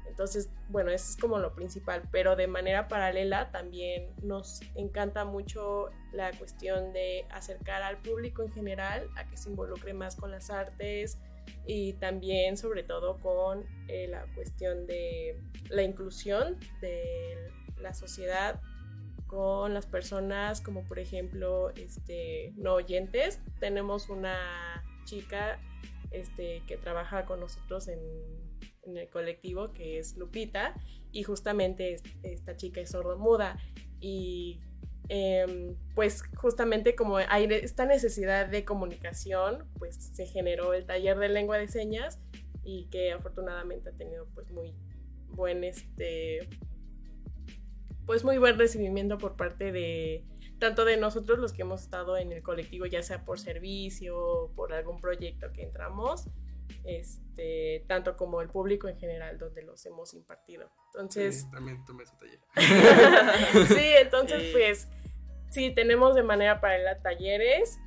Entonces, 0.07 0.49
bueno, 0.69 0.91
eso 0.91 1.11
es 1.11 1.17
como 1.17 1.39
lo 1.39 1.55
principal, 1.55 2.03
pero 2.11 2.35
de 2.35 2.47
manera 2.47 2.87
paralela 2.87 3.51
también 3.51 4.13
nos 4.21 4.61
encanta 4.75 5.25
mucho 5.25 5.89
la 6.11 6.31
cuestión 6.31 6.93
de 6.93 7.25
acercar 7.31 7.81
al 7.81 7.97
público 7.97 8.43
en 8.43 8.51
general 8.51 9.09
a 9.15 9.27
que 9.27 9.37
se 9.37 9.49
involucre 9.49 9.93
más 9.93 10.15
con 10.15 10.31
las 10.31 10.49
artes 10.49 11.17
y 11.65 11.93
también 11.93 12.57
sobre 12.57 12.83
todo 12.83 13.19
con 13.19 13.65
eh, 13.87 14.07
la 14.07 14.25
cuestión 14.35 14.85
de 14.85 15.41
la 15.69 15.83
inclusión 15.83 16.57
de 16.81 17.49
la 17.77 17.93
sociedad 17.93 18.59
con 19.27 19.73
las 19.73 19.85
personas 19.85 20.59
como 20.59 20.83
por 20.83 20.99
ejemplo 20.99 21.69
este, 21.71 22.53
no 22.57 22.73
oyentes. 22.73 23.39
Tenemos 23.59 24.09
una 24.09 24.83
chica 25.05 25.59
este, 26.11 26.61
que 26.67 26.77
trabaja 26.77 27.25
con 27.25 27.39
nosotros 27.39 27.87
en, 27.87 27.99
en 28.83 28.97
el 28.97 29.09
colectivo 29.09 29.73
que 29.73 29.99
es 29.99 30.17
Lupita 30.17 30.73
y 31.11 31.23
justamente 31.23 31.93
es- 31.93 32.03
esta 32.23 32.55
chica 32.57 32.81
es 32.81 32.91
sordomuda. 32.91 33.57
Y 33.99 34.59
em, 35.09 35.75
pues 35.93 36.23
justamente 36.37 36.95
como 36.95 37.17
hay 37.17 37.45
esta 37.51 37.85
necesidad 37.85 38.47
de 38.47 38.63
comunicación 38.63 39.67
pues 39.77 39.95
se 40.13 40.25
generó 40.25 40.73
el 40.73 40.85
taller 40.85 41.17
de 41.19 41.27
lengua 41.27 41.57
de 41.57 41.67
señas 41.67 42.19
y 42.63 42.85
que 42.85 43.11
afortunadamente 43.11 43.89
ha 43.89 43.93
tenido 43.93 44.27
pues 44.33 44.49
muy 44.51 44.73
buen 45.29 45.63
este 45.65 46.47
pues 48.05 48.23
muy 48.23 48.37
buen 48.37 48.57
recibimiento 48.57 49.17
por 49.17 49.35
parte 49.35 49.71
de 49.71 50.23
tanto 50.59 50.85
de 50.85 50.95
nosotros 50.97 51.39
los 51.39 51.53
que 51.53 51.63
hemos 51.63 51.81
estado 51.81 52.17
en 52.17 52.31
el 52.31 52.41
colectivo 52.43 52.85
ya 52.85 53.01
sea 53.03 53.25
por 53.25 53.39
servicio 53.39 54.51
por 54.55 54.71
algún 54.73 55.01
proyecto 55.01 55.51
que 55.51 55.63
entramos 55.63 56.25
este 56.85 57.85
tanto 57.87 58.17
como 58.17 58.41
el 58.41 58.49
público 58.49 58.87
en 58.87 58.97
general 58.97 59.37
donde 59.37 59.61
los 59.63 59.85
hemos 59.85 60.13
impartido 60.13 60.69
entonces 60.87 61.41
Sí, 61.41 61.51
también 61.51 61.83
tomé 61.85 62.03
ese 62.03 62.15
taller. 62.17 62.39
sí, 63.67 63.93
entonces 64.01 64.41
Sí. 64.41 64.49
pues 64.51 64.87
sí, 65.49 65.71
tenemos 65.73 66.15
de 66.15 66.23
manera 66.23 66.61
paralela 66.61 67.01
talleres 67.01 67.79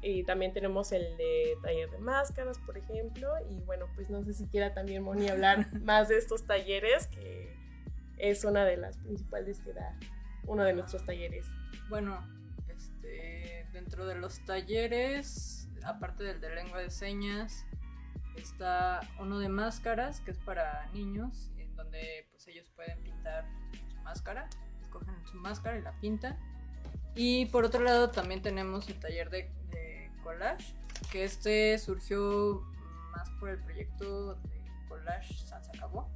y 0.00 0.22
también 0.24 0.52
tenemos 0.52 0.92
el 0.92 1.16
de 1.16 1.56
taller 1.62 1.90
de 1.90 1.98
máscaras, 1.98 2.58
por 2.60 2.78
ejemplo, 2.78 3.32
y 3.50 3.60
bueno, 3.62 3.86
pues 3.96 4.08
no 4.10 4.22
sé 4.22 4.32
si 4.32 4.46
quiera 4.46 4.72
también 4.72 5.02
Moni 5.02 5.28
hablar 5.28 5.66
más 5.82 6.08
de 6.08 6.18
estos 6.18 6.46
talleres, 6.46 7.08
que 7.08 7.56
es 8.18 8.44
una 8.44 8.64
de 8.64 8.76
las 8.76 8.96
principales 8.98 9.58
que 9.60 9.72
da 9.72 9.98
uno 10.46 10.62
de 10.62 10.72
nuestros 10.74 11.04
talleres. 11.04 11.46
Bueno, 11.88 12.24
este, 12.68 13.66
dentro 13.72 14.06
de 14.06 14.14
los 14.14 14.44
talleres, 14.44 15.68
aparte 15.84 16.22
del 16.22 16.40
de 16.40 16.54
lengua 16.54 16.80
de 16.80 16.90
señas, 16.90 17.64
está 18.42 19.00
uno 19.18 19.38
de 19.38 19.48
máscaras, 19.48 20.20
que 20.20 20.30
es 20.30 20.38
para 20.38 20.86
niños, 20.92 21.50
en 21.58 21.74
donde 21.76 22.26
pues 22.30 22.46
ellos 22.48 22.70
pueden 22.74 23.02
pintar 23.02 23.46
su 23.90 24.00
máscara, 24.02 24.48
escogen 24.80 25.14
su 25.26 25.36
máscara 25.36 25.78
y 25.78 25.82
la 25.82 25.92
pintan. 26.00 26.38
Y 27.14 27.46
por 27.46 27.64
otro 27.64 27.82
lado 27.82 28.10
también 28.10 28.42
tenemos 28.42 28.88
el 28.88 28.98
taller 29.00 29.30
de, 29.30 29.50
de 29.70 30.10
collage, 30.22 30.74
que 31.10 31.24
este 31.24 31.78
surgió 31.78 32.62
más 33.12 33.30
por 33.40 33.50
el 33.50 33.62
proyecto 33.62 34.34
de 34.34 34.62
collage 34.88 35.34
San 35.46 35.64
se 35.64 35.70
acabó. 35.76 36.08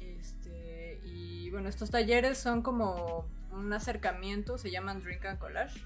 Este, 0.00 1.00
y 1.04 1.50
bueno, 1.50 1.68
estos 1.68 1.90
talleres 1.90 2.38
son 2.38 2.62
como 2.62 3.28
un 3.50 3.72
acercamiento, 3.72 4.58
se 4.58 4.70
llaman 4.70 5.02
Drink 5.02 5.24
and 5.24 5.38
Collage, 5.38 5.80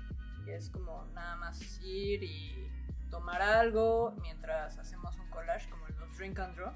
y 0.47 0.51
es 0.51 0.71
como 0.71 1.05
nada 1.15 1.37
más 1.37 1.81
ir 1.83 2.23
y 2.23 2.68
tomar 3.11 3.43
algo 3.43 4.15
mientras 4.21 4.79
hacemos 4.79 5.17
un 5.19 5.29
collage 5.31 5.69
como 5.71 5.87
los 5.89 6.17
Drink 6.17 6.39
and 6.39 6.57
Draw. 6.57 6.73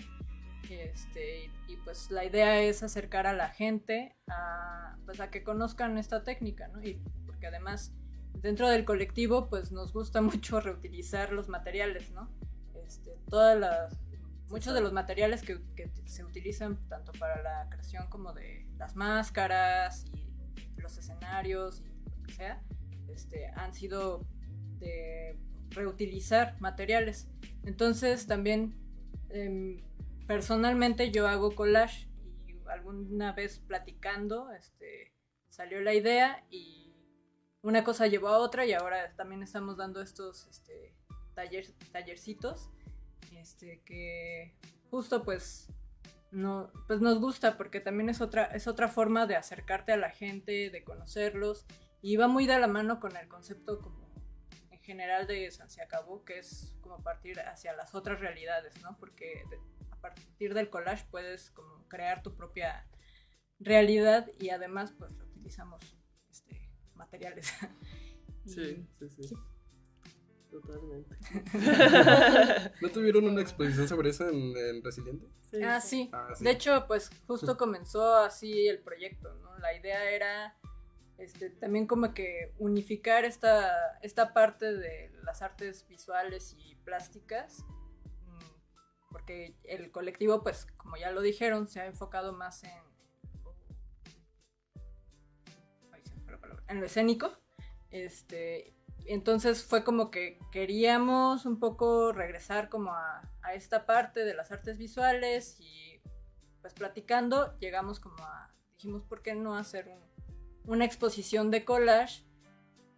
Este, 0.70 1.50
y, 1.68 1.76
pues 1.84 2.10
la 2.10 2.24
idea 2.24 2.60
es 2.62 2.82
acercar 2.82 3.26
a 3.26 3.32
la 3.32 3.48
gente 3.48 4.16
a, 4.28 4.96
pues 5.04 5.20
a 5.20 5.30
que 5.30 5.42
conozcan 5.42 5.98
esta 5.98 6.22
técnica, 6.22 6.68
¿no? 6.68 6.82
Y 6.82 6.94
porque 7.26 7.46
además 7.46 7.92
dentro 8.40 8.68
del 8.68 8.84
colectivo 8.84 9.48
pues 9.48 9.72
nos 9.72 9.92
gusta 9.92 10.22
mucho 10.22 10.60
reutilizar 10.60 11.32
los 11.32 11.48
materiales, 11.48 12.10
¿no? 12.12 12.30
Este, 12.86 13.18
todas 13.28 13.58
las, 13.58 13.98
muchos 14.48 14.72
de 14.74 14.80
los 14.80 14.92
materiales 14.92 15.42
que, 15.42 15.60
que 15.74 15.90
se 16.06 16.24
utilizan 16.24 16.76
tanto 16.88 17.12
para 17.12 17.42
la 17.42 17.68
creación 17.68 18.08
como 18.08 18.32
de 18.32 18.66
las 18.78 18.96
máscaras 18.96 20.06
y 20.14 20.80
los 20.80 20.96
escenarios 20.96 21.80
y 21.80 22.10
lo 22.10 22.22
que 22.22 22.32
sea, 22.32 22.62
este, 23.08 23.48
han 23.48 23.74
sido 23.74 24.26
de 24.78 25.38
reutilizar 25.74 26.60
materiales. 26.60 27.28
Entonces 27.64 28.26
también 28.26 28.74
em, 29.30 29.82
personalmente 30.26 31.10
yo 31.10 31.28
hago 31.28 31.54
collage 31.54 32.08
y 32.46 32.54
alguna 32.68 33.32
vez 33.32 33.58
platicando 33.58 34.50
este, 34.52 35.12
salió 35.48 35.80
la 35.80 35.94
idea 35.94 36.44
y 36.50 36.94
una 37.62 37.84
cosa 37.84 38.06
llevó 38.06 38.28
a 38.28 38.38
otra 38.38 38.66
y 38.66 38.72
ahora 38.72 39.14
también 39.16 39.42
estamos 39.42 39.76
dando 39.76 40.00
estos 40.00 40.46
este, 40.48 40.96
taller, 41.34 41.66
tallercitos 41.92 42.70
este, 43.36 43.82
que 43.84 44.54
justo 44.90 45.22
pues 45.22 45.68
no, 46.30 46.70
pues 46.86 47.00
nos 47.00 47.20
gusta 47.20 47.56
porque 47.56 47.80
también 47.80 48.08
es 48.08 48.20
otra, 48.20 48.44
es 48.46 48.66
otra 48.66 48.88
forma 48.88 49.26
de 49.26 49.36
acercarte 49.36 49.92
a 49.92 49.96
la 49.96 50.10
gente, 50.10 50.70
de 50.70 50.84
conocerlos 50.84 51.66
y 52.00 52.16
va 52.16 52.26
muy 52.26 52.46
de 52.46 52.58
la 52.58 52.66
mano 52.66 53.00
con 53.00 53.16
el 53.16 53.28
concepto 53.28 53.78
general 54.82 55.26
de 55.26 55.50
San 55.50 55.70
se 55.70 55.82
acabó, 55.82 56.24
que 56.24 56.38
es 56.38 56.74
como 56.80 57.02
partir 57.02 57.40
hacia 57.40 57.72
las 57.74 57.94
otras 57.94 58.20
realidades, 58.20 58.80
¿no? 58.82 58.96
Porque 58.98 59.44
de- 59.50 59.60
a 59.90 59.96
partir 60.00 60.54
del 60.54 60.68
collage 60.70 61.06
puedes 61.10 61.50
como 61.52 61.86
crear 61.88 62.22
tu 62.22 62.34
propia 62.36 62.86
realidad 63.60 64.28
y 64.40 64.50
además 64.50 64.92
pues 64.98 65.12
utilizamos 65.20 65.80
este, 66.30 66.70
materiales. 66.94 67.52
Sí, 68.44 68.84
sí, 68.98 69.08
sí. 69.08 69.34
Totalmente. 70.50 71.16
¿No 72.80 72.88
tuvieron 72.90 73.24
una 73.28 73.40
exposición 73.40 73.86
sobre 73.88 74.10
eso 74.10 74.28
en, 74.28 74.56
en 74.56 74.82
Resiliente? 74.82 75.26
Sí, 75.42 75.58
Ah, 75.62 75.80
sí. 75.80 75.88
sí. 76.04 76.10
Ah, 76.12 76.28
sí. 76.36 76.44
De 76.44 76.50
hecho, 76.50 76.84
pues 76.88 77.08
justo 77.26 77.56
comenzó 77.56 78.16
así 78.16 78.66
el 78.66 78.80
proyecto, 78.80 79.32
¿no? 79.36 79.56
La 79.60 79.74
idea 79.74 80.10
era 80.10 80.58
este, 81.22 81.50
también 81.50 81.86
como 81.86 82.14
que 82.14 82.52
unificar 82.58 83.24
esta, 83.24 83.98
esta 84.02 84.32
parte 84.32 84.72
de 84.74 85.10
las 85.22 85.40
artes 85.42 85.86
visuales 85.88 86.54
y 86.58 86.74
plásticas, 86.76 87.64
mm, 88.26 89.10
porque 89.10 89.56
el 89.64 89.90
colectivo, 89.92 90.42
pues 90.42 90.66
como 90.76 90.96
ya 90.96 91.10
lo 91.12 91.20
dijeron, 91.20 91.68
se 91.68 91.80
ha 91.80 91.86
enfocado 91.86 92.32
más 92.32 92.64
en... 92.64 92.92
En 96.68 96.80
lo 96.80 96.86
escénico. 96.86 97.30
Este, 97.90 98.74
entonces 99.04 99.62
fue 99.62 99.84
como 99.84 100.10
que 100.10 100.38
queríamos 100.50 101.44
un 101.44 101.60
poco 101.60 102.12
regresar 102.12 102.70
como 102.70 102.92
a, 102.92 103.30
a 103.42 103.54
esta 103.54 103.84
parte 103.84 104.24
de 104.24 104.32
las 104.34 104.50
artes 104.50 104.78
visuales 104.78 105.60
y 105.60 106.00
pues 106.62 106.72
platicando 106.72 107.58
llegamos 107.58 108.00
como 108.00 108.24
a, 108.24 108.54
dijimos, 108.76 109.04
¿por 109.04 109.20
qué 109.22 109.34
no 109.34 109.54
hacer 109.56 109.88
un- 109.88 110.11
una 110.64 110.84
exposición 110.84 111.50
de 111.50 111.64
collage? 111.64 112.24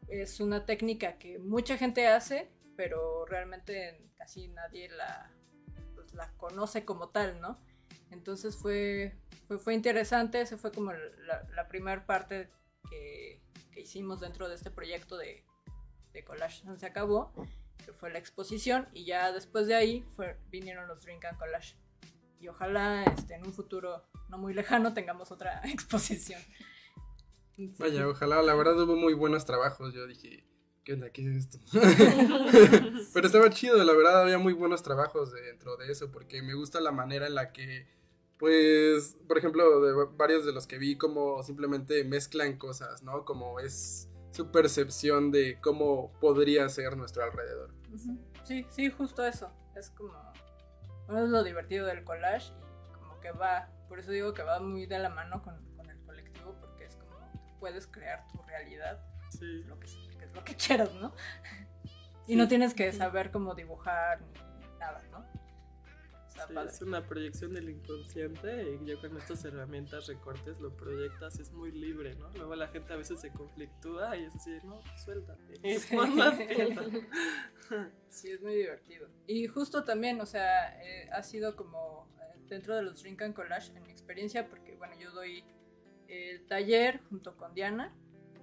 Es 0.09 0.41
una 0.41 0.67
técnica 0.67 1.19
que 1.19 1.39
mucha 1.39 1.77
gente 1.77 2.07
hace, 2.07 2.51
pero 2.77 3.25
realmente 3.27 4.11
casi 4.17 4.49
nadie 4.49 4.89
la, 4.91 5.31
pues, 5.95 6.13
la 6.15 6.31
conoce 6.37 6.85
como 6.85 7.09
tal, 7.09 7.41
¿no? 7.41 7.59
Entonces 8.11 8.57
fue, 8.57 9.17
fue, 9.49 9.59
fue 9.59 9.75
interesante, 9.75 10.41
esa 10.41 10.57
fue 10.57 10.73
como 10.73 10.93
la, 10.93 11.69
primera 11.69 12.07
parte 12.07 12.51
que, 12.91 13.43
que 13.73 13.81
hicimos 13.81 14.21
dentro 14.21 14.49
de 14.49 14.55
este 14.55 14.71
proyecto 14.71 15.17
de, 15.17 15.45
de 16.15 16.25
collage 16.25 16.63
se 16.79 16.87
acabó, 16.87 17.33
que 17.85 17.93
fue 17.93 18.11
la 18.11 18.19
exposición, 18.19 18.89
y 18.93 19.05
ya 19.05 19.33
después 19.33 19.67
de 19.67 19.75
ahí 19.75 20.07
vinieron 20.49 20.89
los 20.89 21.03
Drink 21.03 21.25
and 21.27 21.39
Collage. 21.39 21.77
Y 22.41 22.49
ojalá 22.49 23.05
este, 23.05 23.35
en 23.35 23.45
un 23.45 23.53
futuro 23.53 24.05
no 24.29 24.39
muy 24.39 24.55
lejano 24.55 24.95
tengamos 24.95 25.31
otra 25.31 25.61
exposición. 25.65 26.41
Vaya, 27.79 28.09
ojalá, 28.09 28.43
la 28.43 28.55
verdad 28.55 28.81
hubo 28.81 28.97
muy 28.97 29.15
buenos 29.15 29.45
trabajos. 29.45 29.95
Yo 29.95 30.07
dije, 30.07 30.45
¿qué 30.85 30.95
onda? 30.95 31.11
¿Qué 31.11 31.23
es 31.23 31.37
esto? 31.37 31.59
Pero 33.15 33.27
estaba 33.27 33.51
chido, 33.51 33.83
la 33.83 33.93
verdad 33.93 34.23
había 34.23 34.39
muy 34.39 34.53
buenos 34.53 34.83
trabajos 34.83 35.33
dentro 35.33 35.77
de 35.77 35.91
eso, 35.91 36.11
porque 36.11 36.43
me 36.43 36.55
gusta 36.55 36.81
la 36.81 36.93
manera 36.93 37.27
en 37.27 37.35
la 37.35 37.53
que, 37.53 37.87
pues, 38.39 39.17
por 39.29 39.39
ejemplo, 39.39 39.81
de 39.81 40.07
varios 40.17 40.45
de 40.45 40.53
los 40.53 40.67
que 40.67 40.79
vi, 40.79 40.97
como 40.97 41.43
simplemente 41.43 42.05
mezclan 42.05 42.59
cosas, 42.59 43.03
¿no? 43.03 43.25
Como 43.25 43.61
es 43.61 44.09
su 44.33 44.51
percepción 44.51 45.31
de 45.31 45.61
cómo 45.61 46.13
podría 46.21 46.69
ser 46.69 46.97
nuestro 46.97 47.23
alrededor. 47.23 47.71
Sí, 48.43 48.67
sí, 48.69 48.91
justo 48.91 49.25
eso. 49.25 49.51
Es 49.77 49.91
como. 49.91 50.13
Bueno, 51.07 51.25
es 51.25 51.31
lo 51.31 51.45
divertido 51.45 51.87
del 51.87 52.03
collage 52.05 52.53
y 52.85 52.93
como 52.93 53.21
que 53.21 53.31
va. 53.31 53.71
Por 53.89 54.01
eso 54.01 54.11
digo 54.11 54.35
que 54.35 54.43
va 54.43 54.59
muy 54.59 54.87
de 54.87 54.99
la 54.99 55.09
mano 55.09 55.43
con, 55.43 55.55
puedes 57.65 57.87
crear 57.87 58.29
tu 58.29 58.43
realidad, 58.43 59.03
Sí. 59.31 59.63
lo 59.65 59.81
que, 59.81 59.87
que 60.19 60.25
es 60.27 60.35
lo 60.35 60.45
que 60.45 60.55
quieras, 60.67 60.93
¿no? 60.97 61.15
Y 62.27 62.37
no 62.37 62.47
tienes 62.47 62.75
que 62.75 62.93
saber 62.93 63.31
cómo 63.31 63.55
dibujar 63.55 64.21
ni 64.21 64.79
nada, 64.79 65.03
¿no? 65.11 65.25
Sí, 66.29 66.41
es 66.69 66.83
una 66.83 67.07
proyección 67.07 67.55
del 67.55 67.71
inconsciente 67.71 68.79
y 68.83 68.85
yo 68.85 69.01
con 69.01 69.17
estas 69.17 69.43
herramientas 69.47 70.09
recortes 70.09 70.61
lo 70.61 70.77
proyectas, 70.77 71.39
es 71.39 71.53
muy 71.53 71.73
libre, 71.73 72.17
¿no? 72.17 72.29
Luego 72.33 72.55
la 72.55 72.69
gente 72.69 72.93
a 72.93 72.97
veces 72.97 73.19
se 73.23 73.31
conflictúa 73.31 74.15
y 74.19 74.25
es 74.27 74.35
así, 74.35 74.59
no, 74.65 74.83
suéltate. 75.03 75.55
Y 75.63 75.79
Sí. 75.79 75.97
Sí, 78.11 78.31
es 78.31 78.43
muy 78.43 78.57
divertido. 78.57 79.09
Y 79.27 79.47
justo 79.47 79.85
también, 79.85 80.21
o 80.21 80.27
sea, 80.27 80.79
eh, 80.85 81.09
ha 81.13 81.23
sido 81.23 81.57
como 81.57 82.11
eh, 82.21 82.39
dentro 82.47 82.77
de 82.77 82.83
los 82.83 83.01
Drink 83.03 83.23
and 83.23 83.35
Collage, 83.35 83.73
en 83.75 83.83
mi 83.85 83.91
experiencia, 83.91 84.51
porque 84.51 84.77
bueno, 84.77 84.97
yo 85.01 85.13
doy 85.13 85.43
el 86.09 86.47
taller 86.47 87.01
junto 87.09 87.37
con 87.37 87.55
Diana 87.55 87.95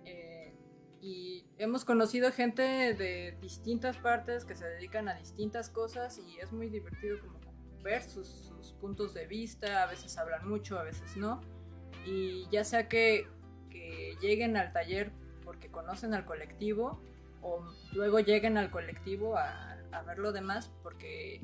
eh, 0.05 0.53
y 1.01 1.45
hemos 1.57 1.85
conocido 1.85 2.31
gente 2.31 2.61
de 2.93 3.37
distintas 3.41 3.97
partes 3.97 4.45
que 4.45 4.55
se 4.55 4.65
dedican 4.65 5.07
a 5.07 5.15
distintas 5.15 5.69
cosas 5.69 6.17
y 6.17 6.39
es 6.39 6.51
muy 6.51 6.69
divertido 6.69 7.19
como 7.19 7.39
ver 7.83 8.03
sus, 8.03 8.49
puntos 8.79 9.13
de 9.13 9.27
vista, 9.27 9.83
a 9.83 9.85
veces 9.85 10.17
hablan 10.17 10.47
mucho, 10.47 10.79
a 10.79 10.83
veces 10.83 11.15
no. 11.15 11.39
Y 12.03 12.47
ya 12.51 12.63
sea 12.63 12.87
que, 12.87 13.27
que 13.69 14.17
lleguen 14.19 14.57
al 14.57 14.73
taller 14.73 15.11
porque 15.43 15.69
conocen 15.69 16.15
al 16.15 16.25
colectivo 16.25 16.99
o 17.43 17.63
luego 17.93 18.19
lleguen 18.19 18.57
al 18.57 18.71
colectivo 18.71 19.37
a, 19.37 19.77
a 19.91 20.01
ver 20.01 20.17
lo 20.17 20.31
demás 20.31 20.71
porque 20.81 21.41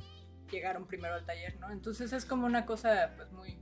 llegaron 0.50 0.88
primero 0.88 1.16
al 1.16 1.26
taller, 1.26 1.60
¿no? 1.60 1.72
Entonces 1.72 2.14
es 2.14 2.26
como 2.26 2.46
una 2.48 2.66
cosa 2.66 3.14
pues 3.16 3.32
muy, 3.32 3.60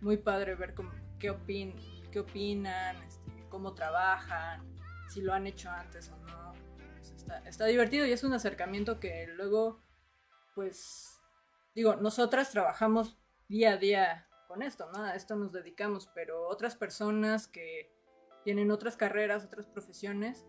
muy 0.00 0.16
padre 0.16 0.54
ver 0.56 0.74
cómo, 0.74 0.90
qué, 1.18 1.30
opin, 1.30 1.74
qué 2.10 2.20
opinan, 2.20 3.02
este, 3.02 3.46
cómo 3.48 3.74
trabajan, 3.74 4.62
si 5.08 5.20
lo 5.20 5.32
han 5.32 5.46
hecho 5.46 5.70
antes 5.70 6.10
o 6.10 6.16
no. 6.18 6.52
Pues 6.94 7.12
está, 7.12 7.38
está 7.40 7.66
divertido 7.66 8.06
y 8.06 8.12
es 8.12 8.24
un 8.24 8.32
acercamiento 8.32 9.00
que 9.00 9.26
luego, 9.28 9.82
pues, 10.54 11.20
digo, 11.74 11.96
nosotras 11.96 12.50
trabajamos 12.50 13.18
día 13.48 13.72
a 13.72 13.76
día 13.76 14.28
con 14.48 14.62
esto, 14.62 14.90
¿no? 14.92 15.02
A 15.02 15.14
esto 15.14 15.36
nos 15.36 15.52
dedicamos, 15.52 16.08
pero 16.14 16.48
otras 16.48 16.76
personas 16.76 17.48
que 17.48 17.92
tienen 18.44 18.70
otras 18.70 18.96
carreras, 18.96 19.44
otras 19.44 19.66
profesiones, 19.66 20.46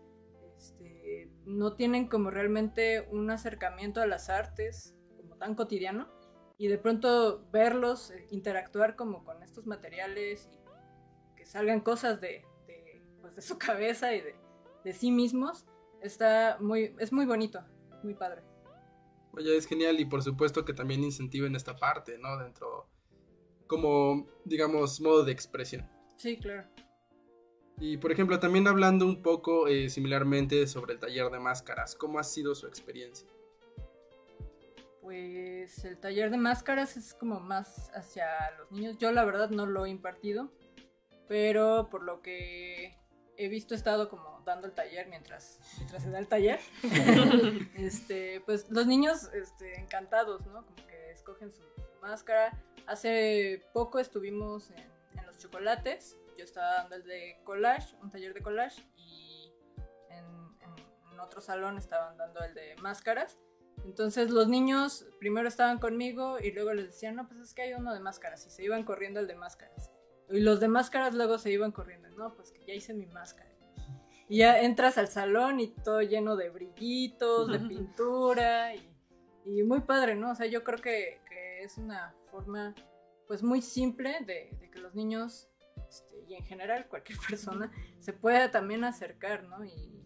este, 0.56 1.30
no 1.44 1.74
tienen 1.74 2.08
como 2.08 2.30
realmente 2.30 3.08
un 3.10 3.30
acercamiento 3.30 4.00
a 4.00 4.06
las 4.06 4.28
artes 4.28 4.96
como 5.16 5.36
tan 5.36 5.54
cotidiano 5.54 6.17
y 6.58 6.66
de 6.66 6.76
pronto 6.76 7.44
verlos 7.52 8.10
eh, 8.10 8.26
interactuar 8.30 8.96
como 8.96 9.24
con 9.24 9.42
estos 9.42 9.66
materiales 9.66 10.48
y 10.52 11.36
que 11.36 11.46
salgan 11.46 11.80
cosas 11.80 12.20
de, 12.20 12.44
de, 12.66 13.00
pues, 13.20 13.36
de 13.36 13.42
su 13.42 13.56
cabeza 13.58 14.14
y 14.14 14.20
de, 14.20 14.36
de 14.84 14.92
sí 14.92 15.10
mismos 15.10 15.64
está 16.02 16.58
muy 16.60 16.94
es 16.98 17.12
muy 17.12 17.26
bonito 17.26 17.64
muy 18.02 18.14
padre 18.14 18.42
Oye, 19.32 19.56
es 19.56 19.66
genial 19.66 20.00
y 20.00 20.04
por 20.04 20.22
supuesto 20.22 20.64
que 20.64 20.72
también 20.72 21.04
incentiven 21.04 21.54
esta 21.54 21.76
parte, 21.76 22.18
¿no? 22.18 22.38
Dentro, 22.38 22.88
como, 23.66 24.26
digamos, 24.44 25.00
modo 25.00 25.24
de 25.24 25.32
expresión. 25.32 25.88
sí 26.16 26.38
claro 26.38 26.66
Y 27.78 27.98
por 27.98 28.10
ejemplo, 28.10 28.40
también 28.40 28.66
hablando 28.66 29.06
un 29.06 29.22
poco 29.22 29.68
eh, 29.68 29.90
similarmente 29.90 30.66
sobre 30.66 30.94
el 30.94 30.98
taller 30.98 31.30
de 31.30 31.38
máscaras, 31.38 31.94
¿cómo 31.94 32.18
ha 32.18 32.24
sido 32.24 32.54
su 32.54 32.66
experiencia? 32.66 33.28
Pues 35.12 35.86
el 35.86 35.96
taller 35.98 36.30
de 36.30 36.36
máscaras 36.36 36.98
es 36.98 37.14
como 37.14 37.40
más 37.40 37.90
hacia 37.94 38.26
los 38.58 38.70
niños. 38.70 38.98
Yo 38.98 39.10
la 39.10 39.24
verdad 39.24 39.48
no 39.48 39.64
lo 39.64 39.86
he 39.86 39.88
impartido, 39.88 40.52
pero 41.26 41.88
por 41.90 42.02
lo 42.02 42.20
que 42.20 42.94
he 43.38 43.48
visto 43.48 43.72
he 43.72 43.78
estado 43.78 44.10
como 44.10 44.42
dando 44.44 44.66
el 44.66 44.74
taller 44.74 45.06
mientras, 45.08 45.60
mientras 45.78 46.02
se 46.02 46.10
da 46.10 46.18
el 46.18 46.28
taller. 46.28 46.60
este, 47.78 48.42
pues 48.42 48.68
los 48.68 48.86
niños 48.86 49.30
este, 49.32 49.80
encantados, 49.80 50.44
¿no? 50.46 50.66
Como 50.66 50.76
que 50.86 51.10
escogen 51.12 51.54
su 51.54 51.62
máscara. 52.02 52.52
Hace 52.86 53.64
poco 53.72 54.00
estuvimos 54.00 54.70
en, 54.72 54.92
en 55.18 55.24
los 55.24 55.38
chocolates. 55.38 56.18
Yo 56.36 56.44
estaba 56.44 56.74
dando 56.82 56.96
el 56.96 57.04
de 57.04 57.40
collage, 57.44 57.96
un 58.02 58.10
taller 58.10 58.34
de 58.34 58.42
collage, 58.42 58.82
y 58.94 59.54
en, 60.10 60.26
en- 60.60 61.12
en 61.14 61.18
otro 61.20 61.40
salón 61.40 61.78
estaban 61.78 62.18
dando 62.18 62.40
el 62.44 62.52
de 62.52 62.76
máscaras. 62.82 63.38
Entonces 63.84 64.30
los 64.30 64.48
niños 64.48 65.06
primero 65.18 65.48
estaban 65.48 65.78
conmigo 65.78 66.38
y 66.38 66.52
luego 66.52 66.72
les 66.72 66.86
decían, 66.86 67.16
no, 67.16 67.26
pues 67.26 67.40
es 67.40 67.54
que 67.54 67.62
hay 67.62 67.74
uno 67.74 67.92
de 67.92 68.00
máscaras 68.00 68.46
y 68.46 68.50
se 68.50 68.64
iban 68.64 68.84
corriendo 68.84 69.20
el 69.20 69.26
de 69.26 69.34
máscaras. 69.34 69.90
Y 70.30 70.40
los 70.40 70.60
de 70.60 70.68
máscaras 70.68 71.14
luego 71.14 71.38
se 71.38 71.50
iban 71.50 71.72
corriendo, 71.72 72.08
no, 72.10 72.34
pues 72.34 72.52
que 72.52 72.64
ya 72.66 72.74
hice 72.74 72.94
mi 72.94 73.06
máscara. 73.06 73.50
Y 74.28 74.38
ya 74.38 74.60
entras 74.60 74.98
al 74.98 75.08
salón 75.08 75.58
y 75.58 75.68
todo 75.68 76.02
lleno 76.02 76.36
de 76.36 76.50
brillitos, 76.50 77.50
de 77.50 77.58
pintura 77.68 78.74
y, 78.74 78.90
y 79.46 79.62
muy 79.62 79.80
padre, 79.80 80.14
¿no? 80.14 80.32
O 80.32 80.34
sea, 80.34 80.46
yo 80.46 80.62
creo 80.64 80.78
que, 80.78 81.20
que 81.28 81.62
es 81.62 81.78
una 81.78 82.14
forma 82.30 82.74
pues 83.26 83.42
muy 83.42 83.62
simple 83.62 84.18
de, 84.20 84.50
de 84.58 84.70
que 84.70 84.78
los 84.78 84.94
niños 84.94 85.48
este, 85.88 86.24
y 86.28 86.34
en 86.34 86.44
general 86.44 86.86
cualquier 86.88 87.18
persona 87.28 87.70
se 87.98 88.12
pueda 88.12 88.50
también 88.50 88.84
acercar, 88.84 89.44
¿no? 89.44 89.64
Y 89.64 90.04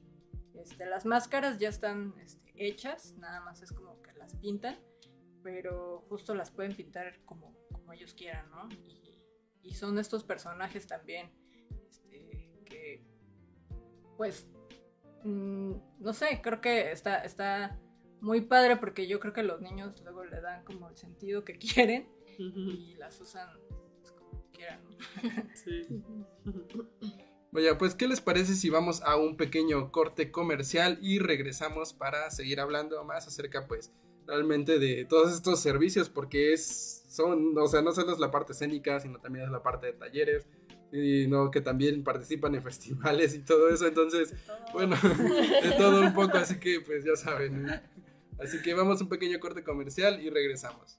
este, 0.63 0.87
las 0.87 1.05
máscaras 1.05 1.59
ya 1.59 1.69
están 1.69 2.15
este, 2.21 2.53
hechas, 2.57 3.15
nada 3.19 3.41
más 3.41 3.63
es 3.63 3.73
como 3.73 4.01
que 4.03 4.13
las 4.13 4.35
pintan, 4.37 4.77
pero 5.43 6.05
justo 6.09 6.35
las 6.35 6.51
pueden 6.51 6.75
pintar 6.75 7.21
como, 7.25 7.55
como 7.73 7.93
ellos 7.93 8.15
quieran, 8.15 8.49
¿no? 8.51 8.69
Y, 8.71 9.21
y 9.63 9.75
son 9.75 9.99
estos 9.99 10.25
personajes 10.25 10.87
también 10.87 11.31
este, 11.89 12.51
que, 12.65 13.05
pues, 14.17 14.49
mm, 15.25 15.73
no 15.99 16.13
sé, 16.13 16.41
creo 16.43 16.61
que 16.61 16.93
está, 16.93 17.19
está 17.25 17.79
muy 18.21 18.43
padre 18.43 18.77
porque 18.77 19.09
yo 19.09 19.19
creo 19.19 19.33
que 19.33 19.43
los 19.43 19.61
niños 19.61 20.01
luego 20.03 20.25
le 20.25 20.41
dan 20.41 20.65
como 20.65 20.89
el 20.89 20.97
sentido 20.97 21.45
que 21.45 21.59
quieren 21.59 22.09
y 22.39 22.95
las 22.95 23.21
usan 23.21 23.49
pues, 24.01 24.13
como 24.13 24.45
quieran, 24.53 24.81
¿no? 24.85 24.91
Sí. 25.55 25.83
Vaya, 27.53 27.77
pues, 27.77 27.95
¿qué 27.95 28.09
les 28.09 28.23
parece 28.23 28.55
si 28.55 28.71
vamos 28.71 29.03
a 29.03 29.17
un 29.17 29.37
pequeño 29.37 29.93
corte 29.93 30.31
comercial 30.31 30.99
y 31.03 31.19
regresamos 31.19 31.93
para 31.93 32.31
seguir 32.31 32.61
hablando 32.61 33.05
más 33.05 33.27
acerca, 33.29 33.67
pues, 33.69 33.93
realmente 34.27 34.79
de 34.79 35.05
todos 35.05 35.35
estos 35.35 35.61
servicios? 35.61 36.09
Porque 36.09 36.55
es, 36.55 37.05
son, 37.11 37.57
o 37.59 37.67
sea, 37.69 37.83
no 37.83 37.93
solo 37.93 38.11
es 38.11 38.19
la 38.19 38.31
parte 38.31 38.55
escénica, 38.55 39.01
sino 39.01 39.19
también 39.19 39.45
es 39.45 39.51
la 39.51 39.63
parte 39.63 39.89
de 39.89 39.93
talleres, 39.93 40.47
y 40.93 41.27
no, 41.27 41.51
que 41.51 41.61
también 41.61 42.03
participan 42.03 42.55
en 42.55 42.63
festivales 42.63 43.35
y 43.35 43.41
todo 43.41 43.69
eso, 43.69 43.87
entonces, 43.87 44.33
bueno, 44.73 44.97
de 45.63 45.73
todo 45.77 46.01
un 46.01 46.15
poco, 46.15 46.39
así 46.39 46.59
que, 46.59 46.81
pues, 46.81 47.05
ya 47.05 47.17
saben. 47.17 47.67
Así 48.39 48.63
que 48.63 48.73
vamos 48.73 48.99
a 48.99 49.05
un 49.05 49.11
pequeño 49.11 49.39
corte 49.41 49.63
comercial 49.63 50.23
y 50.23 50.31
regresamos. 50.31 50.99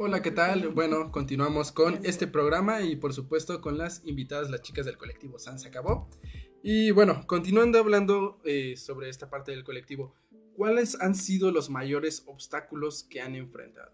Hola, 0.00 0.22
¿qué 0.22 0.30
tal? 0.30 0.68
Bueno, 0.68 1.10
continuamos 1.10 1.72
con 1.72 1.98
este 2.04 2.28
programa 2.28 2.82
y 2.82 2.94
por 2.94 3.12
supuesto 3.12 3.60
con 3.60 3.76
las 3.76 4.00
invitadas, 4.04 4.48
las 4.48 4.62
chicas 4.62 4.86
del 4.86 4.96
colectivo 4.96 5.40
San 5.40 5.58
se 5.58 5.66
acabó. 5.66 6.08
Y 6.62 6.92
bueno, 6.92 7.26
continuando 7.26 7.80
hablando 7.80 8.40
eh, 8.44 8.76
sobre 8.76 9.08
esta 9.08 9.28
parte 9.28 9.50
del 9.50 9.64
colectivo, 9.64 10.14
¿cuáles 10.54 11.00
han 11.00 11.16
sido 11.16 11.50
los 11.50 11.68
mayores 11.68 12.22
obstáculos 12.26 13.02
que 13.10 13.20
han 13.20 13.34
enfrentado? 13.34 13.90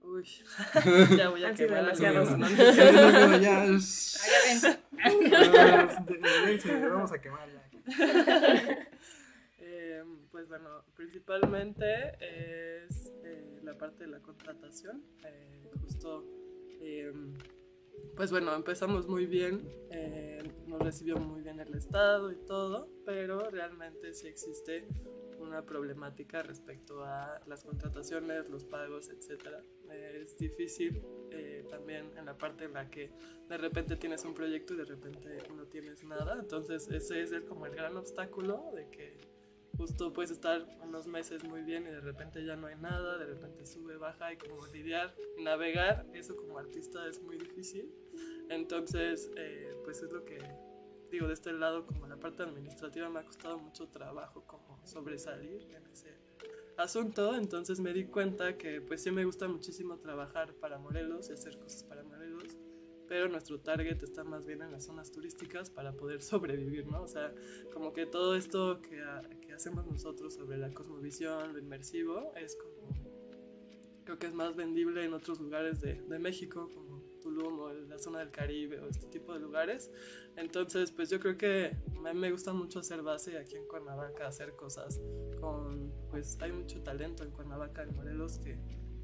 Uy, 0.00 0.28
ya 1.16 1.30
voy 1.30 1.44
a 1.44 1.54
quemar 1.54 1.82
demasiados. 1.82 2.28
algunos. 2.28 2.50
Sí, 2.52 2.80
no, 2.92 3.28
no, 3.28 3.38
ya, 3.38 3.66
Vamos 6.88 7.10
a 7.10 7.20
quemar 7.20 7.48
ya. 7.50 8.88
Eh, 9.64 10.02
pues 10.30 10.48
bueno, 10.48 10.84
principalmente 10.94 11.84
es 12.86 13.12
eh, 13.24 13.51
la 13.62 13.76
parte 13.76 14.04
de 14.04 14.10
la 14.10 14.20
contratación. 14.20 15.02
Eh, 15.24 15.70
justo, 15.80 16.24
eh, 16.80 17.12
pues 18.16 18.30
bueno, 18.30 18.54
empezamos 18.54 19.06
muy 19.06 19.26
bien, 19.26 19.68
eh, 19.90 20.42
nos 20.66 20.80
recibió 20.80 21.16
muy 21.16 21.42
bien 21.42 21.60
el 21.60 21.74
Estado 21.74 22.30
y 22.32 22.36
todo, 22.46 22.88
pero 23.04 23.50
realmente 23.50 24.12
sí 24.14 24.28
existe 24.28 24.86
una 25.38 25.64
problemática 25.64 26.42
respecto 26.42 27.04
a 27.04 27.40
las 27.46 27.64
contrataciones, 27.64 28.48
los 28.48 28.64
pagos, 28.64 29.10
etc. 29.10 29.56
es 29.90 30.38
difícil 30.38 31.02
eh, 31.30 31.64
también 31.68 32.10
en 32.16 32.26
la 32.26 32.36
parte 32.36 32.64
en 32.64 32.74
la 32.74 32.88
que 32.88 33.10
de 33.48 33.58
repente 33.58 33.96
tienes 33.96 34.24
un 34.24 34.34
proyecto 34.34 34.74
y 34.74 34.76
de 34.76 34.84
repente 34.84 35.42
no 35.56 35.64
tienes 35.66 36.04
nada. 36.04 36.38
Entonces 36.38 36.88
ese 36.88 37.22
es 37.22 37.32
el, 37.32 37.44
como 37.44 37.66
el 37.66 37.74
gran 37.74 37.96
obstáculo 37.96 38.70
de 38.74 38.88
que 38.88 39.18
justo 39.76 40.12
puedes 40.12 40.30
estar 40.30 40.66
unos 40.82 41.06
meses 41.06 41.44
muy 41.44 41.62
bien 41.62 41.84
y 41.84 41.90
de 41.90 42.00
repente 42.00 42.44
ya 42.44 42.56
no 42.56 42.66
hay 42.66 42.76
nada, 42.76 43.18
de 43.18 43.26
repente 43.26 43.66
sube, 43.66 43.96
baja 43.96 44.32
y 44.32 44.36
como 44.36 44.66
lidiar, 44.66 45.14
navegar, 45.38 46.06
eso 46.14 46.36
como 46.36 46.58
artista 46.58 47.06
es 47.08 47.22
muy 47.22 47.38
difícil. 47.38 47.92
Entonces, 48.48 49.30
eh, 49.36 49.74
pues 49.84 50.02
es 50.02 50.12
lo 50.12 50.24
que 50.24 50.38
digo 51.10 51.26
de 51.26 51.34
este 51.34 51.52
lado, 51.52 51.86
como 51.86 52.06
la 52.06 52.16
parte 52.16 52.42
administrativa 52.42 53.08
me 53.10 53.20
ha 53.20 53.24
costado 53.24 53.58
mucho 53.58 53.88
trabajo 53.88 54.44
como 54.46 54.80
sobresalir 54.86 55.62
en 55.74 55.86
ese 55.88 56.16
asunto, 56.76 57.36
entonces 57.36 57.80
me 57.80 57.92
di 57.92 58.06
cuenta 58.06 58.56
que 58.56 58.80
pues 58.80 59.02
sí 59.02 59.10
me 59.10 59.24
gusta 59.24 59.46
muchísimo 59.46 59.98
trabajar 59.98 60.54
para 60.54 60.78
Morelos 60.78 61.28
y 61.28 61.32
hacer 61.34 61.58
cosas 61.58 61.84
para 61.84 62.02
Morelos, 62.02 62.11
pero 63.12 63.28
nuestro 63.28 63.60
target 63.60 64.02
está 64.02 64.24
más 64.24 64.46
bien 64.46 64.62
en 64.62 64.72
las 64.72 64.86
zonas 64.86 65.12
turísticas 65.12 65.68
para 65.68 65.92
poder 65.92 66.22
sobrevivir, 66.22 66.86
¿no? 66.86 67.02
O 67.02 67.06
sea, 67.06 67.34
como 67.70 67.92
que 67.92 68.06
todo 68.06 68.34
esto 68.36 68.80
que, 68.80 69.02
ha- 69.02 69.20
que 69.42 69.52
hacemos 69.52 69.84
nosotros 69.86 70.32
sobre 70.32 70.56
la 70.56 70.72
cosmovisión, 70.72 71.52
lo 71.52 71.58
inmersivo, 71.58 72.32
es 72.36 72.56
como, 72.56 72.88
creo 74.06 74.18
que 74.18 74.28
es 74.28 74.32
más 74.32 74.56
vendible 74.56 75.04
en 75.04 75.12
otros 75.12 75.40
lugares 75.40 75.82
de, 75.82 76.00
de 76.00 76.18
México, 76.18 76.70
como 76.72 77.02
Tulum 77.20 77.58
o 77.60 77.72
la 77.74 77.98
zona 77.98 78.20
del 78.20 78.30
Caribe 78.30 78.80
o 78.80 78.88
este 78.88 79.06
tipo 79.08 79.34
de 79.34 79.40
lugares. 79.40 79.90
Entonces, 80.36 80.90
pues 80.90 81.10
yo 81.10 81.20
creo 81.20 81.36
que 81.36 81.76
a 82.06 82.14
mí 82.14 82.18
me 82.18 82.30
gusta 82.32 82.54
mucho 82.54 82.78
hacer 82.78 83.02
base 83.02 83.36
aquí 83.36 83.56
en 83.56 83.66
Cuernavaca, 83.66 84.26
hacer 84.26 84.56
cosas 84.56 85.02
con, 85.38 85.92
pues 86.10 86.38
hay 86.40 86.52
mucho 86.52 86.82
talento 86.82 87.24
en 87.24 87.30
Cuernavaca, 87.30 87.82
en 87.82 87.94
Morelos, 87.94 88.38
que, 88.38 88.56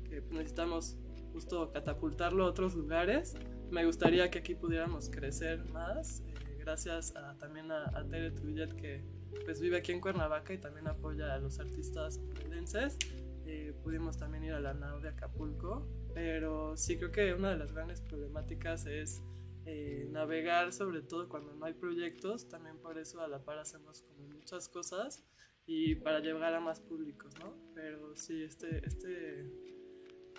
que 0.08 0.22
necesitamos 0.30 0.96
justo 1.38 1.70
catapultarlo 1.70 2.44
a 2.44 2.48
otros 2.48 2.74
lugares. 2.74 3.36
Me 3.70 3.84
gustaría 3.84 4.28
que 4.28 4.40
aquí 4.40 4.56
pudiéramos 4.56 5.08
crecer 5.08 5.64
más, 5.66 6.20
eh, 6.20 6.56
gracias 6.58 7.14
a, 7.14 7.38
también 7.38 7.70
a, 7.70 7.84
a 7.96 8.04
Tere 8.04 8.32
Trullet, 8.32 8.74
que 8.74 9.04
pues 9.44 9.60
vive 9.60 9.76
aquí 9.76 9.92
en 9.92 10.00
Cuernavaca 10.00 10.52
y 10.52 10.58
también 10.58 10.88
apoya 10.88 11.34
a 11.34 11.38
los 11.38 11.60
artistas 11.60 12.18
morelenses. 12.18 12.98
Eh, 13.46 13.72
pudimos 13.84 14.18
también 14.18 14.42
ir 14.42 14.52
a 14.52 14.58
la 14.58 14.74
NAO 14.74 14.98
de 14.98 15.10
Acapulco, 15.10 15.86
pero 16.12 16.76
sí 16.76 16.96
creo 16.96 17.12
que 17.12 17.32
una 17.32 17.50
de 17.50 17.56
las 17.56 17.72
grandes 17.72 18.00
problemáticas 18.00 18.86
es 18.86 19.22
eh, 19.64 20.08
navegar, 20.10 20.72
sobre 20.72 21.02
todo 21.02 21.28
cuando 21.28 21.54
no 21.54 21.66
hay 21.66 21.74
proyectos, 21.74 22.48
también 22.48 22.78
por 22.78 22.98
eso 22.98 23.20
a 23.20 23.28
la 23.28 23.44
par 23.44 23.58
hacemos 23.58 24.02
como 24.02 24.26
muchas 24.26 24.68
cosas 24.68 25.24
y 25.66 25.94
para 25.94 26.18
llegar 26.18 26.52
a 26.52 26.60
más 26.60 26.80
públicos, 26.80 27.32
¿no? 27.38 27.54
Pero 27.74 28.16
sí, 28.16 28.42
este, 28.42 28.84
este, 28.84 29.46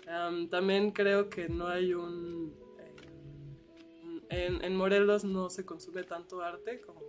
am, 0.08 0.48
también 0.48 0.90
creo 0.92 1.28
que 1.28 1.48
no 1.48 1.66
hay 1.66 1.94
un, 1.94 2.54
em, 2.78 4.20
en, 4.30 4.64
en 4.64 4.76
Morelos 4.76 5.24
no 5.24 5.50
se 5.50 5.64
consume 5.64 6.04
tanto 6.04 6.42
arte 6.42 6.80
como 6.80 7.00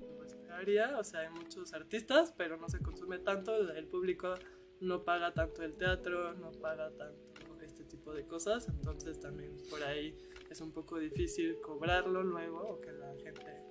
como 0.00 0.24
esperaría, 0.24 0.98
o 0.98 1.04
sea, 1.04 1.20
hay 1.20 1.30
muchos 1.30 1.72
artistas, 1.72 2.32
pero 2.36 2.56
no 2.56 2.68
se 2.68 2.80
consume 2.80 3.18
tanto, 3.18 3.56
el 3.72 3.86
público 3.86 4.34
no 4.80 5.04
paga 5.04 5.32
tanto 5.34 5.62
el 5.62 5.74
teatro, 5.74 6.34
no 6.34 6.52
paga 6.52 6.90
tanto 6.90 7.28
este 7.62 7.84
tipo 7.84 8.12
de 8.12 8.26
cosas, 8.26 8.68
entonces 8.68 9.20
también 9.20 9.56
por 9.68 9.82
ahí 9.82 10.16
es 10.50 10.60
un 10.60 10.72
poco 10.72 10.98
difícil 10.98 11.60
cobrarlo 11.60 12.22
luego 12.22 12.60
o 12.60 12.80
que 12.80 12.92
la 12.92 13.14
gente 13.22 13.62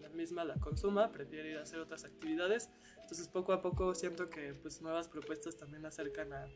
la 0.00 0.08
misma 0.10 0.44
la 0.44 0.54
consuma, 0.56 1.10
prefiere 1.12 1.52
ir 1.52 1.58
a 1.58 1.62
hacer 1.62 1.80
otras 1.80 2.04
actividades. 2.04 2.70
Entonces 3.00 3.28
poco 3.28 3.52
a 3.52 3.62
poco 3.62 3.94
siento 3.94 4.28
que 4.28 4.54
pues 4.54 4.82
nuevas 4.82 5.08
propuestas 5.08 5.56
también 5.56 5.86
acercan 5.86 6.32
a, 6.32 6.46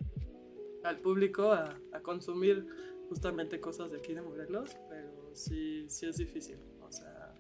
al 0.85 0.99
público 1.01 1.53
a, 1.53 1.79
a 1.93 2.01
consumir 2.01 2.67
justamente 3.09 3.61
cosas 3.61 3.91
de 3.91 3.99
aquí 3.99 4.15
de 4.15 4.23
Morelos, 4.23 4.77
pero 4.89 5.35
sí, 5.35 5.89
sí 5.89 6.07
es 6.07 6.17
difícil, 6.17 6.59
o 6.81 6.91
sea, 6.91 7.35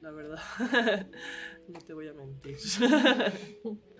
la 0.00 0.10
verdad, 0.10 0.38
no 1.68 1.80
te 1.80 1.92
voy 1.92 2.08
a 2.08 2.12
mentir. 2.14 2.56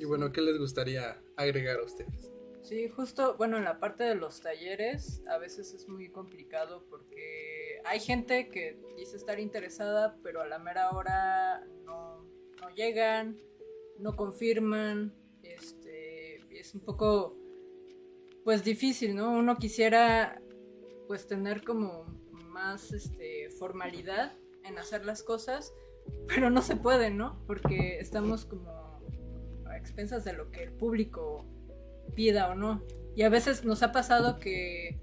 Y 0.00 0.06
bueno, 0.06 0.32
¿qué 0.32 0.40
les 0.40 0.56
gustaría 0.56 1.22
agregar 1.36 1.78
a 1.78 1.84
ustedes? 1.84 2.32
Sí, 2.62 2.88
justo, 2.88 3.36
bueno, 3.36 3.58
en 3.58 3.64
la 3.64 3.80
parte 3.80 4.04
de 4.04 4.14
los 4.14 4.40
talleres 4.40 5.22
a 5.28 5.36
veces 5.36 5.74
es 5.74 5.88
muy 5.88 6.10
complicado 6.10 6.86
porque 6.88 7.82
hay 7.84 8.00
gente 8.00 8.48
que 8.48 8.80
dice 8.96 9.18
estar 9.18 9.38
interesada, 9.38 10.16
pero 10.22 10.40
a 10.40 10.46
la 10.46 10.58
mera 10.58 10.92
hora 10.92 11.66
no, 11.84 12.24
no 12.62 12.70
llegan, 12.74 13.38
no 13.98 14.16
confirman, 14.16 15.14
este, 15.42 16.40
y 16.50 16.56
es 16.56 16.74
un 16.74 16.80
poco, 16.80 17.36
pues 18.50 18.64
difícil, 18.64 19.14
¿no? 19.14 19.30
Uno 19.30 19.58
quisiera, 19.58 20.42
pues 21.06 21.28
tener 21.28 21.62
como 21.62 22.06
más, 22.48 22.92
este, 22.92 23.48
formalidad 23.60 24.32
en 24.64 24.76
hacer 24.76 25.04
las 25.04 25.22
cosas, 25.22 25.72
pero 26.26 26.50
no 26.50 26.60
se 26.60 26.74
puede, 26.74 27.10
¿no? 27.10 27.40
Porque 27.46 28.00
estamos 28.00 28.44
como 28.46 29.04
a 29.66 29.76
expensas 29.76 30.24
de 30.24 30.32
lo 30.32 30.50
que 30.50 30.64
el 30.64 30.72
público 30.72 31.46
pida 32.16 32.48
o 32.48 32.56
no. 32.56 32.82
Y 33.14 33.22
a 33.22 33.28
veces 33.28 33.64
nos 33.64 33.84
ha 33.84 33.92
pasado 33.92 34.40
que, 34.40 34.98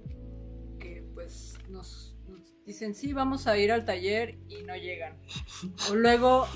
que 0.78 1.06
pues 1.14 1.58
nos, 1.70 2.18
nos 2.28 2.54
dicen, 2.66 2.96
sí, 2.96 3.14
vamos 3.14 3.48
a 3.48 3.58
ir 3.58 3.72
al 3.72 3.86
taller 3.86 4.40
y 4.50 4.64
no 4.64 4.76
llegan. 4.76 5.22
O 5.90 5.96
luego 5.96 6.48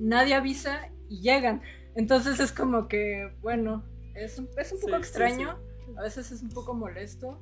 nadie 0.00 0.34
avisa 0.34 0.90
y 1.08 1.20
llegan. 1.20 1.62
Entonces 1.94 2.40
es 2.40 2.50
como 2.50 2.88
que, 2.88 3.32
bueno, 3.42 3.84
es 4.16 4.40
un, 4.40 4.48
es 4.58 4.72
un 4.72 4.80
poco 4.80 4.96
Sí, 4.96 5.02
sí, 5.02 5.08
extraño, 5.08 5.71
a 5.96 6.02
veces 6.02 6.30
es 6.32 6.42
un 6.42 6.50
poco 6.50 6.74
molesto. 6.74 7.40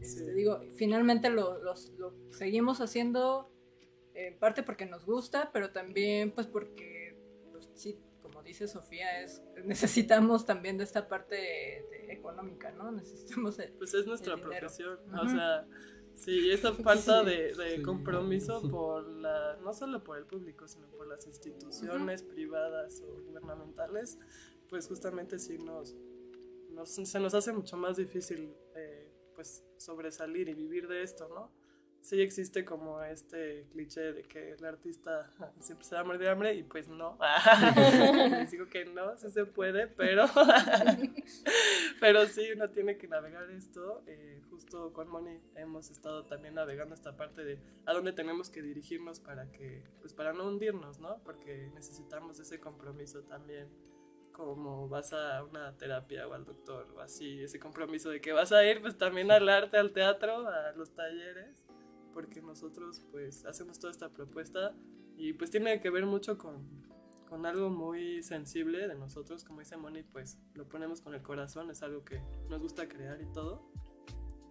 Este, 0.00 0.32
digo, 0.34 0.60
finalmente 0.76 1.30
lo, 1.30 1.62
los- 1.62 1.90
lo 1.98 2.12
seguimos 2.30 2.80
haciendo 2.80 3.50
en 4.14 4.38
parte 4.38 4.62
porque 4.62 4.84
nos 4.86 5.04
gusta, 5.06 5.50
pero 5.52 5.70
también 5.70 6.32
pues 6.32 6.46
porque, 6.46 7.16
pues, 7.52 7.70
sí, 7.74 7.98
como 8.20 8.42
dice 8.42 8.66
Sofía, 8.68 9.20
es, 9.22 9.42
necesitamos 9.64 10.44
también 10.44 10.76
de 10.78 10.84
esta 10.84 11.08
parte 11.08 11.36
de- 11.36 11.86
de 12.06 12.12
económica, 12.12 12.72
¿no? 12.72 12.90
Necesitamos 12.90 13.58
el- 13.58 13.72
Pues 13.74 13.94
es 13.94 14.06
nuestra 14.06 14.36
profesión, 14.36 14.98
Ujú. 15.08 15.20
o 15.24 15.28
sea, 15.28 15.66
sí, 16.14 16.50
esa 16.50 16.72
falta 16.84 17.20
Sí. 17.20 17.26
de, 17.30 17.54
de 17.54 17.76
Sí. 17.76 17.82
compromiso 17.82 18.60
por 18.70 19.06
la, 19.08 19.56
no 19.62 19.72
solo 19.72 20.02
por 20.02 20.18
el 20.18 20.26
público, 20.26 20.66
sino 20.66 20.88
por 20.88 21.06
las 21.06 21.26
instituciones 21.28 22.22
privadas 22.24 23.00
o 23.02 23.22
gubernamentales, 23.22 24.18
pues 24.68 24.88
justamente 24.88 25.38
sí 25.38 25.58
nos, 25.58 25.94
nos- 26.72 26.90
se 26.94 27.20
nos 27.20 27.34
hace 27.34 27.52
mucho 27.52 27.76
más 27.76 27.96
difícil 27.96 28.54
eh, 28.74 29.10
pues 29.34 29.64
sobresalir 29.78 30.48
y 30.48 30.54
vivir 30.54 30.88
de 30.88 31.02
esto, 31.02 31.28
¿no? 31.28 31.50
Sí 32.00 32.20
existe 32.20 32.64
como 32.64 33.00
este 33.04 33.68
cliché 33.70 34.12
de 34.12 34.24
que 34.24 34.50
el 34.54 34.64
artista 34.64 35.30
siempre 35.60 35.86
se 35.86 35.94
va 35.94 36.00
a 36.00 36.04
morir 36.04 36.20
de 36.20 36.28
hambre 36.30 36.52
y 36.54 36.64
pues 36.64 36.88
no. 36.88 37.16
Les 38.30 38.50
digo 38.50 38.66
que 38.68 38.84
no, 38.86 39.16
sí 39.16 39.30
se 39.30 39.44
puede, 39.46 39.86
pero 39.86 40.26
pero 42.00 42.26
sí, 42.26 42.42
uno 42.54 42.70
tiene 42.70 42.96
que 42.98 43.08
navegar 43.08 43.48
esto. 43.50 44.02
eh, 44.06 44.40
justo 44.50 44.92
con 44.92 45.08
Moni 45.08 45.40
hemos 45.54 45.90
estado 45.90 46.24
también 46.26 46.54
navegando 46.54 46.94
esta 46.94 47.16
parte 47.16 47.44
de 47.44 47.58
a 47.86 47.92
dónde 47.92 48.12
tenemos 48.12 48.50
que 48.50 48.62
dirigirnos 48.62 49.20
para 49.20 49.50
que, 49.52 49.82
pues 50.00 50.12
para 50.12 50.32
no 50.32 50.46
hundirnos, 50.48 50.98
¿no? 50.98 51.22
Porque 51.24 51.70
necesitamos 51.74 52.38
ese 52.40 52.60
compromiso 52.60 53.22
también, 53.22 53.68
como 54.32 54.88
vas 54.88 55.12
a 55.12 55.44
una 55.44 55.76
terapia 55.76 56.26
o 56.26 56.34
al 56.34 56.44
doctor 56.44 56.92
o 56.96 57.00
así, 57.00 57.42
ese 57.42 57.58
compromiso 57.58 58.10
de 58.10 58.20
que 58.20 58.32
vas 58.32 58.52
a 58.52 58.64
ir 58.64 58.80
pues 58.80 58.96
también 58.96 59.30
al 59.30 59.48
arte, 59.48 59.76
al 59.76 59.92
teatro, 59.92 60.48
a 60.48 60.72
los 60.72 60.94
talleres, 60.94 61.64
porque 62.12 62.42
nosotros 62.42 63.02
pues 63.10 63.44
hacemos 63.44 63.78
toda 63.78 63.92
esta 63.92 64.08
propuesta 64.08 64.74
y 65.16 65.32
pues 65.34 65.50
tiene 65.50 65.80
que 65.80 65.90
ver 65.90 66.06
mucho 66.06 66.38
con, 66.38 66.66
con 67.28 67.46
algo 67.46 67.70
muy 67.70 68.22
sensible 68.22 68.88
de 68.88 68.94
nosotros, 68.94 69.44
como 69.44 69.60
dice 69.60 69.76
Moni, 69.76 70.02
pues 70.02 70.38
lo 70.54 70.68
ponemos 70.68 71.00
con 71.00 71.14
el 71.14 71.22
corazón, 71.22 71.70
es 71.70 71.82
algo 71.82 72.04
que 72.04 72.20
nos 72.48 72.60
gusta 72.60 72.88
crear 72.88 73.20
y 73.20 73.26
todo. 73.32 73.70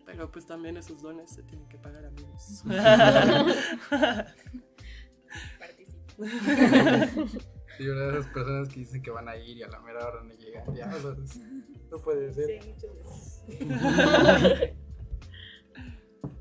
Pero 0.06 0.32
pues 0.32 0.48
también 0.48 0.78
esos 0.78 1.02
dones 1.02 1.32
se 1.32 1.44
tienen 1.44 1.68
que 1.70 1.78
pagar 1.78 2.06
amigos. 2.06 2.64
Y 7.80 7.88
una 7.88 8.02
de 8.02 8.20
esas 8.20 8.28
personas 8.28 8.70
que 8.70 8.80
dicen 8.80 9.02
que 9.02 9.12
van 9.12 9.28
a 9.28 9.36
ir 9.38 9.58
y 9.58 9.64
a 9.64 9.68
la 9.68 9.80
mera 9.80 10.06
hora 10.08 10.24
no 10.24 10.34
llegan. 10.34 10.74
Ya, 10.76 10.94
o 10.96 11.00
sea, 11.00 11.16
no 11.90 11.98
puede 12.02 12.32
ser. 12.34 12.62
Sí, 12.62 12.70
muchas 12.70 12.96
veces. 12.96 14.74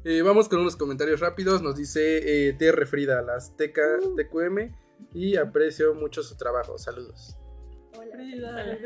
Eh, 0.03 0.23
vamos 0.23 0.49
con 0.49 0.61
unos 0.61 0.77
comentarios 0.77 1.21
rápidos. 1.21 1.61
Nos 1.61 1.77
dice 1.77 2.49
eh, 2.49 2.55
TR 2.55 2.87
Frida, 2.87 3.21
la 3.21 3.35
Azteca 3.35 3.83
TQM. 4.17 4.75
Y 5.13 5.37
aprecio 5.37 5.95
mucho 5.95 6.23
su 6.23 6.39
trabajo. 6.39 6.79
Saludos. 6.79 7.37
Hola. 7.99 8.17
Frida. 8.17 8.79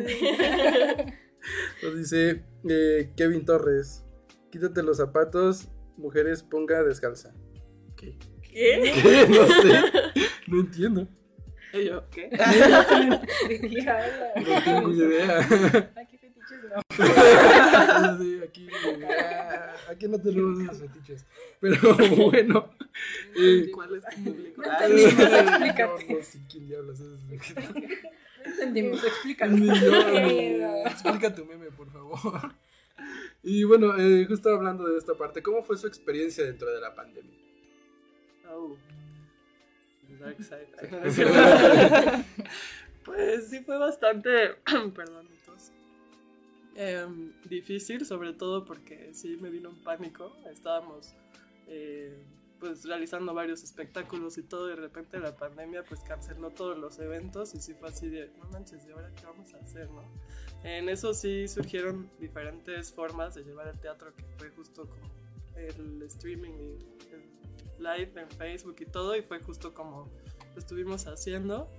Nos 1.83 1.97
dice 1.97 2.45
eh, 2.69 3.13
Kevin 3.17 3.45
Torres. 3.45 4.05
Quítate 4.51 4.83
los 4.83 4.97
zapatos, 4.97 5.69
mujeres, 5.97 6.43
ponga 6.43 6.83
descalza. 6.83 7.35
¿Qué? 7.97 8.19
¿Qué? 8.43 8.93
¿Qué? 9.03 9.27
No 9.29 9.47
sé. 9.47 10.23
No 10.47 10.61
entiendo. 10.61 11.09
Y 11.75 11.85
yo, 11.87 12.09
¿qué? 12.11 12.29
¿De 13.49 13.61
qué 13.71 13.91
habla? 13.91 14.33
No 14.37 14.63
tengo 14.65 14.93
idea. 14.93 15.39
Aquí 15.97 16.17
fetiches 16.19 16.65
no. 16.65 16.83
Sí, 18.25 18.41
aquí, 18.47 18.69
ah, 19.09 19.75
aquí 19.91 20.09
no 20.09 20.19
tenemos 20.21 20.61
esos 20.61 20.79
fetiches. 20.81 21.27
Pero 21.61 21.95
bueno. 22.31 22.71
eh, 23.37 23.71
¿Cuál 23.75 23.97
es 23.97 24.05
tu 24.15 24.23
público? 24.25 24.63
Entendimos, 24.63 25.15
no, 25.19 25.37
explícate. 25.37 26.15
no 26.15 26.23
sé 26.23 26.39
quién 26.51 26.67
diablos 26.69 27.01
es. 27.01 27.07
No 28.45 28.51
entendimos, 28.53 29.05
explícalo. 29.05 29.57
Ni 29.57 29.69
ni- 29.69 30.63
Explica 30.87 31.35
tu 31.35 31.45
meme, 31.45 31.71
por 31.73 31.91
favor. 31.91 32.53
Y 33.43 33.65
bueno, 33.65 33.97
eh, 33.99 34.25
justo 34.27 34.51
hablando 34.51 34.85
de 34.87 34.99
esta 34.99 35.15
parte, 35.15 35.43
¿cómo 35.43 35.63
fue 35.63 35.77
su 35.77 35.87
experiencia 35.87 36.45
dentro 36.45 36.71
de 36.71 36.81
la 36.81 36.95
pandemia? 36.95 37.37
Oh. 38.51 38.77
Dark 40.19 40.43
side. 40.43 40.69
pues 43.05 43.49
sí 43.49 43.61
fue 43.61 43.79
bastante, 43.79 44.55
perdón. 44.95 45.35
Em, 46.77 47.33
difícil, 47.45 48.05
sobre 48.05 48.33
todo 48.33 48.65
porque 48.65 49.15
sí 49.15 49.37
me 49.41 49.49
vino 49.49 49.69
un 49.69 49.83
pánico. 49.85 50.37
Estábamos 50.51 51.15
eh, 51.69 52.19
pues 52.59 52.85
realizando 52.85 53.33
varios 53.33 53.63
espectáculos 53.63 54.39
y 54.39 54.43
todo, 54.43 54.67
y 54.67 54.71
de 54.71 54.77
repente 54.77 55.19
la 55.19 55.37
pandemia 55.37 55.85
pues 55.85 56.01
canceló 56.01 56.51
todos 56.51 56.77
los 56.77 56.99
eventos 56.99 57.55
y 57.55 57.61
sí 57.61 57.75
fue 57.75 57.91
así 57.91 58.09
de, 58.09 58.31
no 58.39 58.49
manches, 58.51 58.87
¿y 58.87 58.91
ahora 58.91 59.11
qué 59.15 59.27
vamos 59.27 59.55
a 59.55 59.59
hacer, 59.59 59.89
no? 59.91 60.03
En 60.65 60.89
eso 60.89 61.15
sí 61.15 61.47
surgieron 61.47 62.11
diferentes 62.19 62.93
formas 62.93 63.35
de 63.35 63.45
llevar 63.45 63.69
el 63.69 63.79
teatro, 63.79 64.15
que 64.17 64.25
fue 64.39 64.51
justo 64.51 64.89
como 64.89 65.13
el 65.57 66.03
streaming 66.03 66.53
y 66.53 66.94
live 67.85 68.21
en 68.21 68.31
Facebook 68.31 68.77
y 68.81 68.87
todo, 68.87 69.15
y 69.17 69.23
fue 69.23 69.39
justo 69.41 69.75
como 69.75 70.11
lo 70.55 70.59
estuvimos 70.59 71.07
haciendo, 71.07 71.71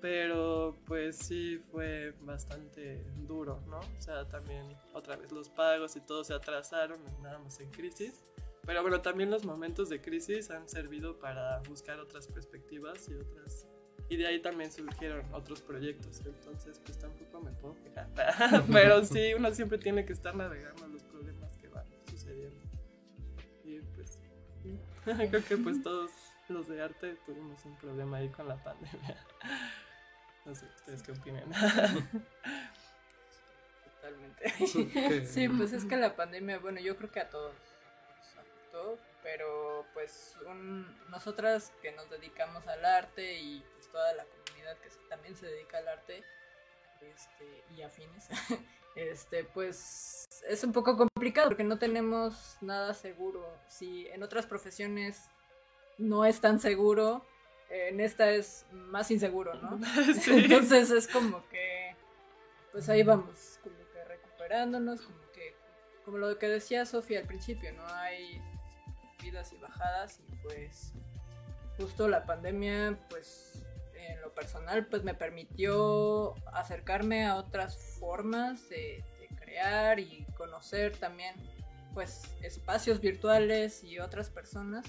pero 0.00 0.76
pues 0.86 1.16
sí 1.16 1.62
fue 1.70 2.14
bastante 2.22 3.04
duro, 3.26 3.62
¿no? 3.68 3.78
O 3.78 4.00
sea, 4.00 4.26
también 4.26 4.66
otra 4.94 5.16
vez 5.16 5.30
los 5.30 5.48
pagos 5.48 5.94
y 5.96 6.00
todo 6.00 6.24
se 6.24 6.34
atrasaron, 6.34 7.00
andábamos 7.18 7.60
en 7.60 7.70
crisis, 7.70 8.24
pero 8.64 8.82
bueno, 8.82 9.00
también 9.00 9.30
los 9.30 9.44
momentos 9.44 9.88
de 9.88 10.00
crisis 10.00 10.50
han 10.50 10.68
servido 10.68 11.18
para 11.18 11.60
buscar 11.68 11.98
otras 12.00 12.26
perspectivas 12.26 13.08
y 13.08 13.14
otras... 13.14 13.66
Y 14.08 14.16
de 14.16 14.26
ahí 14.26 14.42
también 14.42 14.70
surgieron 14.70 15.24
otros 15.32 15.62
proyectos, 15.62 16.20
entonces 16.26 16.80
pues 16.84 16.98
tampoco 16.98 17.40
me 17.40 17.50
puedo 17.52 17.76
quejar. 17.82 18.08
Pero 18.72 19.04
sí, 19.04 19.32
uno 19.34 19.52
siempre 19.54 19.78
tiene 19.78 20.04
que 20.04 20.12
estar 20.12 20.34
navegando 20.34 20.86
los 20.88 21.01
creo 25.30 25.44
que 25.44 25.56
pues 25.56 25.82
todos 25.82 26.10
los 26.48 26.68
de 26.68 26.82
arte 26.82 27.16
tuvimos 27.26 27.64
un 27.64 27.76
problema 27.76 28.18
ahí 28.18 28.28
con 28.28 28.48
la 28.48 28.56
pandemia. 28.56 29.16
No 30.44 30.52
sé, 30.56 30.66
¿ustedes 30.76 31.02
qué 31.04 31.12
opinan? 31.12 31.44
Totalmente. 33.84 34.50
Sí, 35.26 35.48
pues 35.48 35.72
es 35.72 35.84
que 35.84 35.96
la 35.96 36.16
pandemia, 36.16 36.58
bueno, 36.58 36.80
yo 36.80 36.96
creo 36.96 37.12
que 37.12 37.20
a 37.20 37.30
todos 37.30 37.54
nos 37.54 38.38
afectó, 38.38 38.98
pero 39.22 39.86
pues 39.94 40.36
un- 40.46 40.98
nosotras 41.10 41.72
que 41.80 41.92
nos 41.92 42.10
dedicamos 42.10 42.66
al 42.66 42.84
arte 42.84 43.38
y 43.40 43.60
pues 43.74 43.88
toda 43.92 44.12
la 44.14 44.24
comunidad 44.24 44.76
que 44.78 44.88
también 45.08 45.36
se 45.36 45.46
dedica 45.46 45.78
al 45.78 45.86
arte, 45.86 46.24
este, 47.02 47.64
y 47.76 47.82
afines, 47.82 48.28
este, 48.96 49.44
pues 49.44 50.26
es 50.48 50.64
un 50.64 50.72
poco 50.72 50.96
complicado 50.96 51.48
porque 51.48 51.64
no 51.64 51.78
tenemos 51.78 52.56
nada 52.60 52.94
seguro. 52.94 53.46
Si 53.68 54.06
en 54.08 54.22
otras 54.22 54.46
profesiones 54.46 55.28
no 55.98 56.24
es 56.24 56.40
tan 56.40 56.60
seguro, 56.60 57.24
en 57.72 58.00
esta 58.00 58.30
es 58.30 58.66
más 58.70 59.10
inseguro, 59.10 59.54
¿no? 59.54 59.80
Sí. 60.14 60.44
Entonces 60.44 60.90
es 60.90 61.08
como 61.08 61.46
que, 61.48 61.96
pues 62.70 62.88
ahí 62.88 63.02
vamos, 63.02 63.58
como 63.62 63.76
que 63.92 64.04
recuperándonos, 64.04 65.00
como 65.02 65.32
que, 65.32 65.54
como 66.04 66.18
lo 66.18 66.38
que 66.38 66.48
decía 66.48 66.84
Sofía 66.84 67.20
al 67.20 67.26
principio, 67.26 67.72
¿no? 67.72 67.86
Hay 67.86 68.40
vidas 69.22 69.52
y 69.52 69.56
bajadas 69.56 70.20
y 70.28 70.34
pues 70.42 70.92
justo 71.78 72.08
la 72.08 72.26
pandemia, 72.26 72.98
pues 73.08 73.64
en 74.06 74.20
lo 74.20 74.34
personal, 74.34 74.86
pues 74.86 75.04
me 75.04 75.14
permitió 75.14 76.34
acercarme 76.52 77.24
a 77.24 77.36
otras 77.36 77.76
formas 77.98 78.68
de, 78.68 79.04
crear 79.40 79.98
y 79.98 80.24
conocer 80.36 80.96
también, 80.96 81.34
pues, 81.94 82.22
espacios 82.42 83.00
virtuales 83.00 83.84
y 83.84 83.98
otras 83.98 84.30
personas 84.30 84.86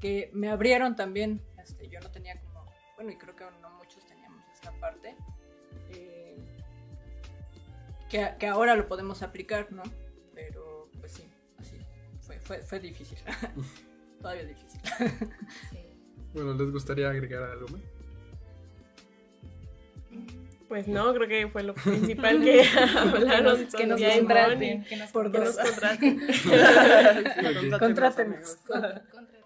que 0.00 0.30
me 0.32 0.48
abrieron 0.48 0.96
también. 0.96 1.42
Este, 1.62 1.88
yo 1.88 2.00
no 2.00 2.10
tenía 2.10 2.40
como, 2.40 2.64
bueno, 2.96 3.10
y 3.10 3.16
creo 3.16 3.36
que 3.36 3.44
no 3.60 3.70
muchos 3.70 4.06
teníamos 4.06 4.42
esta 4.52 4.72
parte, 4.80 5.14
eh, 5.90 6.38
que, 8.08 8.46
ahora 8.46 8.74
lo 8.76 8.88
podemos 8.88 9.22
aplicar, 9.22 9.70
¿no? 9.72 9.82
Pero, 10.34 10.88
pues 10.98 11.12
sí, 11.12 11.30
así, 11.58 11.78
fue, 12.20 12.40
fue, 12.40 12.62
fue 12.62 12.80
difícil. 12.80 13.18
Todavía 14.20 14.44
difícil. 14.44 14.80
Bueno, 16.34 16.52
¿les 16.52 16.70
gustaría 16.70 17.08
agregar 17.08 17.42
algo 17.42 17.66
más? 17.68 17.80
Pues 20.68 20.86
no, 20.86 21.14
creo 21.14 21.28
que 21.28 21.48
fue 21.48 21.62
lo 21.62 21.74
principal 21.74 22.42
que 22.42 22.62
hablaron. 22.96 23.66
que 23.68 23.86
nos 23.86 24.00
Sofía 24.00 24.16
y 24.16 24.18
contraten, 24.18 24.84
que 24.84 24.96
nos 24.96 25.10
Por 25.10 25.32
contraten. 25.32 26.20
Contrátenos. 27.78 28.56
Contraten. 28.66 29.38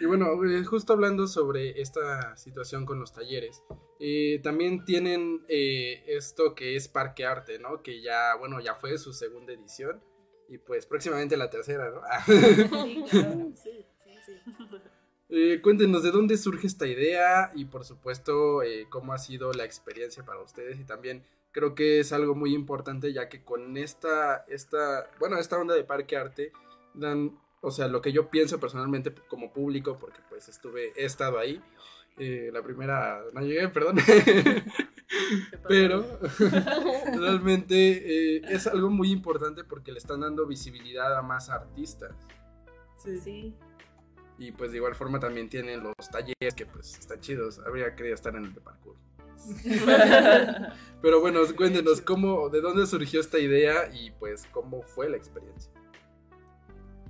Y 0.00 0.06
bueno, 0.06 0.44
eh, 0.44 0.64
justo 0.64 0.92
hablando 0.92 1.26
sobre 1.26 1.80
esta 1.80 2.36
situación 2.36 2.86
con 2.86 3.00
los 3.00 3.12
talleres, 3.12 3.64
eh, 3.98 4.40
también 4.42 4.84
tienen 4.84 5.44
eh, 5.48 6.04
esto 6.06 6.54
que 6.54 6.76
es 6.76 6.88
Parque 6.88 7.24
Arte, 7.24 7.58
¿no? 7.58 7.82
Que 7.82 8.00
ya, 8.00 8.36
bueno, 8.36 8.60
ya 8.60 8.74
fue 8.76 8.96
su 8.98 9.12
segunda 9.12 9.52
edición 9.52 10.00
y 10.48 10.58
pues 10.58 10.86
próximamente 10.86 11.36
la 11.36 11.50
tercera, 11.50 11.90
¿no? 11.90 12.02
Sí, 12.26 13.04
claro. 13.10 13.52
Sí, 13.56 13.86
sí, 14.04 14.10
sí. 14.24 14.78
Eh, 15.30 15.60
cuéntenos 15.62 16.02
de 16.02 16.10
dónde 16.10 16.38
surge 16.38 16.66
esta 16.66 16.86
idea 16.86 17.50
y 17.54 17.66
por 17.66 17.84
supuesto 17.84 18.62
eh, 18.62 18.86
cómo 18.88 19.12
ha 19.12 19.18
sido 19.18 19.52
la 19.52 19.64
experiencia 19.64 20.24
para 20.24 20.40
ustedes 20.40 20.80
y 20.80 20.84
también 20.84 21.22
creo 21.52 21.74
que 21.74 22.00
es 22.00 22.12
algo 22.12 22.34
muy 22.34 22.54
importante 22.54 23.12
ya 23.12 23.28
que 23.28 23.44
con 23.44 23.76
esta, 23.76 24.44
esta, 24.48 25.10
bueno, 25.18 25.36
esta 25.38 25.58
onda 25.58 25.74
de 25.74 25.84
Parque 25.84 26.16
Arte 26.16 26.52
dan, 26.94 27.38
o 27.60 27.70
sea, 27.70 27.88
lo 27.88 28.00
que 28.00 28.12
yo 28.12 28.30
pienso 28.30 28.58
personalmente 28.58 29.14
como 29.28 29.52
público, 29.52 29.98
porque 30.00 30.20
pues 30.28 30.48
estuve, 30.48 30.92
he 30.96 31.04
estado 31.04 31.38
ahí, 31.38 31.62
eh, 32.16 32.50
la 32.52 32.62
primera, 32.62 33.22
no 33.32 33.40
llegué, 33.42 33.68
perdón, 33.68 33.96
pero 35.68 36.20
realmente 37.18 38.36
eh, 38.36 38.42
es 38.48 38.66
algo 38.66 38.90
muy 38.90 39.10
importante 39.10 39.62
porque 39.64 39.92
le 39.92 39.98
están 39.98 40.20
dando 40.20 40.46
visibilidad 40.46 41.16
a 41.16 41.22
más 41.22 41.50
artistas. 41.50 42.14
Sí. 42.96 43.18
Sí. 43.18 43.54
Y 44.38 44.52
pues 44.52 44.70
de 44.70 44.76
igual 44.76 44.94
forma 44.94 45.18
también 45.18 45.48
tienen 45.48 45.82
los 45.82 45.94
talleres 46.10 46.54
que 46.54 46.64
pues 46.66 46.98
están 46.98 47.20
chidos. 47.20 47.58
Habría 47.66 47.94
querido 47.96 48.14
estar 48.14 48.34
en 48.36 48.44
el 48.44 48.54
de 48.54 48.60
parkour. 48.60 48.96
Pero 51.02 51.20
bueno, 51.20 51.40
cuéntenos 51.56 52.00
cómo, 52.00 52.48
de 52.48 52.60
dónde 52.60 52.86
surgió 52.86 53.20
esta 53.20 53.38
idea 53.38 53.90
y 53.92 54.10
pues 54.12 54.46
cómo 54.52 54.82
fue 54.82 55.08
la 55.08 55.16
experiencia. 55.16 55.72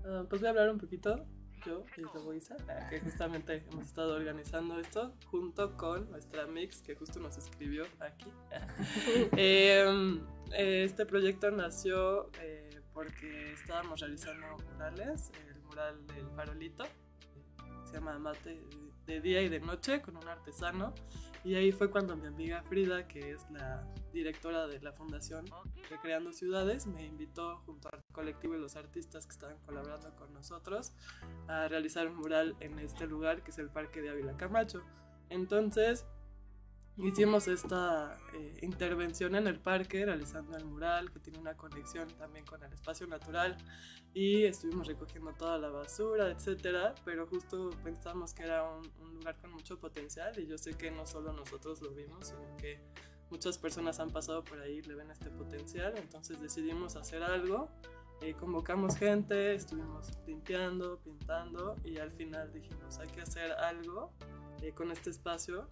Ah, 0.04 0.24
pues 0.28 0.40
voy 0.40 0.46
a 0.46 0.50
hablar 0.50 0.70
un 0.70 0.78
poquito, 0.78 1.26
yo 1.66 1.84
y 1.96 2.00
luego 2.00 2.32
Isa, 2.32 2.56
que 2.88 3.00
justamente 3.00 3.64
hemos 3.70 3.86
estado 3.86 4.14
organizando 4.14 4.78
esto 4.78 5.14
junto 5.26 5.76
con 5.76 6.10
nuestra 6.10 6.46
Mix, 6.46 6.80
que 6.82 6.94
justo 6.94 7.20
nos 7.20 7.36
escribió 7.36 7.84
aquí. 8.00 8.32
Em, 9.36 10.20
eh, 10.52 10.84
este 10.84 11.04
proyecto 11.04 11.50
nació 11.50 12.30
eh, 12.40 12.80
porque 12.94 13.52
estábamos 13.52 14.00
realizando 14.00 14.56
murales, 14.72 15.30
el 15.48 15.60
mural 15.62 16.06
del 16.06 16.26
farolito, 16.34 16.84
se 17.88 17.94
llama 17.94 18.18
Mate 18.18 18.62
de 19.06 19.20
día 19.20 19.40
y 19.40 19.48
de 19.48 19.60
noche 19.60 20.02
con 20.02 20.16
un 20.16 20.28
artesano. 20.28 20.92
Y 21.44 21.54
ahí 21.54 21.72
fue 21.72 21.90
cuando 21.90 22.16
mi 22.16 22.26
amiga 22.26 22.62
Frida, 22.64 23.08
que 23.08 23.30
es 23.30 23.48
la 23.50 23.86
directora 24.12 24.66
de 24.66 24.80
la 24.80 24.92
fundación 24.92 25.46
Recreando 25.88 26.32
Ciudades, 26.32 26.86
me 26.86 27.06
invitó 27.06 27.58
junto 27.64 27.88
al 27.88 28.02
colectivo 28.12 28.54
y 28.54 28.58
los 28.58 28.76
artistas 28.76 29.26
que 29.26 29.32
estaban 29.32 29.56
colaborando 29.64 30.14
con 30.16 30.32
nosotros 30.34 30.92
a 31.46 31.68
realizar 31.68 32.08
un 32.08 32.16
mural 32.16 32.56
en 32.60 32.78
este 32.78 33.06
lugar 33.06 33.42
que 33.42 33.52
es 33.52 33.58
el 33.58 33.70
Parque 33.70 34.02
de 34.02 34.10
Ávila 34.10 34.36
Camacho. 34.36 34.82
Entonces 35.30 36.04
hicimos 36.98 37.46
esta 37.48 38.16
eh, 38.34 38.58
intervención 38.62 39.34
en 39.34 39.46
el 39.46 39.60
parque 39.60 40.04
realizando 40.04 40.56
el 40.56 40.64
mural 40.64 41.10
que 41.12 41.20
tiene 41.20 41.38
una 41.38 41.56
conexión 41.56 42.08
también 42.18 42.44
con 42.44 42.62
el 42.62 42.72
espacio 42.72 43.06
natural 43.06 43.56
y 44.14 44.44
estuvimos 44.44 44.86
recogiendo 44.86 45.32
toda 45.32 45.58
la 45.58 45.68
basura, 45.68 46.30
etcétera, 46.30 46.94
pero 47.04 47.26
justo 47.26 47.70
pensamos 47.84 48.34
que 48.34 48.42
era 48.42 48.64
un, 48.64 48.90
un 49.00 49.14
lugar 49.14 49.36
con 49.40 49.52
mucho 49.52 49.78
potencial 49.78 50.38
y 50.38 50.46
yo 50.46 50.58
sé 50.58 50.74
que 50.74 50.90
no 50.90 51.06
solo 51.06 51.32
nosotros 51.32 51.80
lo 51.82 51.90
vimos, 51.90 52.28
sino 52.28 52.56
que 52.56 52.80
muchas 53.30 53.58
personas 53.58 54.00
han 54.00 54.10
pasado 54.10 54.42
por 54.42 54.60
ahí 54.60 54.78
y 54.78 54.82
le 54.82 54.94
ven 54.94 55.10
este 55.10 55.30
potencial, 55.30 55.94
entonces 55.96 56.40
decidimos 56.40 56.96
hacer 56.96 57.22
algo, 57.22 57.68
eh, 58.20 58.34
convocamos 58.34 58.96
gente, 58.96 59.54
estuvimos 59.54 60.10
limpiando, 60.26 60.98
pintando 60.98 61.76
y 61.84 61.98
al 61.98 62.10
final 62.10 62.52
dijimos 62.52 62.98
hay 62.98 63.08
que 63.08 63.20
hacer 63.20 63.52
algo 63.52 64.10
eh, 64.62 64.72
con 64.72 64.90
este 64.90 65.10
espacio, 65.10 65.68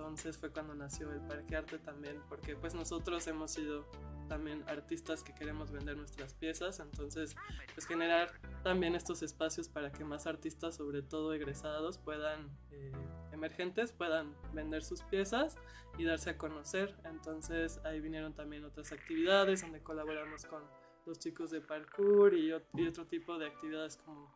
entonces 0.00 0.38
fue 0.38 0.50
cuando 0.50 0.74
nació 0.74 1.12
el 1.12 1.20
Parque 1.20 1.56
Arte 1.56 1.78
también, 1.78 2.22
porque 2.28 2.56
pues 2.56 2.74
nosotros 2.74 3.26
hemos 3.26 3.50
sido 3.50 3.86
también 4.28 4.64
artistas 4.66 5.22
que 5.22 5.34
queremos 5.34 5.70
vender 5.70 5.96
nuestras 5.98 6.32
piezas, 6.32 6.80
entonces 6.80 7.36
pues 7.74 7.86
generar 7.86 8.32
también 8.62 8.94
estos 8.94 9.22
espacios 9.22 9.68
para 9.68 9.92
que 9.92 10.02
más 10.04 10.26
artistas, 10.26 10.76
sobre 10.76 11.02
todo 11.02 11.34
egresados, 11.34 11.98
puedan, 11.98 12.48
eh, 12.70 12.92
emergentes, 13.32 13.92
puedan 13.92 14.34
vender 14.54 14.82
sus 14.82 15.02
piezas 15.02 15.58
y 15.98 16.04
darse 16.04 16.30
a 16.30 16.38
conocer. 16.38 16.96
Entonces 17.04 17.78
ahí 17.84 18.00
vinieron 18.00 18.32
también 18.32 18.64
otras 18.64 18.92
actividades 18.92 19.60
donde 19.60 19.82
colaboramos 19.82 20.46
con 20.46 20.62
los 21.04 21.18
chicos 21.18 21.50
de 21.50 21.60
parkour 21.60 22.32
y, 22.34 22.48
y 22.48 22.86
otro 22.86 23.06
tipo 23.06 23.36
de 23.38 23.48
actividades 23.48 23.98
como 23.98 24.34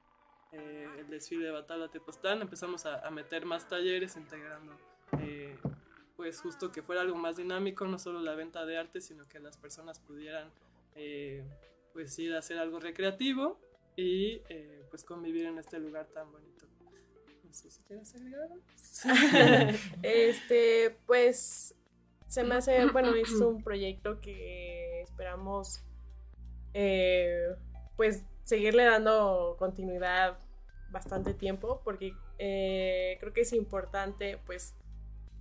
eh, 0.52 0.88
el 0.98 1.08
desfile 1.08 1.46
de 1.46 1.52
Batalla 1.52 1.88
Tepoztlán. 1.88 2.42
Empezamos 2.42 2.84
a, 2.84 3.06
a 3.06 3.10
meter 3.10 3.46
más 3.46 3.66
talleres 3.66 4.16
integrando 4.16 4.76
eh, 5.20 5.56
pues 6.16 6.40
justo 6.40 6.70
que 6.72 6.82
fuera 6.82 7.02
algo 7.02 7.16
más 7.16 7.36
dinámico, 7.36 7.86
no 7.86 7.98
solo 7.98 8.20
la 8.20 8.34
venta 8.34 8.64
de 8.64 8.78
arte, 8.78 9.00
sino 9.00 9.28
que 9.28 9.40
las 9.40 9.56
personas 9.56 9.98
pudieran 9.98 10.50
eh, 10.94 11.44
pues 11.92 12.18
ir 12.18 12.34
a 12.34 12.38
hacer 12.38 12.58
algo 12.58 12.80
recreativo 12.80 13.58
y 13.96 14.40
eh, 14.48 14.84
pues 14.90 15.04
convivir 15.04 15.46
en 15.46 15.58
este 15.58 15.78
lugar 15.78 16.06
tan 16.06 16.30
bonito. 16.30 16.66
No 17.44 17.52
sé 17.52 17.70
si 17.70 17.82
quieres 17.82 18.14
agregar 18.14 18.42
algo. 18.42 19.78
Este, 20.02 20.96
pues 21.06 21.74
se 22.26 22.42
me 22.42 22.56
hace, 22.56 22.84
bueno, 22.86 23.14
es 23.14 23.30
un 23.32 23.62
proyecto 23.62 24.20
que 24.20 25.02
esperamos 25.02 25.82
pues 27.96 28.24
seguirle 28.42 28.82
dando 28.84 29.54
continuidad 29.60 30.38
bastante 30.90 31.32
tiempo 31.32 31.80
porque 31.84 32.12
creo 32.36 33.32
que 33.32 33.42
es 33.42 33.52
importante 33.52 34.38
pues 34.44 34.74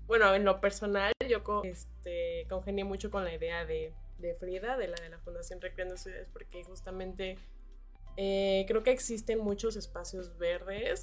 bueno 0.08 0.34
en 0.36 0.44
lo 0.46 0.60
personal 0.62 1.12
yo 1.30 1.44
co- 1.44 1.64
este, 1.64 2.46
congenié 2.50 2.84
mucho 2.84 3.10
con 3.12 3.24
la 3.24 3.34
idea 3.34 3.66
de, 3.66 3.94
Frida 4.40 4.78
de 4.78 4.88
la 4.88 4.96
de 5.02 5.10
la 5.10 5.20
Fundación 5.20 5.60
Recreando 5.60 5.98
Ciudades 5.98 6.30
porque 6.32 6.64
justamente 6.64 7.38
eh, 8.16 8.64
creo 8.68 8.84
que 8.84 8.92
existen 8.92 9.40
muchos 9.40 9.76
espacios 9.76 10.38
verdes 10.38 11.02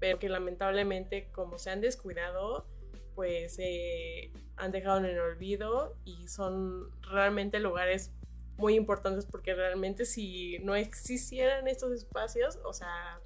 pero 0.00 0.18
que 0.18 0.28
lamentablemente 0.28 1.30
como 1.32 1.58
se 1.58 1.70
han 1.70 1.80
descuidado 1.80 2.66
pues 3.14 3.56
eh, 3.60 4.32
han 4.56 4.72
dejado 4.72 4.98
en 4.98 5.06
el 5.06 5.18
olvido 5.20 5.96
y 6.04 6.28
son 6.28 6.90
realmente 7.02 7.60
lugares 7.60 8.10
muy 8.56 8.74
importantes 8.74 9.26
porque 9.26 9.54
realmente 9.54 10.04
si 10.04 10.58
no 10.60 10.74
existieran 10.74 11.68
estos 11.68 11.92
espacios, 11.92 12.58
o 12.64 12.72
sea, 12.72 13.20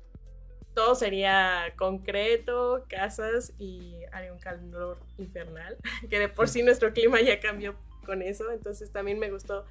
todo 0.74 0.94
sería 0.94 1.74
concreto, 1.76 2.84
casas 2.88 3.52
y 3.58 3.96
haría 4.12 4.32
un 4.32 4.38
calor 4.38 4.98
infernal, 5.18 5.76
que 6.10 6.18
de 6.18 6.28
por 6.28 6.48
sí 6.48 6.62
nuestro 6.62 6.92
clima 6.92 7.20
ya 7.20 7.40
cambió 7.40 7.74
con 8.04 8.22
eso, 8.22 8.50
entonces 8.50 8.90
también 8.92 9.18
me 9.18 9.30
gustó 9.30 9.64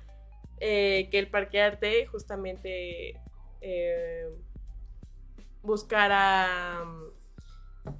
eh, 0.59 1.07
que 1.11 1.19
el 1.19 1.29
Parque 1.29 1.61
Arte 1.61 2.05
justamente 2.05 3.19
eh, 3.61 4.29
buscara 5.61 6.83
mm, 6.85 7.93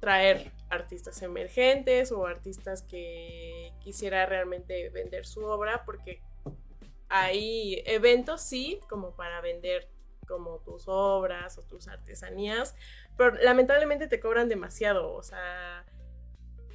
traer 0.00 0.52
artistas 0.70 1.22
emergentes 1.22 2.12
o 2.12 2.26
artistas 2.26 2.82
que 2.82 3.72
quisiera 3.80 4.26
realmente 4.26 4.90
vender 4.90 5.26
su 5.26 5.44
obra, 5.44 5.84
porque 5.84 6.20
hay 7.08 7.82
eventos, 7.86 8.42
sí, 8.42 8.80
como 8.88 9.14
para 9.14 9.40
vender 9.40 9.88
como 10.24 10.58
tus 10.60 10.84
obras 10.86 11.58
o 11.58 11.62
tus 11.62 11.88
artesanías, 11.88 12.74
pero 13.16 13.36
lamentablemente 13.36 14.08
te 14.08 14.20
cobran 14.20 14.48
demasiado, 14.48 15.12
o 15.12 15.22
sea, 15.22 15.84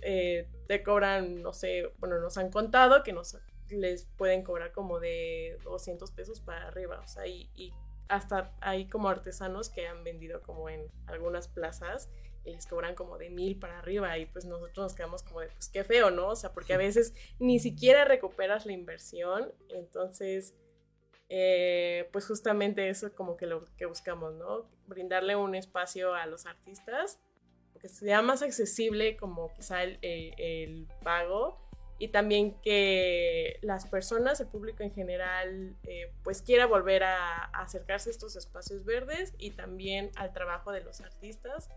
eh, 0.01 0.47
te 0.67 0.83
cobran, 0.83 1.41
no 1.41 1.53
sé, 1.53 1.91
bueno, 1.99 2.19
nos 2.19 2.37
han 2.37 2.51
contado 2.51 3.03
que 3.03 3.13
nos 3.13 3.37
les 3.69 4.05
pueden 4.17 4.43
cobrar 4.43 4.71
como 4.71 4.99
de 4.99 5.59
200 5.63 6.11
pesos 6.11 6.41
para 6.41 6.67
arriba, 6.67 7.01
o 7.03 7.07
sea, 7.07 7.27
y, 7.27 7.49
y 7.55 7.73
hasta 8.07 8.51
hay 8.61 8.87
como 8.87 9.09
artesanos 9.09 9.69
que 9.69 9.87
han 9.87 10.03
vendido 10.03 10.41
como 10.41 10.69
en 10.69 10.91
algunas 11.05 11.47
plazas 11.47 12.09
y 12.43 12.51
les 12.51 12.65
cobran 12.65 12.95
como 12.95 13.17
de 13.17 13.29
mil 13.29 13.59
para 13.59 13.79
arriba 13.79 14.17
y 14.17 14.25
pues 14.25 14.45
nosotros 14.45 14.77
nos 14.77 14.93
quedamos 14.95 15.23
como 15.23 15.41
de 15.41 15.49
pues 15.49 15.69
qué 15.69 15.83
feo, 15.83 16.09
¿no? 16.09 16.29
O 16.29 16.35
sea, 16.35 16.51
porque 16.51 16.73
a 16.73 16.77
veces 16.77 17.13
ni 17.37 17.59
siquiera 17.59 18.05
recuperas 18.05 18.65
la 18.65 18.73
inversión, 18.73 19.53
entonces 19.69 20.55
eh, 21.29 22.09
pues 22.11 22.25
justamente 22.27 22.89
eso 22.89 23.07
es 23.07 23.13
como 23.13 23.37
que 23.37 23.45
lo 23.45 23.65
que 23.77 23.85
buscamos, 23.85 24.33
¿no? 24.35 24.65
Brindarle 24.87 25.35
un 25.35 25.55
espacio 25.55 26.13
a 26.13 26.25
los 26.25 26.45
artistas, 26.45 27.19
que 27.79 27.87
sea 27.87 28.21
más 28.21 28.41
accesible 28.41 29.15
como 29.15 29.53
quizá 29.53 29.83
el, 29.83 29.99
el- 30.01 30.33
el 30.37 30.87
pago 31.03 31.57
y 31.97 32.09
también 32.09 32.59
que 32.61 33.57
las 33.61 33.85
personas, 33.87 34.39
el 34.39 34.47
público 34.47 34.83
en 34.83 34.93
general, 34.93 35.75
eh, 35.83 36.11
pues 36.23 36.41
quiera 36.41 36.65
volver 36.65 37.03
a, 37.03 37.43
acercarse 37.53 38.09
a 38.09 38.11
estos 38.11 38.35
espacios 38.35 38.83
verdes 38.85 39.33
y 39.37 39.51
también 39.51 40.09
al 40.15 40.33
trabajo 40.33 40.71
de 40.71 40.81
los 40.81 40.99
artistas. 41.01 41.69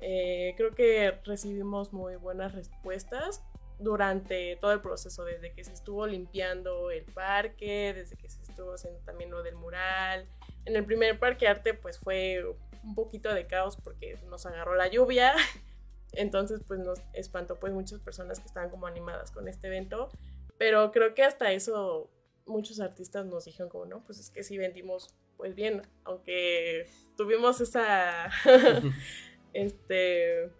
Eh, 0.00 0.54
creo 0.56 0.74
que 0.74 1.10
recibimos 1.24 1.92
muy 1.92 2.16
buenas 2.16 2.52
respuestas 2.54 3.42
durante 3.78 4.56
todo 4.56 4.72
el 4.72 4.80
proceso, 4.80 5.24
desde 5.24 5.52
que 5.52 5.62
se 5.64 5.72
estuvo 5.72 6.06
limpiando 6.06 6.90
el 6.90 7.04
parque, 7.04 7.92
desde 7.94 8.16
que 8.16 8.28
se 8.30 8.39
estuvo 8.60 8.74
haciendo 8.74 9.00
también 9.00 9.30
lo 9.30 9.42
del 9.42 9.56
mural. 9.56 10.28
En 10.66 10.76
el 10.76 10.84
primer 10.84 11.18
parque 11.18 11.48
arte 11.48 11.72
pues 11.72 11.98
fue 11.98 12.44
un 12.84 12.94
poquito 12.94 13.32
de 13.32 13.46
caos 13.46 13.76
porque 13.76 14.18
nos 14.28 14.44
agarró 14.44 14.74
la 14.74 14.88
lluvia, 14.88 15.34
entonces 16.12 16.60
pues 16.66 16.80
nos 16.80 17.00
espantó 17.14 17.58
pues 17.58 17.72
muchas 17.72 18.00
personas 18.00 18.38
que 18.38 18.46
estaban 18.46 18.70
como 18.70 18.86
animadas 18.86 19.30
con 19.30 19.48
este 19.48 19.68
evento, 19.68 20.10
pero 20.58 20.92
creo 20.92 21.14
que 21.14 21.22
hasta 21.22 21.52
eso 21.52 22.10
muchos 22.46 22.80
artistas 22.80 23.26
nos 23.26 23.44
dijeron 23.46 23.70
como 23.70 23.86
no, 23.86 24.04
pues 24.04 24.18
es 24.18 24.30
que 24.30 24.42
sí 24.42 24.58
vendimos 24.58 25.14
pues 25.36 25.54
bien, 25.54 25.82
aunque 26.04 26.86
tuvimos 27.16 27.60
esa 27.62 28.30
este 29.54 30.50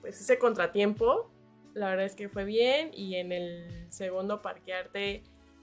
pues 0.00 0.20
ese 0.20 0.38
contratiempo, 0.40 1.30
la 1.74 1.90
verdad 1.90 2.06
es 2.06 2.16
que 2.16 2.28
fue 2.28 2.44
bien 2.44 2.90
y 2.92 3.14
en 3.14 3.30
el 3.30 3.86
segundo 3.92 4.42
parque 4.42 4.72
arte 4.74 5.22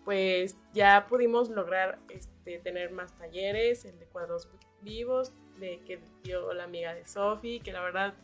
pues 0.10 0.58
ya 0.74 1.06
pudimos 1.08 1.52
lograr 1.52 2.00
este, 2.10 2.58
tener 2.58 2.90
más 2.90 3.16
talleres, 3.20 3.86
el 3.86 4.00
de 4.00 4.08
cuadros 4.08 4.50
vivos, 4.82 5.34
de 5.60 5.82
que 5.86 6.00
dio 6.24 6.52
la 6.52 6.64
amiga 6.64 6.96
de 6.96 7.06
Sophie, 7.06 7.60
que 7.60 7.72
la 7.72 7.84
verdad 7.84 8.16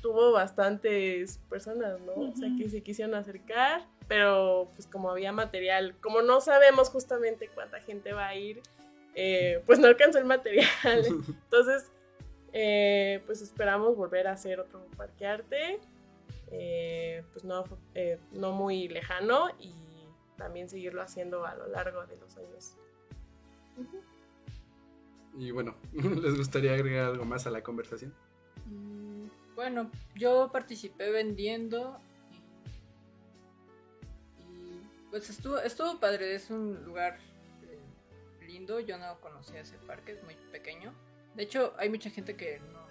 tuvo 0.00 0.32
bastantes 0.32 1.40
personas, 1.50 2.00
¿no? 2.00 2.14
O 2.14 2.34
sea, 2.34 2.48
que 2.56 2.70
se 2.70 2.82
quisieron 2.82 3.14
acercar, 3.14 3.86
pero 4.08 4.70
pues 4.74 4.86
como 4.86 5.10
había 5.10 5.30
material, 5.30 5.94
como 6.00 6.22
no 6.22 6.40
sabemos 6.40 6.88
justamente 6.88 7.50
cuánta 7.52 7.82
gente 7.82 8.14
va 8.14 8.28
a 8.28 8.34
ir, 8.34 8.62
eh, 9.14 9.62
pues 9.66 9.78
no 9.78 9.88
alcanzó 9.88 10.16
el 10.16 10.24
material. 10.24 10.66
Entonces, 11.44 11.92
eh, 12.54 13.22
pues 13.26 13.42
esperamos 13.42 13.94
volver 13.94 14.26
a 14.26 14.32
hacer 14.32 14.58
otro 14.58 14.86
parque 14.96 15.26
arte, 15.26 15.80
eh, 16.50 17.22
pues 17.34 17.44
no, 17.44 17.62
no 18.32 18.52
muy 18.52 18.88
lejano 18.88 19.50
y 19.60 19.83
también 20.36 20.68
seguirlo 20.68 21.02
haciendo 21.02 21.44
a 21.46 21.54
lo 21.54 21.66
largo 21.68 22.06
de 22.06 22.16
los 22.16 22.36
años. 22.36 22.76
Y 25.36 25.50
bueno, 25.50 25.74
¿les 25.92 26.36
gustaría 26.36 26.74
agregar 26.74 27.06
algo 27.06 27.24
más 27.24 27.46
a 27.46 27.50
la 27.50 27.62
conversación? 27.62 28.14
Mm, 28.66 29.26
Bueno, 29.56 29.90
yo 30.14 30.50
participé 30.52 31.10
vendiendo 31.10 31.98
y, 34.38 34.42
y, 34.44 34.82
pues 35.10 35.28
estuvo, 35.30 35.58
estuvo 35.58 35.98
padre, 35.98 36.34
es 36.34 36.50
un 36.50 36.84
lugar 36.84 37.18
eh, 37.62 37.78
lindo, 38.46 38.78
yo 38.80 38.98
no 38.98 39.20
conocía 39.20 39.60
ese 39.60 39.76
parque, 39.78 40.12
es 40.12 40.22
muy 40.24 40.34
pequeño. 40.52 40.92
De 41.34 41.42
hecho, 41.42 41.74
hay 41.78 41.88
mucha 41.88 42.10
gente 42.10 42.36
que 42.36 42.60
no, 42.60 42.84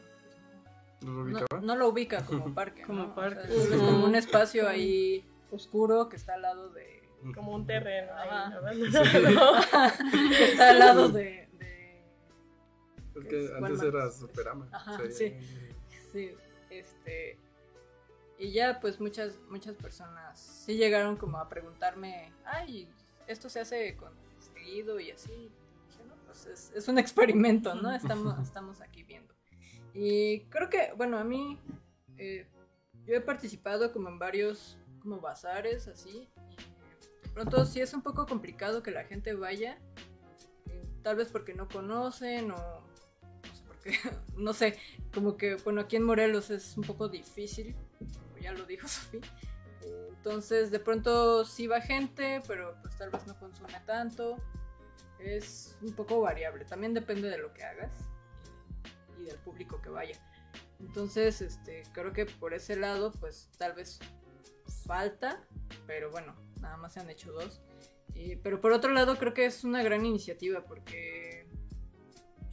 ¿No 1.02 1.12
lo 1.12 1.24
no, 1.24 1.24
ubicaba? 1.40 1.62
no 1.62 1.76
lo 1.78 1.88
ubica 1.90 2.26
como 2.26 2.54
parque. 2.54 2.82
Como 2.84 3.04
¿no? 3.04 3.12
O 3.12 3.16
parque. 3.16 3.48
sea, 3.48 3.64
es 3.64 3.68
como 3.70 4.06
un 4.06 4.16
espacio 4.16 4.68
ahí 4.68 5.26
oscuro 5.52 6.10
que 6.10 6.16
está 6.18 6.34
al 6.34 6.42
lado 6.42 6.70
de... 6.72 7.03
Como 7.34 7.54
un 7.54 7.66
terreno 7.66 8.12
ahí, 8.16 8.82
que 8.82 10.44
está 10.52 10.70
al 10.72 10.80
lado 10.80 11.10
de- 11.10 11.48
de 11.60 12.04
Es 13.16 13.26
que 13.28 13.46
es 13.46 13.52
antes 13.54 13.82
era 13.82 14.12
Superama. 14.12 14.68
Ajá, 14.72 15.00
sí. 15.10 15.34
Sí, 16.12 16.32
este. 16.70 17.38
Y 18.40 18.52
ya, 18.52 18.80
pues 18.82 19.00
muchas, 19.00 19.38
muchas 19.50 19.76
personas 19.76 20.40
sí 20.40 20.76
llegaron 20.76 21.16
como 21.18 21.38
a 21.38 21.48
preguntarme, 21.48 22.34
ay, 22.46 22.90
esto 23.28 23.48
se 23.48 23.60
hace 23.62 23.96
con 23.96 24.12
seguido 24.40 25.00
y 25.00 25.12
así. 25.12 25.32
Dije, 25.32 26.04
no, 26.08 26.16
pues 26.26 26.46
es, 26.48 26.72
es 26.76 26.88
un 26.88 26.98
experimento, 26.98 27.76
¿no? 27.76 27.94
Estamos, 27.94 28.38
estamos 28.42 28.82
aquí 28.82 29.04
viendo. 29.04 29.34
Y 29.94 30.42
creo 30.50 30.70
que, 30.70 30.92
bueno, 30.98 31.20
a 31.20 31.24
mí, 31.24 31.60
eh, 32.18 32.48
yo 33.06 33.16
he 33.16 33.22
participado 33.22 33.94
como 33.94 34.10
en 34.10 34.18
varios, 34.18 34.78
como 35.02 35.22
bazares, 35.22 35.88
así. 35.88 36.28
Y 36.58 36.73
pronto 37.34 37.66
sí 37.66 37.82
es 37.82 37.94
un 37.94 38.02
poco 38.02 38.26
complicado 38.26 38.84
que 38.84 38.92
la 38.92 39.06
gente 39.06 39.34
vaya, 39.34 39.80
eh, 40.70 40.86
tal 41.02 41.16
vez 41.16 41.30
porque 41.30 41.54
no 41.54 41.68
conocen 41.68 42.52
o 42.52 42.56
no 42.56 43.56
sé 43.56 43.64
por 43.66 43.78
qué, 43.80 43.94
no 44.38 44.54
sé, 44.54 44.78
como 45.14 45.38
que, 45.38 45.56
bueno, 45.56 45.82
aquí 45.82 45.96
en 45.96 46.04
Morelos 46.04 46.50
es 46.50 46.78
un 46.78 46.84
poco 46.84 47.10
difícil, 47.10 47.76
como 48.00 48.38
ya 48.38 48.52
lo 48.54 48.66
dijo 48.66 48.88
Sofía. 48.90 49.22
Eh, 49.82 50.08
Entonces, 50.10 50.72
de 50.72 50.80
pronto 50.80 51.46
sí 51.46 51.68
va 51.68 51.82
gente, 51.82 52.42
pero 52.48 52.76
pues 52.82 52.98
tal 52.98 53.10
vez 53.10 53.26
no 53.28 53.38
consume 53.38 53.80
tanto. 53.86 54.38
Es 55.20 55.78
un 55.82 55.94
poco 55.94 56.20
variable, 56.20 56.66
también 56.66 56.94
depende 56.94 57.30
de 57.30 57.38
lo 57.38 57.54
que 57.54 57.64
hagas 57.64 57.94
y 59.20 59.24
del 59.24 59.38
público 59.38 59.82
que 59.82 59.90
vaya. 59.90 60.18
Entonces, 60.80 61.42
este, 61.42 61.84
creo 61.94 62.12
que 62.12 62.26
por 62.26 62.54
ese 62.54 62.76
lado, 62.76 63.12
pues 63.14 63.50
tal 63.58 63.74
vez 63.74 64.00
falta, 64.86 65.42
pero 65.88 66.12
bueno, 66.12 66.36
nada 66.64 66.78
más 66.78 66.94
se 66.94 67.02
han 67.02 67.10
hecho 67.10 67.32
dos. 67.32 67.62
Pero 68.42 68.62
por 68.62 68.72
otro 68.72 68.92
lado, 68.92 69.18
creo 69.18 69.34
que 69.34 69.46
es 69.46 69.64
una 69.64 69.84
gran 69.84 70.06
iniciativa 70.06 70.64
porque 70.64 71.48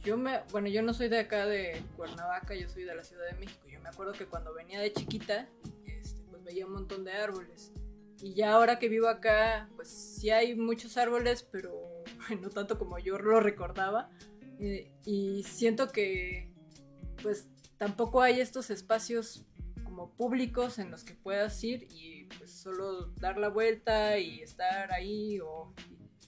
yo 0.03 0.17
me, 0.17 0.41
bueno, 0.51 0.67
yo 0.67 0.81
no 0.81 0.93
soy 0.93 1.07
de 1.09 1.19
acá 1.19 1.45
de 1.45 1.81
Cuernavaca, 1.95 2.55
yo 2.55 2.67
soy 2.67 2.83
de 2.83 2.95
la 2.95 3.03
Ciudad 3.03 3.25
de 3.25 3.39
México. 3.39 3.67
Yo 3.67 3.79
me 3.79 3.89
acuerdo 3.89 4.13
que 4.13 4.25
cuando 4.25 4.53
venía 4.53 4.79
de 4.79 4.91
chiquita, 4.91 5.47
este, 5.85 6.21
pues 6.29 6.43
veía 6.43 6.65
un 6.65 6.73
montón 6.73 7.03
de 7.03 7.13
árboles. 7.13 7.71
Y 8.19 8.33
ya 8.33 8.53
ahora 8.53 8.79
que 8.79 8.89
vivo 8.89 9.07
acá, 9.07 9.69
pues 9.75 9.89
sí 9.89 10.29
hay 10.29 10.55
muchos 10.55 10.97
árboles, 10.97 11.43
pero 11.43 11.71
no 12.41 12.49
tanto 12.49 12.77
como 12.77 12.99
yo 12.99 13.17
lo 13.17 13.39
recordaba. 13.39 14.09
Eh, 14.59 14.91
y 15.05 15.43
siento 15.43 15.91
que, 15.91 16.51
pues 17.21 17.47
tampoco 17.77 18.21
hay 18.21 18.41
estos 18.41 18.69
espacios 18.69 19.45
como 20.01 20.13
públicos 20.13 20.79
en 20.79 20.89
los 20.89 21.03
que 21.03 21.13
puedas 21.13 21.63
ir 21.63 21.87
y 21.91 22.23
pues 22.37 22.51
solo 22.51 23.07
dar 23.19 23.37
la 23.37 23.49
vuelta 23.49 24.17
y 24.17 24.41
estar 24.41 24.91
ahí 24.91 25.39
o 25.39 25.73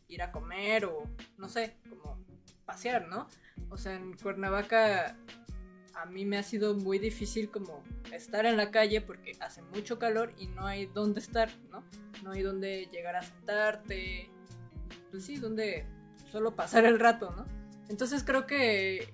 ir 0.07 0.21
a 0.21 0.31
comer 0.31 0.85
o 0.85 1.09
no 1.37 1.49
sé, 1.49 1.77
como 1.89 2.23
pasear, 2.65 3.07
¿no? 3.07 3.27
O 3.69 3.77
sea, 3.77 3.95
en 3.95 4.13
Cuernavaca 4.13 5.17
a 5.95 6.05
mí 6.05 6.23
me 6.23 6.37
ha 6.37 6.43
sido 6.43 6.75
muy 6.75 6.99
difícil 6.99 7.49
como 7.49 7.83
estar 8.11 8.45
en 8.45 8.57
la 8.57 8.69
calle 8.69 9.01
porque 9.01 9.35
hace 9.39 9.63
mucho 9.63 9.97
calor 9.97 10.33
y 10.37 10.47
no 10.47 10.67
hay 10.67 10.85
dónde 10.85 11.19
estar, 11.19 11.49
¿no? 11.71 11.83
No 12.23 12.31
hay 12.31 12.43
dónde 12.43 12.89
llegar 12.91 13.15
a 13.15 13.23
sentarte, 13.23 14.29
pues 15.09 15.25
sí, 15.25 15.37
donde 15.37 15.87
solo 16.31 16.55
pasar 16.55 16.85
el 16.85 16.99
rato, 16.99 17.31
¿no? 17.31 17.47
Entonces 17.89 18.23
creo 18.23 18.45
que 18.45 19.13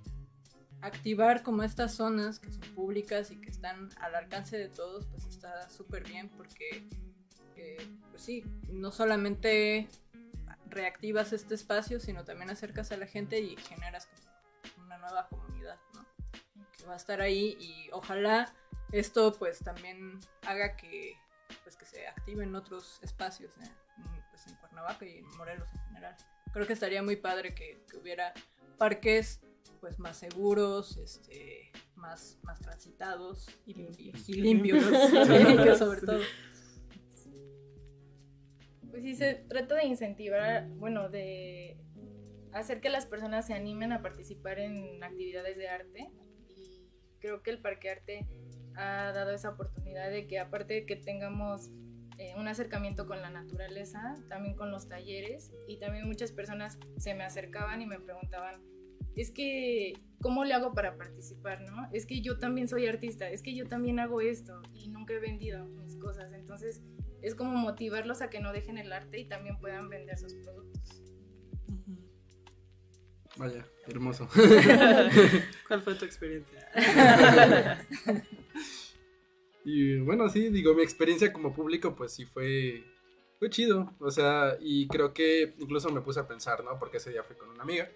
activar 0.81 1.43
como 1.43 1.63
estas 1.63 1.93
zonas 1.93 2.39
que 2.39 2.51
son 2.51 2.61
públicas 2.75 3.31
y 3.31 3.37
que 3.37 3.49
están 3.49 3.89
al 3.99 4.15
alcance 4.15 4.57
de 4.57 4.69
todos, 4.69 5.05
pues 5.07 5.25
está 5.25 5.69
súper 5.69 6.03
bien 6.03 6.29
porque, 6.29 6.87
eh, 7.55 7.87
pues 8.11 8.21
sí, 8.21 8.43
no 8.69 8.91
solamente 8.91 9.87
reactivas 10.67 11.33
este 11.33 11.55
espacio, 11.55 11.99
sino 11.99 12.23
también 12.23 12.49
acercas 12.49 12.91
a 12.91 12.97
la 12.97 13.07
gente 13.07 13.39
y 13.39 13.57
generas 13.57 14.07
una 14.77 14.97
nueva 14.97 15.27
comunidad, 15.27 15.77
¿no? 15.93 16.05
Que 16.77 16.85
va 16.85 16.93
a 16.93 16.97
estar 16.97 17.21
ahí 17.21 17.57
y 17.59 17.89
ojalá 17.91 18.53
esto 18.91 19.33
pues 19.33 19.59
también 19.59 20.19
haga 20.45 20.75
que 20.75 21.17
pues 21.63 21.75
que 21.75 21.85
se 21.85 22.07
activen 22.07 22.55
otros 22.55 22.99
espacios 23.01 23.51
¿eh? 23.57 23.69
pues, 24.29 24.47
en 24.47 24.55
Cuernavaca 24.55 25.05
y 25.05 25.17
en 25.17 25.37
Morelos 25.37 25.67
en 25.73 25.81
general. 25.85 26.15
Creo 26.53 26.65
que 26.65 26.73
estaría 26.73 27.03
muy 27.03 27.15
padre 27.15 27.53
que 27.53 27.83
hubiera 27.99 28.33
parques 28.77 29.41
pues 29.79 29.99
más 29.99 30.17
seguros, 30.17 30.97
este, 30.97 31.71
más, 31.95 32.37
más 32.43 32.59
transitados 32.59 33.47
Y 33.65 33.73
limpios. 33.73 34.29
y 34.29 34.33
limpios, 34.33 34.83
y 35.13 35.43
limpios 35.43 35.77
sobre 35.79 36.01
todo. 36.01 36.19
Pues 38.89 39.03
sí, 39.03 39.15
se 39.15 39.35
trata 39.35 39.75
de 39.75 39.85
incentivar, 39.85 40.67
bueno, 40.69 41.09
de 41.09 41.77
hacer 42.53 42.81
que 42.81 42.89
las 42.89 43.05
personas 43.05 43.45
se 43.47 43.53
animen 43.53 43.93
a 43.93 44.01
participar 44.01 44.59
en 44.59 45.03
actividades 45.03 45.57
de 45.57 45.69
arte. 45.69 46.11
Y 46.49 46.87
creo 47.19 47.43
que 47.43 47.51
el 47.51 47.61
Parque 47.61 47.91
Arte 47.91 48.27
ha 48.75 49.11
dado 49.11 49.31
esa 49.31 49.49
oportunidad 49.49 50.09
de 50.09 50.27
que 50.27 50.39
aparte 50.39 50.73
de 50.73 50.85
que 50.85 50.95
tengamos 50.95 51.69
eh, 52.17 52.33
un 52.37 52.47
acercamiento 52.47 53.05
con 53.05 53.21
la 53.21 53.29
naturaleza, 53.29 54.15
también 54.27 54.55
con 54.55 54.71
los 54.71 54.87
talleres, 54.87 55.53
y 55.67 55.77
también 55.77 56.07
muchas 56.07 56.31
personas 56.31 56.79
se 56.97 57.13
me 57.13 57.23
acercaban 57.23 57.81
y 57.81 57.85
me 57.85 57.99
preguntaban, 57.99 58.61
es 59.19 59.31
que, 59.31 59.93
¿cómo 60.21 60.45
le 60.45 60.53
hago 60.53 60.73
para 60.73 60.95
participar, 60.95 61.61
no? 61.61 61.89
Es 61.91 62.05
que 62.05 62.21
yo 62.21 62.39
también 62.39 62.67
soy 62.67 62.87
artista, 62.87 63.29
es 63.29 63.41
que 63.41 63.53
yo 63.53 63.67
también 63.67 63.99
hago 63.99 64.21
esto 64.21 64.61
y 64.73 64.87
nunca 64.87 65.13
he 65.13 65.19
vendido 65.19 65.65
mis 65.65 65.97
cosas, 65.97 66.31
entonces 66.33 66.81
es 67.21 67.35
como 67.35 67.51
motivarlos 67.51 68.21
a 68.21 68.29
que 68.29 68.39
no 68.39 68.53
dejen 68.53 68.77
el 68.77 68.93
arte 68.93 69.19
y 69.19 69.25
también 69.27 69.59
puedan 69.59 69.89
vender 69.89 70.17
sus 70.17 70.35
productos. 70.35 71.03
Vaya, 73.37 73.65
hermoso. 73.87 74.27
¿Cuál 75.67 75.81
fue 75.81 75.95
tu 75.95 76.05
experiencia? 76.05 76.67
Y 79.65 79.99
bueno, 79.99 80.27
sí, 80.29 80.49
digo, 80.49 80.73
mi 80.73 80.81
experiencia 80.81 81.31
como 81.31 81.53
público, 81.53 81.95
pues 81.95 82.13
sí 82.13 82.25
fue, 82.25 82.83
fue 83.37 83.51
chido. 83.51 83.93
O 83.99 84.09
sea, 84.09 84.57
y 84.59 84.87
creo 84.87 85.13
que 85.13 85.53
incluso 85.59 85.89
me 85.89 86.01
puse 86.01 86.19
a 86.19 86.27
pensar, 86.27 86.63
¿no? 86.63 86.79
Porque 86.79 86.97
ese 86.97 87.11
día 87.11 87.23
fui 87.23 87.35
con 87.35 87.49
una 87.49 87.61
amiga. 87.61 87.87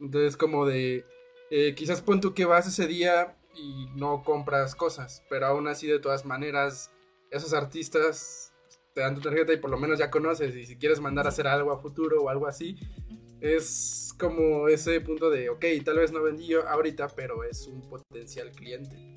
Entonces, 0.00 0.36
como 0.36 0.66
de, 0.66 1.04
eh, 1.50 1.74
quizás 1.74 2.02
pon 2.02 2.20
tú 2.20 2.34
que 2.34 2.44
vas 2.44 2.66
ese 2.66 2.86
día 2.86 3.36
y 3.54 3.86
no 3.96 4.22
compras 4.22 4.74
cosas, 4.74 5.22
pero 5.28 5.46
aún 5.46 5.66
así, 5.68 5.86
de 5.86 5.98
todas 5.98 6.24
maneras, 6.24 6.90
esos 7.30 7.52
artistas 7.52 8.52
te 8.94 9.00
dan 9.00 9.14
tu 9.14 9.20
tarjeta 9.20 9.52
y 9.52 9.58
por 9.58 9.70
lo 9.70 9.78
menos 9.78 9.98
ya 9.98 10.10
conoces. 10.10 10.54
Y 10.56 10.66
si 10.66 10.76
quieres 10.76 11.00
mandar 11.00 11.26
a 11.26 11.30
hacer 11.30 11.46
algo 11.46 11.72
a 11.72 11.78
futuro 11.78 12.22
o 12.22 12.28
algo 12.28 12.46
así, 12.46 12.76
es 13.40 14.14
como 14.18 14.68
ese 14.68 15.00
punto 15.00 15.30
de, 15.30 15.48
ok, 15.48 15.64
tal 15.84 15.98
vez 15.98 16.10
no 16.12 16.22
vendí 16.22 16.46
yo 16.46 16.66
ahorita, 16.68 17.08
pero 17.08 17.44
es 17.44 17.66
un 17.66 17.82
potencial 17.88 18.50
cliente. 18.52 19.14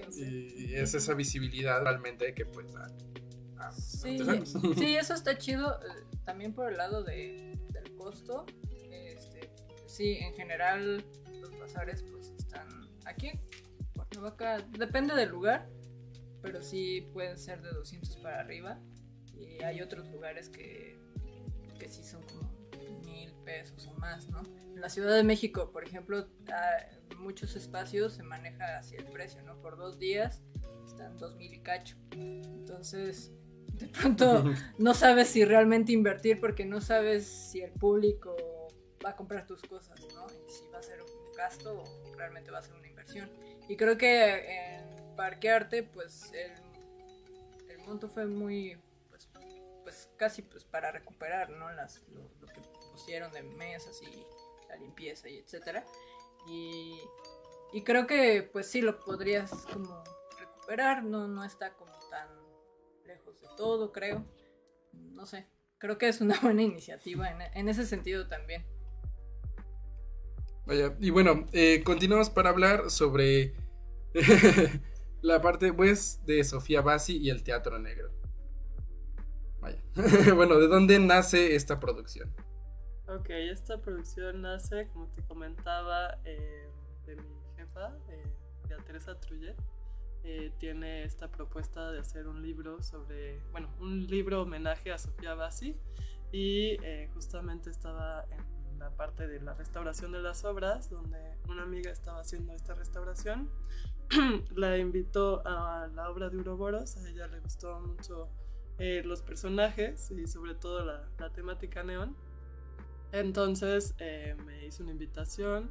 Conocer. 0.00 0.22
Y 0.22 0.74
es 0.74 0.94
esa 0.94 1.14
visibilidad 1.14 1.82
realmente 1.82 2.34
que 2.34 2.44
pues 2.46 2.72
da 2.72 2.88
Sí, 3.72 4.18
sí, 4.76 4.96
eso 4.96 5.14
está 5.14 5.38
chido. 5.38 5.80
eh, 5.82 6.04
También 6.24 6.52
por 6.52 6.70
el 6.70 6.76
lado 6.76 7.02
de, 7.04 7.58
del 7.70 7.94
costo. 7.96 8.44
Sí, 9.96 10.16
en 10.18 10.34
general 10.34 11.02
los 11.40 11.58
bazares 11.58 12.02
pues 12.02 12.28
están 12.38 12.68
aquí. 13.06 13.30
Cuernavaca, 13.94 14.58
depende 14.78 15.14
del 15.14 15.30
lugar, 15.30 15.68
pero 16.42 16.62
sí 16.62 17.08
pueden 17.14 17.38
ser 17.38 17.62
de 17.62 17.70
200 17.70 18.16
para 18.18 18.40
arriba. 18.40 18.78
Y 19.34 19.62
hay 19.62 19.80
otros 19.80 20.06
lugares 20.10 20.50
que, 20.50 20.98
que 21.78 21.88
sí 21.88 22.04
son 22.04 22.22
como 22.24 22.50
mil 23.06 23.32
pesos 23.44 23.86
o 23.86 23.94
más, 23.94 24.28
¿no? 24.28 24.42
En 24.74 24.80
la 24.82 24.90
Ciudad 24.90 25.14
de 25.14 25.22
México, 25.22 25.70
por 25.72 25.82
ejemplo, 25.84 26.28
a- 26.52 26.94
en 27.10 27.18
muchos 27.22 27.56
espacios 27.56 28.12
se 28.14 28.22
maneja 28.22 28.76
así 28.78 28.96
el 28.96 29.06
precio, 29.06 29.42
¿no? 29.44 29.58
Por 29.62 29.78
dos 29.78 29.98
días 29.98 30.42
están 30.86 31.16
dos 31.16 31.36
mil 31.36 31.54
y 31.54 31.60
cacho. 31.60 31.96
Entonces, 32.12 33.32
de 33.72 33.88
pronto 33.88 34.44
no 34.78 34.92
sabes 34.92 35.28
si 35.28 35.44
realmente 35.46 35.92
invertir 35.92 36.38
porque 36.38 36.66
no 36.66 36.82
sabes 36.82 37.26
si 37.26 37.62
el 37.62 37.72
público 37.72 38.36
a 39.04 39.16
comprar 39.16 39.46
tus 39.46 39.62
cosas, 39.62 40.00
¿no? 40.14 40.26
Y 40.46 40.50
si 40.50 40.66
va 40.68 40.78
a 40.78 40.82
ser 40.82 41.02
un 41.02 41.32
gasto 41.36 41.82
o 41.82 42.14
realmente 42.16 42.50
va 42.50 42.58
a 42.58 42.62
ser 42.62 42.74
una 42.74 42.86
inversión. 42.86 43.30
Y 43.68 43.76
creo 43.76 43.96
que 43.98 44.76
en 44.76 45.16
Parque 45.16 45.50
Arte, 45.50 45.82
pues 45.82 46.32
el, 46.32 46.52
el 47.70 47.78
monto 47.86 48.08
fue 48.08 48.26
muy, 48.26 48.78
pues, 49.08 49.28
pues 49.82 50.08
casi 50.16 50.42
pues 50.42 50.64
para 50.64 50.90
recuperar, 50.92 51.50
¿no? 51.50 51.70
Las, 51.72 52.02
lo, 52.08 52.22
lo 52.40 52.46
que 52.46 52.60
pusieron 52.92 53.32
de 53.32 53.42
mesas 53.42 54.00
y 54.02 54.24
la 54.68 54.76
limpieza 54.76 55.28
y 55.28 55.38
etcétera. 55.38 55.84
Y, 56.48 57.00
y 57.72 57.82
creo 57.82 58.06
que 58.06 58.42
pues 58.42 58.66
sí 58.66 58.80
lo 58.80 58.98
podrías 59.00 59.50
como 59.72 60.02
recuperar, 60.38 61.04
no, 61.04 61.26
no 61.26 61.44
está 61.44 61.74
como 61.74 61.92
tan 62.10 62.28
lejos 63.04 63.40
de 63.40 63.48
todo, 63.56 63.92
creo. 63.92 64.24
No 64.92 65.26
sé, 65.26 65.46
creo 65.78 65.98
que 65.98 66.08
es 66.08 66.20
una 66.20 66.38
buena 66.42 66.62
iniciativa 66.62 67.30
en, 67.30 67.42
en 67.42 67.68
ese 67.68 67.86
sentido 67.86 68.28
también. 68.28 68.64
Vaya, 70.66 70.96
y 71.00 71.10
bueno, 71.10 71.46
eh, 71.52 71.82
continuamos 71.84 72.28
para 72.28 72.50
hablar 72.50 72.90
sobre 72.90 73.54
la 75.22 75.40
parte 75.40 75.72
pues 75.72 76.20
de 76.26 76.42
Sofía 76.44 76.80
Bassi 76.80 77.18
y 77.18 77.30
el 77.30 77.42
Teatro 77.42 77.78
Negro. 77.78 78.10
Vaya, 79.60 79.82
bueno, 80.34 80.58
¿de 80.58 80.66
dónde 80.68 80.98
nace 80.98 81.54
esta 81.54 81.78
producción? 81.78 82.34
Ok, 83.08 83.30
esta 83.30 83.80
producción 83.80 84.42
nace, 84.42 84.88
como 84.88 85.06
te 85.08 85.22
comentaba, 85.22 86.18
eh, 86.24 86.68
de 87.06 87.14
mi 87.14 87.40
jefa, 87.56 87.96
eh, 88.08 88.24
de 88.68 88.76
Teresa. 88.82 89.16
Eh, 90.24 90.52
tiene 90.58 91.04
esta 91.04 91.30
propuesta 91.30 91.92
de 91.92 92.00
hacer 92.00 92.26
un 92.26 92.42
libro 92.42 92.82
sobre, 92.82 93.40
bueno, 93.52 93.72
un 93.78 94.08
libro 94.08 94.42
homenaje 94.42 94.90
a 94.90 94.98
Sofía 94.98 95.34
Bassi 95.34 95.76
y 96.32 96.76
justamente 97.14 97.70
estaba 97.70 98.24
en 98.32 98.55
parte 98.90 99.26
de 99.26 99.40
la 99.40 99.54
restauración 99.54 100.12
de 100.12 100.20
las 100.20 100.44
obras, 100.44 100.90
donde 100.90 101.38
una 101.48 101.62
amiga 101.62 101.90
estaba 101.90 102.20
haciendo 102.20 102.52
esta 102.52 102.74
restauración. 102.74 103.50
la 104.54 104.78
invitó 104.78 105.42
a 105.44 105.88
la 105.94 106.10
obra 106.10 106.30
de 106.30 106.36
Uroboros, 106.38 106.96
a 106.96 107.08
ella 107.08 107.26
le 107.26 107.40
gustó 107.40 107.80
mucho 107.80 108.28
eh, 108.78 109.02
los 109.04 109.22
personajes 109.22 110.10
y 110.10 110.26
sobre 110.26 110.54
todo 110.54 110.84
la, 110.84 111.08
la 111.18 111.32
temática 111.32 111.82
neón. 111.82 112.16
Entonces 113.12 113.94
eh, 113.98 114.36
me 114.44 114.66
hizo 114.66 114.82
una 114.82 114.92
invitación 114.92 115.70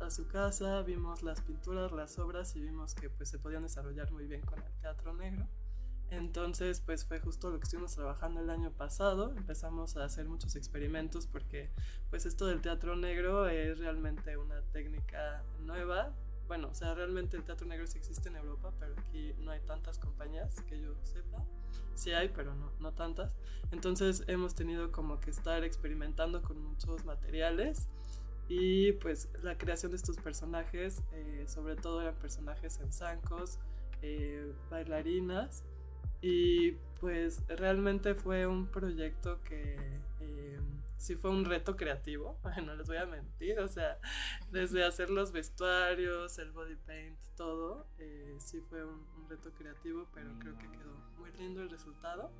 a 0.00 0.10
su 0.10 0.26
casa, 0.28 0.82
vimos 0.82 1.22
las 1.22 1.40
pinturas, 1.40 1.92
las 1.92 2.18
obras 2.18 2.54
y 2.56 2.60
vimos 2.60 2.94
que 2.94 3.10
pues 3.10 3.28
se 3.28 3.38
podían 3.38 3.62
desarrollar 3.62 4.10
muy 4.12 4.26
bien 4.26 4.42
con 4.42 4.62
el 4.62 4.72
teatro 4.80 5.12
negro. 5.14 5.46
Entonces 6.10 6.80
pues 6.80 7.04
fue 7.04 7.18
justo 7.20 7.50
lo 7.50 7.58
que 7.58 7.64
estuvimos 7.64 7.94
trabajando 7.94 8.40
el 8.40 8.50
año 8.50 8.70
pasado, 8.70 9.32
empezamos 9.36 9.96
a 9.96 10.04
hacer 10.04 10.26
muchos 10.26 10.54
experimentos 10.56 11.26
porque 11.26 11.70
pues 12.10 12.26
esto 12.26 12.46
del 12.46 12.60
teatro 12.60 12.94
negro 12.96 13.48
es 13.48 13.78
realmente 13.78 14.36
una 14.36 14.60
técnica 14.72 15.42
nueva. 15.60 16.12
Bueno, 16.46 16.68
o 16.68 16.74
sea, 16.74 16.94
realmente 16.94 17.36
el 17.38 17.42
teatro 17.42 17.66
negro 17.66 17.86
sí 17.86 17.96
existe 17.96 18.28
en 18.28 18.36
Europa, 18.36 18.70
pero 18.78 18.94
aquí 18.98 19.34
no 19.38 19.50
hay 19.50 19.60
tantas 19.60 19.98
compañías 19.98 20.60
que 20.68 20.78
yo 20.78 20.94
sepa. 21.02 21.42
Sí 21.94 22.12
hay, 22.12 22.28
pero 22.28 22.54
no, 22.54 22.70
no 22.80 22.92
tantas. 22.92 23.32
Entonces 23.72 24.24
hemos 24.26 24.54
tenido 24.54 24.92
como 24.92 25.20
que 25.20 25.30
estar 25.30 25.64
experimentando 25.64 26.42
con 26.42 26.62
muchos 26.62 27.04
materiales 27.04 27.88
y 28.48 28.92
pues 28.92 29.30
la 29.42 29.56
creación 29.56 29.92
de 29.92 29.96
estos 29.96 30.18
personajes, 30.18 31.02
eh, 31.12 31.44
sobre 31.48 31.76
todo 31.76 32.02
eran 32.02 32.14
personajes 32.16 32.78
en 32.80 32.92
zancos, 32.92 33.58
eh, 34.02 34.52
bailarinas 34.70 35.64
y 36.26 36.70
pues 37.00 37.46
realmente 37.48 38.14
fue 38.14 38.46
un 38.46 38.66
proyecto 38.66 39.42
que 39.42 39.76
eh, 40.20 40.58
sí 40.96 41.16
fue 41.16 41.30
un 41.30 41.44
reto 41.44 41.76
creativo, 41.76 42.38
no 42.64 42.74
les 42.74 42.86
voy 42.86 42.96
a 42.96 43.04
mentir, 43.04 43.60
o 43.60 43.68
sea, 43.68 43.98
desde 44.50 44.84
hacer 44.84 45.10
los 45.10 45.32
vestuarios, 45.32 46.38
el 46.38 46.50
body 46.52 46.76
paint, 46.76 47.18
todo, 47.36 47.86
eh, 47.98 48.34
sí 48.38 48.58
fue 48.70 48.82
un, 48.86 49.04
un 49.18 49.28
reto 49.28 49.52
creativo, 49.52 50.06
pero 50.14 50.30
creo 50.38 50.56
que 50.56 50.66
quedó 50.70 50.96
muy 51.18 51.30
lindo 51.32 51.60
el 51.60 51.68
resultado. 51.68 52.30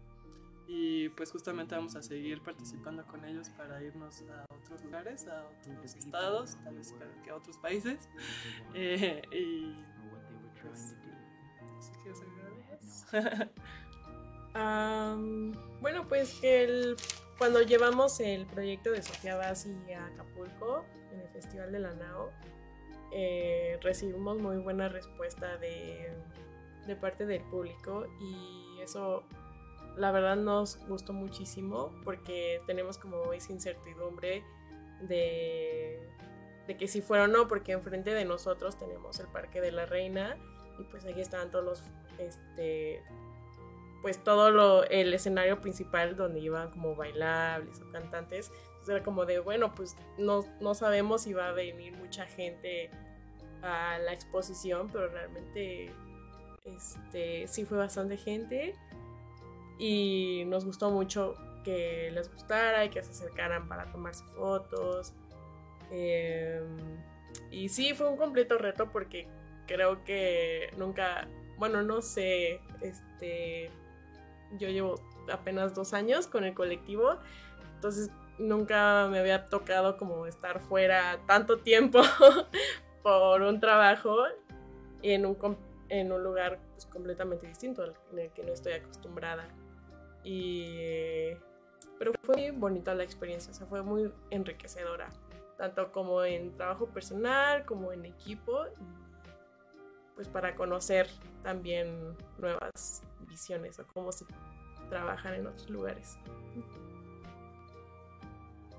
Y 0.67 1.11
pues 1.11 1.31
justamente 1.31 1.75
vamos 1.75 1.95
a 1.95 2.03
seguir 2.03 2.41
participando 2.41 3.05
con 3.07 3.23
ellos 3.27 3.51
para 3.51 3.83
irnos 3.83 4.23
a 4.23 4.47
otros 4.55 4.83
lugares, 4.83 5.29
a 5.29 5.47
otros 5.47 5.95
estados, 5.95 6.57
tal 6.65 6.77
vez 6.77 6.95
que 7.23 7.29
a 7.29 7.37
otros 7.37 7.59
países. 7.59 8.09
Eh, 8.73 9.21
y 9.31 9.75
pues, 10.63 10.97
¿sí 11.81 11.93
bueno, 15.81 16.09
pues 16.09 16.35
que 16.41 16.97
cuando 17.39 17.63
llevamos 17.63 18.21
el 18.21 18.47
proyecto 18.47 18.91
de 18.91 19.03
Sofía 19.03 19.37
Bassi 19.37 19.75
a 19.93 20.07
Acapulco, 20.07 20.85
en 21.13 21.21
el 21.21 21.29
Festival 21.29 21.73
de 21.73 21.81
la 21.81 21.95
NAO, 21.95 22.31
eh, 23.13 23.79
recibimos 23.83 24.39
muy 24.39 24.57
buena 24.59 24.89
respuesta 24.89 25.57
de, 25.59 26.13
de 26.87 26.97
parte 26.97 27.27
del 27.27 27.43
público 27.43 28.07
y 28.21 28.81
eso 28.81 29.25
la 29.97 30.11
verdad 30.11 30.37
nos 30.37 30.79
gustó 30.89 31.13
muchísimo 31.13 31.93
porque 32.05 32.61
tenemos 32.67 32.99
como 32.99 33.33
esa 33.33 33.53
incertidumbre 33.53 34.45
de, 35.03 36.01
de 36.67 36.77
que 36.77 36.89
si 36.89 37.01
fuera 37.01 37.25
o 37.25 37.29
no, 37.29 37.47
porque 37.47 37.73
enfrente 37.73 38.13
de 38.13 38.25
nosotros 38.25 38.77
tenemos 38.77 39.21
el 39.21 39.29
Parque 39.29 39.61
de 39.61 39.73
la 39.73 39.87
Reina 39.87 40.37
y 40.79 40.85
pues 40.85 41.05
ahí 41.05 41.21
estaban 41.21 41.51
todos 41.51 41.65
los, 41.65 41.83
este, 42.19 43.03
pues 44.03 44.23
todo 44.23 44.51
lo, 44.51 44.85
el 44.85 45.15
escenario 45.15 45.61
principal 45.61 46.17
donde 46.17 46.41
iban 46.41 46.71
como 46.71 46.95
bailables 46.95 47.81
o 47.81 47.91
cantantes. 47.93 48.53
era 48.89 49.03
como 49.03 49.25
de, 49.25 49.39
bueno, 49.39 49.75
pues 49.75 49.97
no, 50.19 50.45
no 50.61 50.75
sabemos 50.75 51.23
si 51.23 51.33
va 51.33 51.49
a 51.49 51.53
venir 51.53 51.97
mucha 51.97 52.27
gente 52.27 52.91
a 53.63 53.99
la 53.99 54.13
exposición, 54.13 54.89
pero 54.93 55.09
realmente 55.09 55.91
este, 56.65 57.47
sí 57.47 57.65
fue 57.65 57.79
bastante 57.79 58.17
gente 58.17 58.75
y 59.79 60.45
nos 60.47 60.65
gustó 60.65 60.91
mucho 60.91 61.37
que 61.65 62.11
les 62.13 62.31
gustara 62.33 62.85
y 62.85 62.91
que 62.91 63.03
se 63.03 63.11
acercaran 63.11 63.69
para 63.69 63.91
tomarse 63.91 64.25
fotos. 64.37 65.13
Em, 65.91 66.77
y 67.51 67.69
sí, 67.69 67.95
fue 67.95 68.09
un 68.09 68.17
completo 68.17 68.59
reto 68.59 68.91
porque 68.93 69.27
creo 69.67 70.05
que 70.05 70.71
nunca, 70.77 71.27
bueno, 71.59 71.83
no 71.83 72.03
sé, 72.03 72.61
este, 72.81 73.71
yo 74.59 74.69
llevo 74.69 74.95
apenas 75.33 75.75
dos 75.75 75.95
años 75.95 76.27
con 76.27 76.45
el 76.45 76.55
colectivo, 76.55 77.19
entonces 77.75 78.11
nunca 78.39 79.09
me 79.11 79.19
había 79.19 79.47
tocado 79.47 79.97
como 79.97 80.27
estar 80.27 80.61
fuera 80.61 81.21
tanto 81.27 81.59
tiempo 81.59 82.01
por 83.03 83.43
un 83.43 83.61
trabajo 83.61 84.17
en 85.03 85.27
un, 85.27 85.37
en 85.89 86.13
un 86.13 86.23
lugar 86.23 86.59
pues, 86.73 86.87
completamente 86.87 87.47
distinto 87.47 87.83
al 87.83 87.95
en 88.13 88.19
el 88.19 88.31
que 88.31 88.43
no 88.43 88.53
estoy 88.53 88.73
acostumbrada. 88.73 89.47
Y, 90.25 91.35
pero 91.99 92.13
fue 92.23 92.37
muy 92.37 92.51
bonita 92.51 92.95
la 92.95 93.05
experiencia, 93.05 93.53
o 93.53 93.55
sea, 93.55 93.67
fue 93.67 93.83
muy 93.83 94.11
enriquecedora, 94.31 95.11
tanto 95.59 95.93
como 95.93 96.25
en 96.25 96.57
trabajo 96.57 96.87
personal 96.87 97.65
como 97.67 97.93
en 97.93 98.07
equipo, 98.07 98.65
pues 100.15 100.29
para 100.29 100.55
conocer 100.55 101.09
también 101.43 102.17
nuevas 102.39 103.03
visiones 103.29 103.79
o 103.79 103.87
cómo 103.93 104.13
se 104.13 104.25
trabajan 104.89 105.35
en 105.35 105.47
otros 105.47 105.69
lugares. 105.71 106.19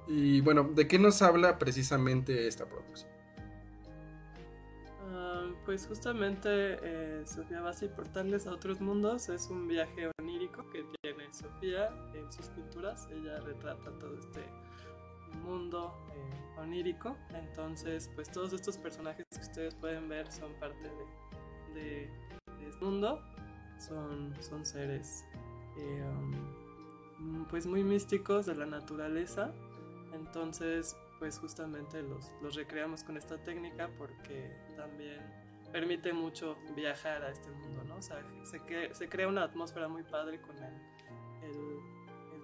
Y 0.07 0.41
bueno, 0.41 0.63
¿de 0.63 0.87
qué 0.87 0.99
nos 0.99 1.21
habla 1.21 1.57
precisamente 1.57 2.47
esta 2.47 2.65
producción? 2.65 3.09
Ah, 5.11 5.45
pues 5.65 5.87
justamente 5.87 6.49
eh, 6.51 7.23
Sofía 7.25 7.61
Base 7.61 7.85
y 7.85 7.89
Portales 7.89 8.47
a 8.47 8.51
otros 8.51 8.81
mundos 8.81 9.29
es 9.29 9.49
un 9.49 9.67
viaje 9.67 10.09
onírico 10.19 10.69
que 10.71 10.85
tiene 11.01 11.33
Sofía 11.33 11.89
en 12.13 12.31
sus 12.31 12.47
pinturas. 12.49 13.07
Ella 13.11 13.39
retrata 13.39 13.91
todo 13.99 14.15
este 14.17 14.43
mundo 15.43 15.93
eh, 16.11 16.59
onírico. 16.59 17.17
Entonces, 17.33 18.09
pues 18.15 18.31
todos 18.31 18.53
estos 18.53 18.77
personajes 18.77 19.25
que 19.31 19.41
ustedes 19.41 19.75
pueden 19.75 20.07
ver 20.07 20.31
son 20.31 20.53
parte 20.59 20.83
de, 20.83 21.05
de- 21.75 22.09
de 22.59 22.69
este 22.69 22.83
mundo. 22.83 23.21
Son, 23.77 24.33
son 24.41 24.65
seres 24.65 25.25
eh, 25.77 26.03
um, 27.19 27.45
pues 27.49 27.67
muy 27.67 27.83
místicos 27.83 28.45
de 28.45 28.55
la 28.55 28.65
naturaleza. 28.65 29.53
Entonces, 30.13 30.95
pues 31.19 31.37
justamente 31.39 32.01
los, 32.01 32.31
los 32.41 32.55
recreamos 32.55 33.03
con 33.03 33.17
esta 33.17 33.37
técnica 33.43 33.89
porque 33.97 34.55
también 34.75 35.19
permite 35.71 36.13
mucho 36.13 36.57
viajar 36.75 37.21
a 37.23 37.29
este 37.31 37.49
mundo, 37.51 37.83
¿no? 37.83 37.97
O 37.97 38.01
sea, 38.01 38.21
se, 38.45 38.61
cre- 38.61 38.93
se 38.93 39.09
crea 39.09 39.27
una 39.27 39.43
atmósfera 39.43 39.87
muy 39.89 40.03
padre 40.03 40.41
con 40.41 40.55
el- 40.57 40.81
el 41.43 41.79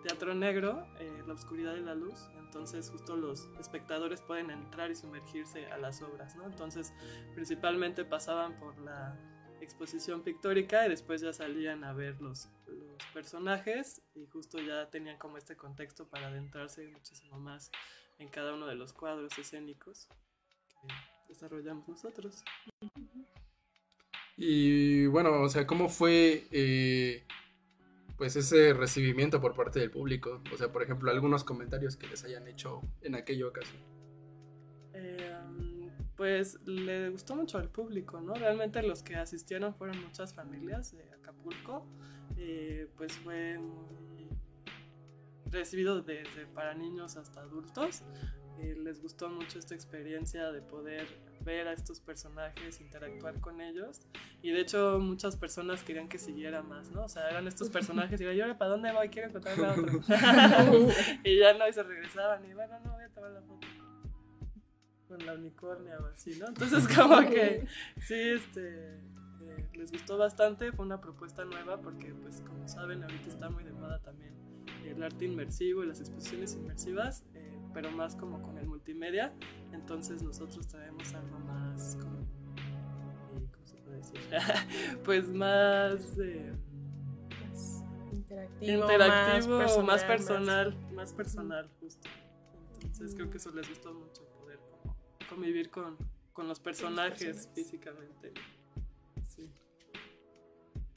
teatro 0.02 0.34
negro, 0.34 0.86
eh, 0.99 1.24
la 1.26 1.34
oscuridad 1.34 1.76
y 1.76 1.82
la 1.82 1.95
luz. 1.95 2.28
Entonces, 2.39 2.89
justo 2.89 3.16
los 3.16 3.47
espectadores 3.60 4.22
pueden 4.22 4.52
entrar 4.52 4.91
y 4.91 4.95
sumergirse 4.95 5.68
a 5.68 5.78
las 5.78 6.02
obras, 6.02 6.36
¿no? 6.36 6.45
Entonces, 6.45 6.93
principalmente 7.34 8.04
pasaban 8.04 8.60
por 8.60 8.78
la 8.80 9.18
exposición 9.62 10.24
pictórica 10.24 10.86
y 10.86 10.89
después 10.89 11.22
ya 11.22 11.34
salían 11.34 11.84
a 11.84 11.93
ver 11.93 12.20
los, 12.20 12.49
los 12.68 13.06
personajes 13.14 14.02
y 14.16 14.26
justo 14.26 14.60
ya 14.60 14.89
tenían 14.89 15.18
como 15.18 15.38
este 15.38 15.56
contexto 15.56 16.08
para 16.10 16.28
adentrarse 16.28 16.88
muchísimo 16.88 17.39
más 17.39 17.72
en 18.20 18.28
cada 18.28 18.54
uno 18.54 18.68
de 18.68 18.76
los 18.76 18.93
cuadros 18.93 19.38
escénicos 19.38 20.08
que 20.82 20.88
desarrollamos 21.30 21.88
nosotros. 21.88 22.43
Y 24.38 25.06
bueno, 25.08 25.41
o 25.41 25.49
sea, 25.49 25.68
¿cómo 25.68 25.88
fue 25.88 26.47
eh, 26.52 27.24
pues 28.22 28.36
ese 28.36 28.72
recibimiento 28.76 29.41
por 29.41 29.55
parte 29.55 29.80
del 29.80 29.89
público? 29.89 30.43
O 30.53 30.55
sea, 30.55 30.72
por 30.72 30.84
ejemplo, 30.84 31.09
algunos 31.09 31.43
comentarios 31.43 31.97
que 31.97 32.05
les 32.05 32.24
hayan 32.24 32.47
hecho 32.47 32.84
en 33.01 33.15
aquella 33.15 33.47
ocasión. 33.47 33.82
Eh, 34.93 35.39
pues 36.15 36.59
le 36.65 37.09
gustó 37.09 37.36
mucho 37.36 37.57
al 37.57 37.69
público, 37.69 38.22
¿no? 38.22 38.36
Realmente 38.36 38.84
los 38.84 39.01
que 39.01 39.15
asistieron 39.15 39.74
fueron 39.74 39.99
muchas 40.03 40.36
familias 40.36 40.91
de 40.91 41.01
Acapulco. 41.15 41.88
eh, 42.38 42.88
pues 42.95 43.13
fue 43.13 43.57
muy 43.57 44.30
recibido 45.45 46.03
desde 46.03 46.45
para 46.53 46.76
niños 46.76 47.17
hasta 47.17 47.41
adultos. 47.41 48.03
Eh, 48.59 48.76
les 48.84 49.01
gustó 49.01 49.30
mucho 49.30 49.57
esta 49.57 49.74
experiencia 49.74 50.51
de 50.51 50.61
poder 50.61 51.07
ver 51.43 51.67
a 51.67 51.73
estos 51.73 51.99
personajes, 51.99 52.81
interactuar 52.81 53.39
con 53.39 53.61
ellos. 53.61 54.01
Y 54.41 54.51
de 54.51 54.61
hecho 54.61 54.99
muchas 54.99 55.35
personas 55.35 55.83
querían 55.83 56.07
que 56.07 56.17
siguiera 56.17 56.61
más, 56.61 56.91
¿no? 56.91 57.05
O 57.05 57.09
sea, 57.09 57.29
eran 57.29 57.47
estos 57.47 57.69
personajes 57.71 58.19
y 58.21 58.23
yo, 58.23 58.31
¿y 58.31 58.41
ahora 58.41 58.57
para 58.57 58.71
dónde 58.71 58.91
voy? 58.91 59.09
Quiero 59.09 59.29
encontrarme 59.29 59.67
a 59.67 59.71
otro. 59.71 59.99
y 61.23 61.39
ya 61.39 61.53
no, 61.53 61.67
y 61.67 61.73
se 61.73 61.83
regresaban 61.83 62.45
y 62.45 62.53
bueno, 62.53 62.79
no, 62.83 62.93
voy 62.93 63.03
a 63.03 63.09
tomar 63.09 63.31
la 63.31 63.41
foto 63.41 63.67
con 65.07 65.25
la 65.25 65.33
unicornia 65.33 65.97
o 65.99 66.05
así, 66.05 66.37
¿no? 66.39 66.47
Entonces 66.47 66.87
como 66.87 67.19
que 67.29 67.67
sí, 67.99 68.15
este, 68.15 68.95
eh, 68.95 69.69
les 69.73 69.91
gustó 69.91 70.17
bastante, 70.17 70.71
fue 70.71 70.85
una 70.85 71.01
propuesta 71.01 71.43
nueva 71.43 71.81
porque 71.81 72.13
pues 72.13 72.41
como 72.41 72.65
saben 72.69 73.03
ahorita 73.03 73.27
está 73.27 73.49
muy 73.49 73.65
de 73.65 73.73
moda 73.73 73.99
también 73.99 74.31
el 74.85 75.03
arte 75.03 75.25
inmersivo 75.25 75.83
y 75.83 75.87
las 75.87 75.99
exposiciones 75.99 76.55
inmersivas, 76.55 77.23
eh, 77.33 77.40
pero 77.74 77.91
más 77.91 78.15
como 78.15 78.41
con 78.41 78.57
el 78.57 78.67
multimedia, 78.67 79.34
entonces 79.72 80.22
nosotros 80.24 80.67
traemos 80.67 81.13
algo 81.13 81.39
más 81.39 81.97
como, 82.01 82.19
eh, 82.19 83.47
¿cómo 83.53 83.65
se 83.65 83.76
puede 83.78 83.97
decir? 83.97 84.19
pues 85.03 85.28
más... 85.30 86.17
eh, 86.19 86.53
Más 87.47 87.84
interactivo, 88.11 88.84
interactivo, 88.84 89.84
más 89.84 90.03
personal, 90.03 90.91
más 90.93 91.13
personal, 91.13 91.69
justo. 91.80 92.09
Entonces 92.84 93.15
creo 93.15 93.30
que 93.30 93.38
eso 93.38 93.51
les 93.51 93.69
gustó 93.69 93.93
mucho 93.93 94.24
poder 94.39 94.59
como 94.82 94.97
convivir 95.30 95.69
con, 95.69 95.97
con 96.34 96.47
los 96.47 96.59
personajes 96.59 97.19
personajes. 97.24 97.49
físicamente. 97.53 98.34
Sí. 99.28 99.49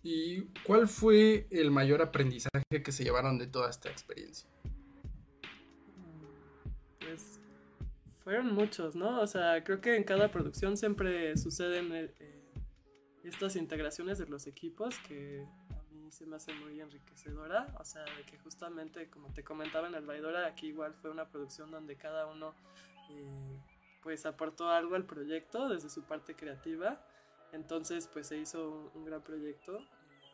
¿Y 0.03 0.43
cuál 0.67 0.89
fue 0.89 1.47
el 1.51 1.71
mayor 1.71 2.03
aprendizaje 2.03 2.65
que 2.85 2.93
se 2.93 3.05
llevaron 3.05 3.39
de 3.39 3.47
toda 3.47 3.71
esta 3.71 3.91
experiencia? 3.91 4.49
Pues 7.05 7.41
fueron 8.23 8.55
muchos, 8.55 8.97
¿no? 8.97 9.21
O 9.21 9.27
sea, 9.27 9.63
creo 9.65 9.81
que 9.81 9.97
en 9.97 10.05
cada 10.05 10.31
producción 10.31 10.77
siempre 10.77 11.37
suceden 11.37 11.93
eh, 11.93 12.15
eh, 12.19 12.55
estas 13.23 13.57
integraciones 13.57 14.19
de 14.19 14.27
los 14.27 14.47
equipos 14.47 14.99
que 15.01 15.47
a 15.71 15.95
mí 15.95 16.11
se 16.11 16.27
me 16.27 16.37
hace 16.37 16.55
muy 16.55 16.81
enriquecedora. 16.81 17.67
O 17.79 17.85
sea, 17.85 18.03
de 18.03 18.25
que 18.25 18.39
justamente, 18.39 19.11
como 19.11 19.33
te 19.33 19.45
comentaba 19.45 19.89
en 19.89 19.95
el 19.95 20.07
Baidora, 20.07 20.47
aquí 20.47 20.69
igual 20.69 20.95
fue 20.95 21.11
una 21.11 21.29
producción 21.29 21.71
donde 21.71 21.97
cada 21.97 22.27
uno 22.27 22.55
eh, 23.11 23.59
pues 24.03 24.25
aportó 24.25 24.71
algo 24.71 24.95
al 24.95 25.05
proyecto 25.05 25.69
desde 25.69 25.91
su 25.91 26.05
parte 26.05 26.35
creativa. 26.35 27.05
Entonces, 27.53 28.09
pues 28.13 28.27
se 28.29 28.39
hizo 28.39 28.91
un 28.95 29.05
gran 29.05 29.23
proyecto. 29.23 29.79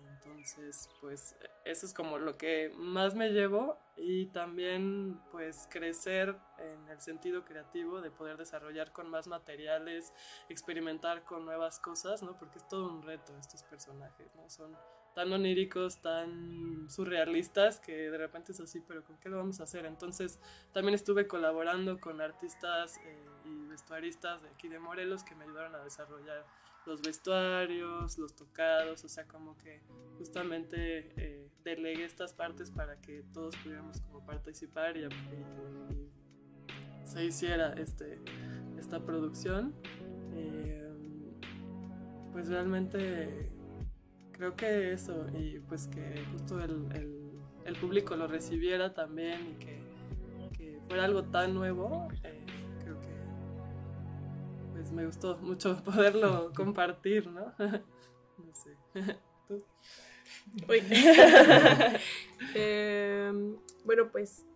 Entonces, 0.09 0.89
pues 1.01 1.37
eso 1.65 1.87
es 1.87 1.95
como 1.95 2.19
lo 2.19 2.37
que 2.37 2.73
más 2.77 3.15
me 3.15 3.31
llevo 3.31 3.79
y 3.97 4.27
también 4.27 5.21
pues 5.31 5.69
crecer 5.71 6.37
en 6.59 6.89
el 6.89 7.01
sentido 7.01 7.45
creativo 7.45 8.01
de 8.01 8.11
poder 8.11 8.37
desarrollar 8.37 8.93
con 8.93 9.11
más 9.11 9.27
materiales, 9.27 10.13
experimentar 10.49 11.25
con 11.25 11.45
nuevas 11.45 11.79
cosas, 11.79 12.23
¿no? 12.23 12.39
Porque 12.39 12.59
es 12.59 12.69
todo 12.69 12.89
un 12.89 13.03
reto 13.03 13.37
estos 13.39 13.63
personajes, 13.65 14.35
¿no? 14.35 14.49
Son 14.49 14.77
tan 15.15 15.33
oníricos, 15.33 16.01
tan 16.01 16.89
surrealistas 16.89 17.81
que 17.81 18.11
de 18.11 18.19
repente 18.19 18.53
es 18.53 18.61
así, 18.61 18.81
pero 18.81 19.05
¿con 19.05 19.19
qué 19.19 19.29
lo 19.29 19.39
vamos 19.39 19.61
a 19.61 19.65
hacer? 19.65 19.85
Entonces 19.85 20.39
también 20.73 20.95
estuve 20.95 21.27
colaborando 21.27 22.01
con 22.01 22.21
artistas 22.21 22.99
eh, 23.05 23.27
y 23.45 23.67
vestuaristas 23.67 24.43
de 24.43 24.49
aquí 24.49 24.69
de 24.69 24.79
Morelos 24.79 25.25
que 25.25 25.35
me 25.35 25.45
ayudaron 25.45 25.75
a 25.75 25.85
desarrollar 25.85 26.47
los 26.91 27.03
vestuarios, 27.03 28.19
los 28.19 28.35
tocados, 28.35 29.05
o 29.05 29.09
sea, 29.09 29.25
como 29.25 29.57
que 29.59 29.81
justamente 30.19 31.13
eh, 31.17 31.49
delegué 31.63 32.05
estas 32.05 32.35
partes 32.35 32.73
para 32.73 33.01
que 33.01 33.23
todos 33.33 33.55
pudiéramos 33.59 34.01
como 34.01 34.27
participar 34.27 34.97
y, 34.97 35.09
se 37.05 37.25
hiciera 37.25 37.75
este, 37.75 38.19
esta 38.79 39.05
producción. 39.05 39.73
Eh, 40.35 40.93
pues 42.33 42.49
realmente 42.49 43.51
creo 44.33 44.57
que 44.57 44.93
eso, 44.93 45.27
y 45.39 45.61
pues 45.61 45.87
que 45.87 46.25
justo 46.33 46.61
el, 46.61 46.87
el- 46.93 47.77
público 47.81 48.17
lo 48.17 48.27
recibiera 48.27 48.93
también 48.95 49.53
y 49.53 49.55
que, 49.65 49.81
que 50.57 50.81
fuera 50.89 51.05
algo 51.05 51.23
tan 51.23 51.55
nuevo, 51.55 52.09
eh, 52.25 52.40
pues 54.91 54.93
me 54.93 55.07
gustó 55.07 55.39
mucho 55.39 55.83
poderlo 55.85 56.53
compartir, 56.55 57.27
¿no? 57.29 57.55
no 58.39 58.55
sé. 58.55 58.77
¿Tú? 59.49 59.65
Uy. 60.69 60.83
Em, 62.55 63.57
bueno, 63.85 64.11
pues 64.11 64.47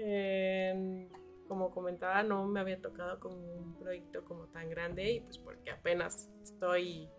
Eh, 0.00 1.08
como 1.48 1.70
comentaba, 1.72 2.22
no 2.22 2.46
me 2.46 2.60
había 2.60 2.80
tocado 2.80 3.18
como 3.20 3.36
un 3.36 3.74
proyecto 3.78 4.24
como 4.24 4.46
tan 4.48 4.70
grande 4.70 5.10
y 5.12 5.20
pues 5.20 5.38
porque 5.38 5.70
apenas 5.72 6.30
estoy 6.42 7.10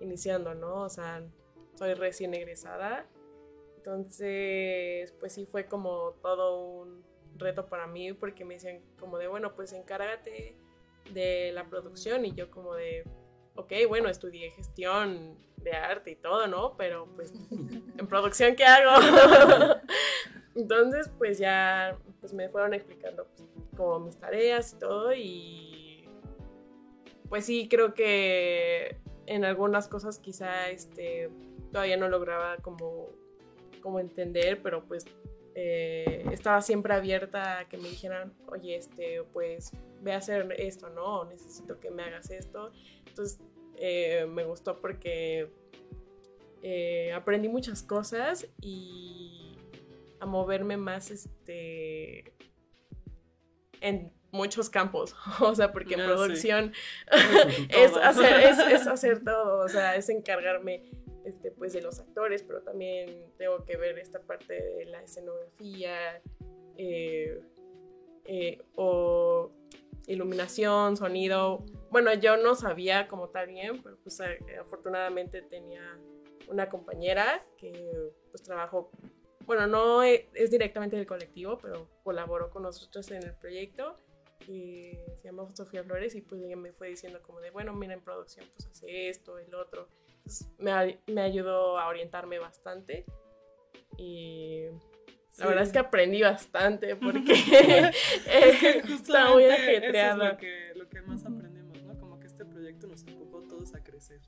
iniciando, 0.00 0.54
¿no? 0.54 0.82
O 0.82 0.88
sea, 0.88 1.22
soy 1.74 1.94
recién 1.94 2.34
egresada. 2.34 3.06
Entonces, 3.76 5.12
pues 5.20 5.34
sí 5.34 5.46
fue 5.46 5.66
como 5.66 6.12
todo 6.22 6.58
un 6.82 7.04
reto 7.36 7.66
para 7.68 7.86
mí 7.86 8.12
porque 8.14 8.44
me 8.44 8.54
decían 8.54 8.80
como 8.98 9.18
de, 9.18 9.28
bueno, 9.28 9.54
pues 9.54 9.72
encárgate 9.74 10.56
de 11.10 11.52
la 11.52 11.64
producción 11.68 12.24
y 12.24 12.34
yo 12.34 12.50
como 12.50 12.74
de, 12.74 13.04
ok, 13.54 13.72
bueno, 13.88 14.08
estudié 14.08 14.50
gestión 14.50 15.36
de 15.58 15.72
arte 15.72 16.12
y 16.12 16.16
todo, 16.16 16.46
¿no? 16.46 16.76
Pero 16.76 17.08
pues 17.14 17.32
en 17.98 18.06
producción, 18.06 18.56
¿qué 18.56 18.64
hago? 18.64 19.02
Entonces, 20.54 21.10
pues 21.18 21.38
ya 21.38 21.96
pues 22.20 22.32
me 22.32 22.48
fueron 22.48 22.74
explicando 22.74 23.26
pues, 23.36 23.48
como 23.76 24.00
mis 24.00 24.16
tareas 24.16 24.74
y 24.74 24.78
todo 24.78 25.14
y 25.14 26.08
pues 27.28 27.46
sí, 27.46 27.66
creo 27.68 27.94
que 27.94 28.98
en 29.26 29.44
algunas 29.44 29.88
cosas 29.88 30.18
quizá 30.18 30.68
este, 30.68 31.30
todavía 31.70 31.96
no 31.96 32.08
lograba 32.08 32.58
como, 32.58 33.08
como 33.80 34.00
entender, 34.00 34.60
pero 34.62 34.84
pues 34.84 35.06
eh, 35.54 36.24
estaba 36.32 36.62
siempre 36.62 36.94
abierta 36.94 37.60
a 37.60 37.68
que 37.68 37.76
me 37.76 37.88
dijeran, 37.88 38.32
oye, 38.48 38.76
este, 38.76 39.22
pues 39.32 39.72
ve 40.00 40.12
a 40.12 40.18
hacer 40.18 40.54
esto, 40.58 40.88
¿no? 40.90 41.24
Necesito 41.24 41.78
que 41.78 41.90
me 41.90 42.02
hagas 42.02 42.30
esto. 42.30 42.72
Entonces 43.06 43.40
eh, 43.76 44.26
me 44.28 44.44
gustó 44.44 44.80
porque 44.80 45.50
eh, 46.62 47.12
aprendí 47.12 47.48
muchas 47.48 47.82
cosas 47.82 48.48
y 48.60 49.56
a 50.20 50.26
moverme 50.26 50.76
más 50.76 51.10
este 51.10 52.32
en 53.80 54.12
muchos 54.30 54.70
campos, 54.70 55.14
o 55.40 55.54
sea, 55.54 55.72
porque 55.72 55.94
en 55.94 56.00
Ah, 56.02 56.06
producción 56.06 56.72
es, 57.68 57.96
hacer, 57.96 58.40
es, 58.40 58.58
es 58.58 58.86
hacer 58.86 59.22
todo, 59.24 59.64
o 59.64 59.68
sea, 59.68 59.96
es 59.96 60.08
encargarme 60.08 60.84
este, 61.24 61.50
pues, 61.50 61.72
de 61.72 61.82
los 61.82 62.00
actores, 62.00 62.42
pero 62.42 62.62
también 62.62 63.32
tengo 63.38 63.64
que 63.64 63.76
ver 63.76 63.98
esta 63.98 64.20
parte 64.20 64.54
de 64.54 64.84
la 64.86 65.02
escenografía 65.02 66.20
eh, 66.76 67.40
eh, 68.24 68.62
o 68.74 69.50
iluminación, 70.06 70.96
sonido. 70.96 71.64
Bueno, 71.90 72.12
yo 72.14 72.36
no 72.36 72.54
sabía 72.54 73.08
como 73.08 73.28
tal 73.28 73.48
bien, 73.48 73.82
pero 73.82 73.96
pues 74.02 74.20
afortunadamente 74.60 75.42
tenía 75.42 75.98
una 76.48 76.68
compañera 76.68 77.44
que 77.56 77.72
pues 78.30 78.42
trabajó, 78.42 78.90
bueno, 79.46 79.66
no 79.66 80.02
es 80.02 80.50
directamente 80.50 80.96
del 80.96 81.06
colectivo, 81.06 81.58
pero 81.58 81.88
colaboró 82.02 82.50
con 82.50 82.62
nosotros 82.62 83.10
en 83.10 83.22
el 83.22 83.34
proyecto 83.34 83.96
y 84.48 84.98
se 85.20 85.24
llama 85.24 85.48
Sofía 85.54 85.84
Flores 85.84 86.14
y 86.14 86.20
pues 86.20 86.42
ella 86.42 86.56
me 86.56 86.72
fue 86.72 86.88
diciendo 86.88 87.20
como 87.22 87.40
de, 87.40 87.50
bueno, 87.50 87.72
mira, 87.74 87.94
en 87.94 88.02
producción 88.02 88.46
pues 88.54 88.66
hace 88.68 89.08
esto, 89.08 89.38
el 89.38 89.54
otro. 89.54 89.88
Me, 90.58 90.98
me 91.06 91.20
ayudó 91.22 91.78
a 91.78 91.88
orientarme 91.88 92.38
bastante 92.38 93.04
y 93.98 94.66
la 95.38 95.46
verdad 95.46 95.64
es 95.64 95.72
que 95.72 95.78
aprendí 95.78 96.22
bastante 96.22 96.96
porque 97.02 97.32
está 97.32 99.30
muy 99.30 99.44
Justamente 99.44 99.46
eso 99.46 99.54
es 99.54 99.60
ajetreado. 99.60 100.24
lo 100.28 100.36
que, 100.36 100.72
lo 100.76 100.88
que 100.88 101.02
más 101.02 101.24
aprendimos, 101.24 101.82
¿no? 101.82 101.98
Como 101.98 102.20
que 102.20 102.26
este 102.26 102.44
proyecto 102.44 102.86
nos 102.86 103.02
empujó 103.06 103.42
todos 103.42 103.74
a 103.74 103.82
crecer. 103.82 104.20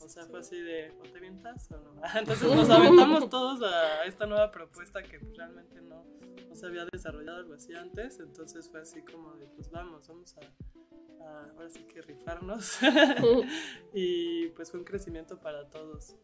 O 0.00 0.08
sea, 0.08 0.24
fue 0.24 0.40
así 0.40 0.60
de, 0.60 0.92
¿o 1.00 1.02
te 1.02 1.18
avientas 1.18 1.70
o 1.72 1.76
no? 1.78 2.00
Entonces 2.18 2.54
nos 2.54 2.70
aventamos 2.70 3.28
todos 3.28 3.62
a 3.62 4.04
esta 4.04 4.26
nueva 4.26 4.50
propuesta 4.50 5.02
que 5.02 5.18
pues, 5.18 5.36
realmente 5.36 5.80
no, 5.82 6.04
no 6.52 6.56
se 6.56 6.66
había 6.66 6.84
desarrollado 6.92 7.38
algo 7.38 7.54
así 7.54 7.72
antes. 7.74 8.20
Entonces 8.20 8.68
fue 8.70 8.82
así 8.82 9.00
como 9.02 9.32
de, 9.36 9.46
pues 9.46 9.70
vamos, 9.70 10.06
vamos 10.06 10.36
a, 10.36 11.24
a 11.24 11.50
ahora 11.52 11.70
sí 11.70 11.84
que 11.84 12.02
rifarnos. 12.02 12.78
y 13.94 14.48
pues 14.48 14.70
fue 14.70 14.80
un 14.80 14.84
crecimiento 14.84 15.40
para 15.40 15.68
todos, 15.70 16.16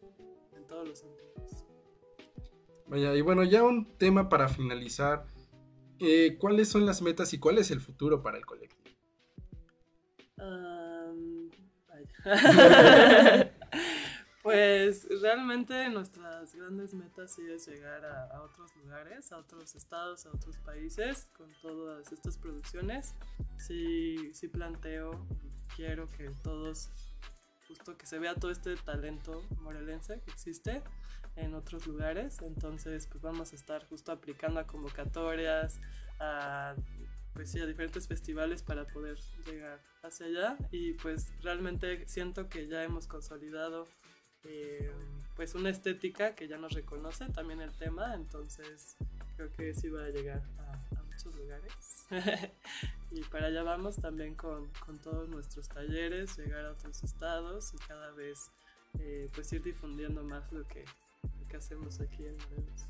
en 0.55 0.67
todos 0.67 0.87
los 0.87 0.99
sentidos. 0.99 1.65
Vaya, 2.87 3.15
y 3.15 3.21
bueno, 3.21 3.43
ya 3.43 3.63
un 3.63 3.97
tema 3.97 4.29
para 4.29 4.47
finalizar. 4.47 5.25
eh, 5.99 6.37
¿Cuáles 6.39 6.69
son 6.69 6.85
las 6.85 7.01
metas 7.01 7.33
y 7.33 7.39
cuál 7.39 7.57
es 7.57 7.71
el 7.71 7.81
futuro 7.81 8.21
para 8.21 8.37
el 8.37 8.45
colectivo? 8.45 8.79
Vaya. 11.87 13.51
pues 14.49 15.07
realmente 15.21 15.89
nuestras 15.89 16.55
grandes 16.55 16.95
metas 16.95 17.35
sí 17.35 17.43
es 17.51 17.67
llegar 17.67 18.03
a, 18.03 18.41
otros 18.41 18.75
lugares, 18.77 19.31
a 19.31 19.37
otros 19.37 19.75
estados, 19.75 20.25
a 20.25 20.29
otros 20.29 20.57
países 20.57 21.27
con 21.37 21.51
todas 21.61 22.11
estas 22.11 22.35
producciones. 22.39 23.13
Sí, 23.57 24.33
sí 24.33 24.47
planteo, 24.47 25.23
quiero 25.75 26.09
que 26.09 26.31
todos, 26.41 26.89
justo 27.67 27.95
que 27.95 28.07
se 28.07 28.17
vea 28.17 28.33
todo 28.33 28.49
este 28.49 28.75
talento 28.75 29.43
morelense 29.61 30.19
que 30.21 30.31
existe 30.31 30.81
en 31.35 31.53
otros 31.53 31.85
lugares. 31.85 32.41
Entonces, 32.41 33.05
pues 33.05 33.21
vamos 33.21 33.53
a 33.53 33.55
estar 33.55 33.85
justo 33.85 34.11
aplicando 34.11 34.59
a 34.61 34.65
convocatorias, 34.65 35.79
a 36.19 36.73
pues 37.33 37.51
sí, 37.51 37.59
a 37.59 37.67
diferentes 37.67 38.07
festivales 38.07 38.63
para 38.63 38.85
poder 38.85 39.19
llegar 39.45 39.79
hacia 40.01 40.25
allá 40.25 40.57
y 40.71 40.93
pues 40.93 41.31
realmente 41.43 42.07
siento 42.07 42.49
que 42.49 42.67
ya 42.67 42.83
hemos 42.83 43.05
consolidado 43.07 43.87
eh, 44.43 44.91
pues 45.35 45.55
una 45.55 45.69
estética 45.69 46.35
que 46.35 46.47
ya 46.47 46.57
nos 46.57 46.73
reconoce 46.73 47.25
también 47.29 47.61
el 47.61 47.71
tema, 47.73 48.13
entonces 48.15 48.97
creo 49.35 49.51
que 49.53 49.73
sí 49.73 49.89
va 49.89 50.05
a 50.05 50.09
llegar 50.09 50.41
a, 50.59 51.03
muchos 51.03 51.35
lugares 51.35 51.73
y 53.11 53.21
para 53.23 53.47
allá 53.47 53.63
vamos 53.63 53.97
también 53.97 54.35
con, 54.35 54.69
con 54.85 54.97
todos 54.99 55.27
nuestros 55.27 55.67
talleres, 55.67 56.37
llegar 56.37 56.65
a 56.65 56.71
otros 56.71 57.03
estados 57.03 57.73
y 57.73 57.77
cada 57.87 58.11
vez 58.11 58.51
eh, 58.99 59.29
pues 59.33 59.51
ir 59.53 59.63
difundiendo 59.63 60.23
más 60.23 60.51
lo 60.51 60.65
que, 60.67 60.83
lo 61.23 61.47
que 61.47 61.57
hacemos 61.57 61.99
aquí 61.99 62.25
en 62.25 62.37
Morelos. 62.37 62.85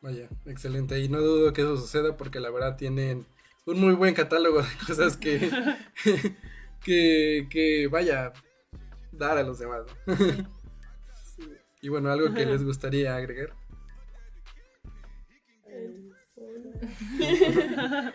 Vaya, 0.00 0.28
excelente. 0.44 1.00
Y 1.00 1.08
no 1.08 1.20
dudo 1.20 1.52
que 1.52 1.62
eso 1.62 1.76
suceda 1.78 2.16
porque 2.16 2.38
la 2.38 2.50
verdad 2.50 2.76
tienen 2.76 3.26
un 3.64 3.80
muy 3.80 3.94
buen 3.94 4.14
catálogo 4.14 4.62
de 4.62 4.68
cosas 4.86 5.16
que, 5.16 5.50
que, 6.84 7.48
que 7.50 7.88
vaya, 7.90 8.32
dar 9.18 9.38
a 9.38 9.42
los 9.42 9.58
demás. 9.58 9.82
¿no? 10.06 10.16
Sí. 10.16 11.52
Y 11.80 11.90
bueno, 11.90 12.10
algo 12.10 12.32
que 12.32 12.46
les 12.46 12.64
gustaría 12.64 13.14
agregar. 13.14 13.52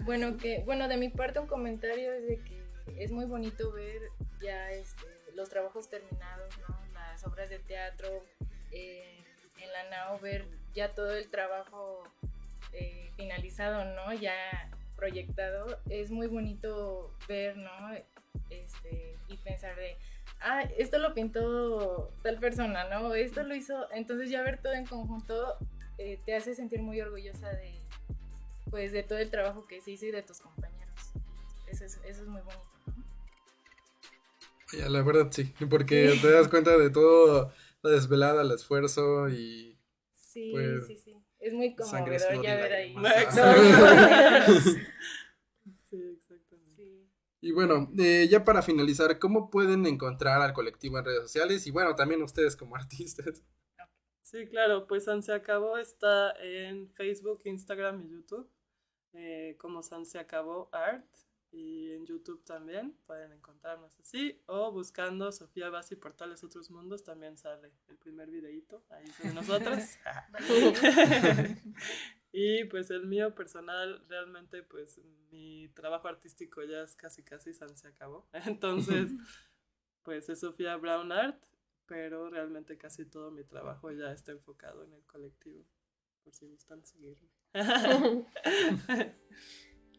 Bueno, 0.00 0.36
que, 0.38 0.60
bueno, 0.64 0.88
de 0.88 0.96
mi 0.96 1.08
parte 1.08 1.40
un 1.40 1.46
comentario 1.46 2.12
es 2.12 2.26
de 2.26 2.38
que 2.38 2.62
es 2.96 3.10
muy 3.10 3.24
bonito 3.24 3.72
ver 3.72 4.00
ya 4.40 4.70
este, 4.70 5.06
los 5.34 5.48
trabajos 5.48 5.90
terminados, 5.90 6.56
¿no? 6.66 6.74
Las 6.94 7.26
obras 7.26 7.50
de 7.50 7.58
teatro, 7.58 8.08
eh, 8.70 9.24
en 9.60 9.72
la 9.72 9.90
NAO 9.90 10.18
ver 10.20 10.46
ya 10.72 10.94
todo 10.94 11.14
el 11.14 11.28
trabajo 11.28 12.04
eh, 12.72 13.10
finalizado, 13.16 13.84
¿no? 13.96 14.12
Ya 14.14 14.70
proyectado. 14.96 15.78
Es 15.90 16.10
muy 16.10 16.26
bonito 16.26 17.12
ver, 17.26 17.56
¿no? 17.56 17.70
Este, 18.50 19.16
y 19.28 19.36
pensar 19.38 19.76
de, 19.76 19.96
ah, 20.40 20.62
esto 20.76 20.98
lo 20.98 21.14
pintó 21.14 22.12
tal 22.22 22.38
persona, 22.38 22.88
¿no? 22.88 23.14
Esto 23.14 23.42
lo 23.42 23.54
hizo, 23.54 23.90
entonces 23.92 24.30
ya 24.30 24.42
ver 24.42 24.60
todo 24.62 24.72
en 24.72 24.86
conjunto 24.86 25.56
eh, 25.98 26.20
te 26.24 26.34
hace 26.34 26.54
sentir 26.54 26.80
muy 26.80 27.00
orgullosa 27.00 27.48
de, 27.50 27.80
pues 28.70 28.92
de 28.92 29.02
todo 29.02 29.18
el 29.18 29.30
trabajo 29.30 29.66
que 29.66 29.80
se 29.80 29.92
hizo 29.92 30.06
y 30.06 30.10
de 30.10 30.22
tus 30.22 30.40
compañeros. 30.40 31.12
Eso 31.66 31.84
es, 31.84 32.00
eso 32.04 32.22
es 32.22 32.28
muy 32.28 32.40
bonito. 32.40 32.64
Vaya, 34.72 34.88
la 34.88 35.02
verdad 35.02 35.28
sí, 35.30 35.54
porque 35.70 36.18
te 36.20 36.30
das 36.30 36.48
cuenta 36.48 36.76
de 36.76 36.90
todo 36.90 37.52
la 37.82 37.90
desvelada, 37.90 38.42
el 38.42 38.50
esfuerzo 38.52 39.28
y 39.28 39.78
Sí, 40.28 40.50
Pues, 40.52 40.86
sí, 40.86 40.96
sí. 40.96 41.16
Es 41.40 41.52
muy 41.54 41.74
conmovedor 41.74 42.42
ya 42.42 42.56
ver 42.56 42.72
ahí. 42.72 42.94
No. 42.94 43.02
Y 47.40 47.52
bueno, 47.52 47.90
eh, 47.98 48.26
ya 48.28 48.44
para 48.44 48.62
finalizar, 48.62 49.18
¿cómo 49.18 49.50
pueden 49.50 49.86
encontrar 49.86 50.42
al 50.42 50.52
colectivo 50.52 50.98
en 50.98 51.04
redes 51.04 51.22
sociales? 51.22 51.66
Y 51.66 51.70
bueno, 51.70 51.94
también 51.94 52.22
ustedes 52.22 52.56
como 52.56 52.76
artistas. 52.76 53.44
Sí, 54.22 54.46
claro, 54.46 54.86
pues 54.86 55.04
San 55.04 55.22
Se 55.22 55.32
Acabó 55.32 55.78
está 55.78 56.32
en 56.42 56.90
Facebook, 56.90 57.40
Instagram 57.44 58.02
y 58.02 58.10
YouTube, 58.10 58.50
eh, 59.14 59.56
como 59.58 59.82
San 59.82 60.04
Se 60.04 60.18
Acabó 60.18 60.68
Art, 60.72 61.06
y 61.50 61.92
en 61.92 62.04
YouTube 62.04 62.44
también 62.44 62.94
pueden 63.06 63.32
encontrarnos 63.32 63.98
así, 63.98 64.42
o 64.46 64.70
buscando 64.70 65.32
Sofía 65.32 65.70
Bassi 65.70 65.96
por 65.96 66.12
tales 66.12 66.44
otros 66.44 66.70
mundos, 66.70 67.04
también 67.04 67.38
sale 67.38 67.72
el 67.88 67.96
primer 67.96 68.30
videíto 68.30 68.84
ahí 68.90 69.06
de 69.22 69.32
nosotros. 69.32 69.78
y 72.32 72.64
pues 72.64 72.90
el 72.90 73.06
mío 73.06 73.34
personal, 73.34 74.04
realmente 74.08 74.62
pues 74.62 75.00
mi 75.30 75.68
trabajo 75.74 76.08
artístico 76.08 76.62
ya 76.64 76.82
es 76.82 76.94
casi 76.96 77.22
casi 77.22 77.52
Se 77.54 77.88
Acabó, 77.88 78.28
entonces 78.46 79.10
pues 80.02 80.28
es 80.28 80.40
Sofía 80.40 80.76
Brown 80.76 81.12
Art 81.12 81.42
pero 81.88 82.28
realmente 82.28 82.76
casi 82.76 83.06
todo 83.06 83.30
mi 83.30 83.44
trabajo 83.44 83.90
ya 83.90 84.12
está 84.12 84.32
enfocado 84.32 84.84
en 84.84 84.92
el 84.92 85.02
colectivo, 85.04 85.64
por 86.22 86.34
si 86.34 86.46
gustan 86.46 86.84
seguirme. 86.84 87.28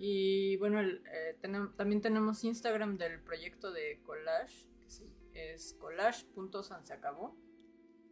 Y 0.02 0.56
bueno, 0.56 0.80
el, 0.80 1.04
eh, 1.12 1.38
también 1.76 2.00
tenemos 2.00 2.46
Instagram 2.46 2.98
del 2.98 3.22
proyecto 3.22 3.70
de 3.74 4.02
collage, 4.02 4.66
que 4.80 4.90
sí, 4.90 5.14
es 5.34 5.74
collage.sanseacabó. 5.74 7.38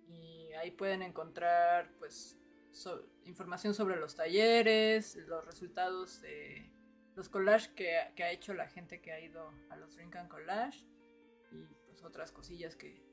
Y 0.09 0.51
ahí 0.59 0.71
pueden 0.71 1.01
encontrar 1.01 1.93
pues 1.97 2.37
so- 2.77 3.05
información 3.25 3.73
sobre 3.73 3.97
los 3.97 4.15
talleres, 4.15 5.15
los 5.27 5.45
resultados 5.45 6.21
de 6.21 6.71
los 7.15 7.29
collages 7.29 7.69
que, 7.69 7.97
que 8.15 8.23
ha 8.23 8.31
hecho 8.31 8.53
la 8.53 8.67
gente 8.67 9.01
que 9.01 9.11
ha 9.11 9.19
ido 9.19 9.51
a 9.69 9.75
los 9.75 9.95
Drink 9.95 10.15
and 10.15 10.29
Collage 10.29 10.85
y 11.51 11.65
pues 11.85 12.03
otras 12.03 12.31
cosillas 12.31 12.75
que, 12.75 13.03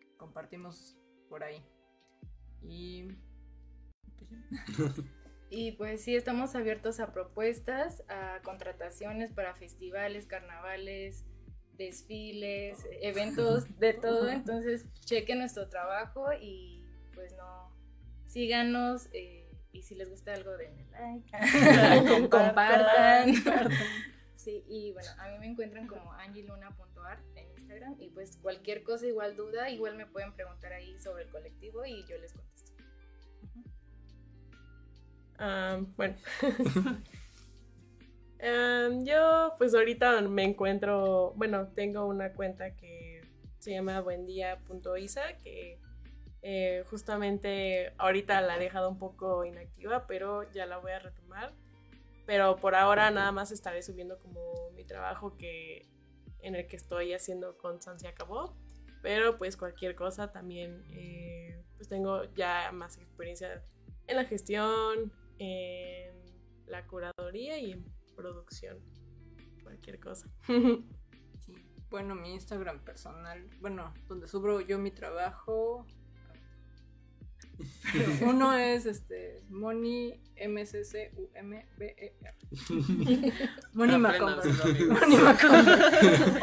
que 0.00 0.16
compartimos 0.16 0.96
por 1.28 1.42
ahí. 1.42 1.64
Y 2.62 3.08
pues. 4.18 4.30
Y 5.50 5.72
pues 5.72 6.02
sí, 6.02 6.16
estamos 6.16 6.56
abiertos 6.56 6.98
a 6.98 7.12
propuestas, 7.12 8.02
a 8.08 8.40
contrataciones 8.42 9.30
para 9.30 9.54
festivales, 9.54 10.26
carnavales, 10.26 11.24
desfiles, 11.76 12.84
eventos, 13.00 13.64
de 13.78 13.92
todo. 13.94 14.28
Entonces, 14.30 14.84
chequen 15.02 15.38
nuestro 15.38 15.68
trabajo 15.68 16.32
y 16.40 16.84
pues 17.14 17.36
no, 17.36 17.63
síganos. 18.34 19.08
eh, 19.12 19.48
y 19.72 19.82
si 19.82 19.94
les 19.94 20.10
gusta 20.10 20.34
algo, 20.34 20.56
denle 20.56 20.86
like, 20.90 21.30
compartan. 22.30 23.32
Sí, 24.36 24.62
y 24.68 24.92
bueno, 24.92 25.08
a 25.18 25.28
mí 25.30 25.38
me 25.38 25.46
encuentran 25.46 25.86
como 25.86 26.12
angiluna.art 26.12 27.22
en 27.34 27.50
Instagram 27.52 27.96
y 27.98 28.10
pues 28.10 28.36
cualquier 28.36 28.82
cosa, 28.82 29.06
igual 29.06 29.36
duda, 29.36 29.70
igual 29.70 29.96
me 29.96 30.04
pueden 30.04 30.34
preguntar 30.34 30.74
ahí 30.74 30.98
sobre 31.00 31.22
el 31.22 31.30
colectivo 31.30 31.82
y 31.86 32.04
yo 32.04 32.18
les 32.18 32.34
contesto. 32.34 32.72
Ah, 35.38 35.80
bueno. 35.96 36.16
Em, 38.38 39.04
yo 39.06 39.54
pues 39.56 39.74
ahorita 39.74 40.20
me 40.20 40.44
encuentro, 40.44 41.32
bueno, 41.36 41.68
tengo 41.68 42.04
una 42.04 42.34
cuenta 42.34 42.76
que 42.76 43.22
se 43.60 43.70
llama 43.70 44.02
buendía.isa 44.02 45.38
que 45.42 45.80
eh, 46.46 46.84
justamente 46.90 47.94
ahorita 47.96 48.42
la 48.42 48.56
he 48.56 48.60
dejado 48.60 48.90
un 48.90 48.98
poco 48.98 49.46
inactiva, 49.46 50.06
pero 50.06 50.42
ya 50.52 50.66
la 50.66 50.76
voy 50.76 50.92
a 50.92 50.98
retomar. 50.98 51.54
Pero 52.26 52.56
por 52.56 52.74
ahora 52.74 53.10
nada 53.10 53.32
más 53.32 53.50
estaré 53.50 53.82
subiendo 53.82 54.18
como 54.18 54.70
mi 54.76 54.84
trabajo 54.84 55.38
que 55.38 55.88
en 56.40 56.54
el 56.54 56.66
que 56.66 56.76
estoy 56.76 57.14
haciendo 57.14 57.56
con 57.56 57.80
San 57.80 57.98
se 57.98 58.08
acabó. 58.08 58.54
Pero 59.00 59.38
pues 59.38 59.56
cualquier 59.56 59.94
cosa 59.94 60.32
también, 60.32 60.84
eh, 60.90 61.64
pues 61.76 61.88
tengo 61.88 62.24
ya 62.34 62.70
más 62.72 62.98
experiencia 62.98 63.64
en 64.06 64.16
la 64.16 64.26
gestión, 64.26 65.10
en 65.38 66.14
la 66.66 66.86
curaduría 66.86 67.58
y 67.58 67.72
en 67.72 67.86
producción. 68.14 68.78
Cualquier 69.62 69.98
cosa. 69.98 70.28
Sí, 71.40 71.52
bueno, 71.90 72.14
mi 72.14 72.32
Instagram 72.32 72.80
personal, 72.84 73.50
bueno, 73.60 73.92
donde 74.08 74.28
subo 74.28 74.62
yo 74.62 74.78
mi 74.78 74.90
trabajo. 74.90 75.86
Pero 77.92 78.12
uno 78.30 78.54
es 78.58 78.86
este 78.86 79.42
Moni 79.48 80.20
MCC 80.36 81.12
U 81.16 81.30
M 81.34 81.66
B 81.78 81.94
E 81.98 82.16
R. 82.20 82.34
Moni 83.74 83.94
amigos. 83.94 84.44
Moni 84.88 85.16
Macondo. 85.16 85.72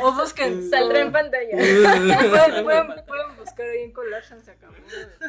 O 0.04 0.14
busquen. 0.14 0.70
Saldrá 0.70 1.02
en 1.02 1.12
pantalla. 1.12 1.58
pueden, 1.58 2.64
pueden- 2.64 3.06
pueden 3.06 3.38
buscar 3.38 3.66
ahí 3.68 3.82
en 3.84 3.92
Collage 3.94 4.42
se 4.42 4.52
acabó. 4.52 4.74
este, 4.76 5.26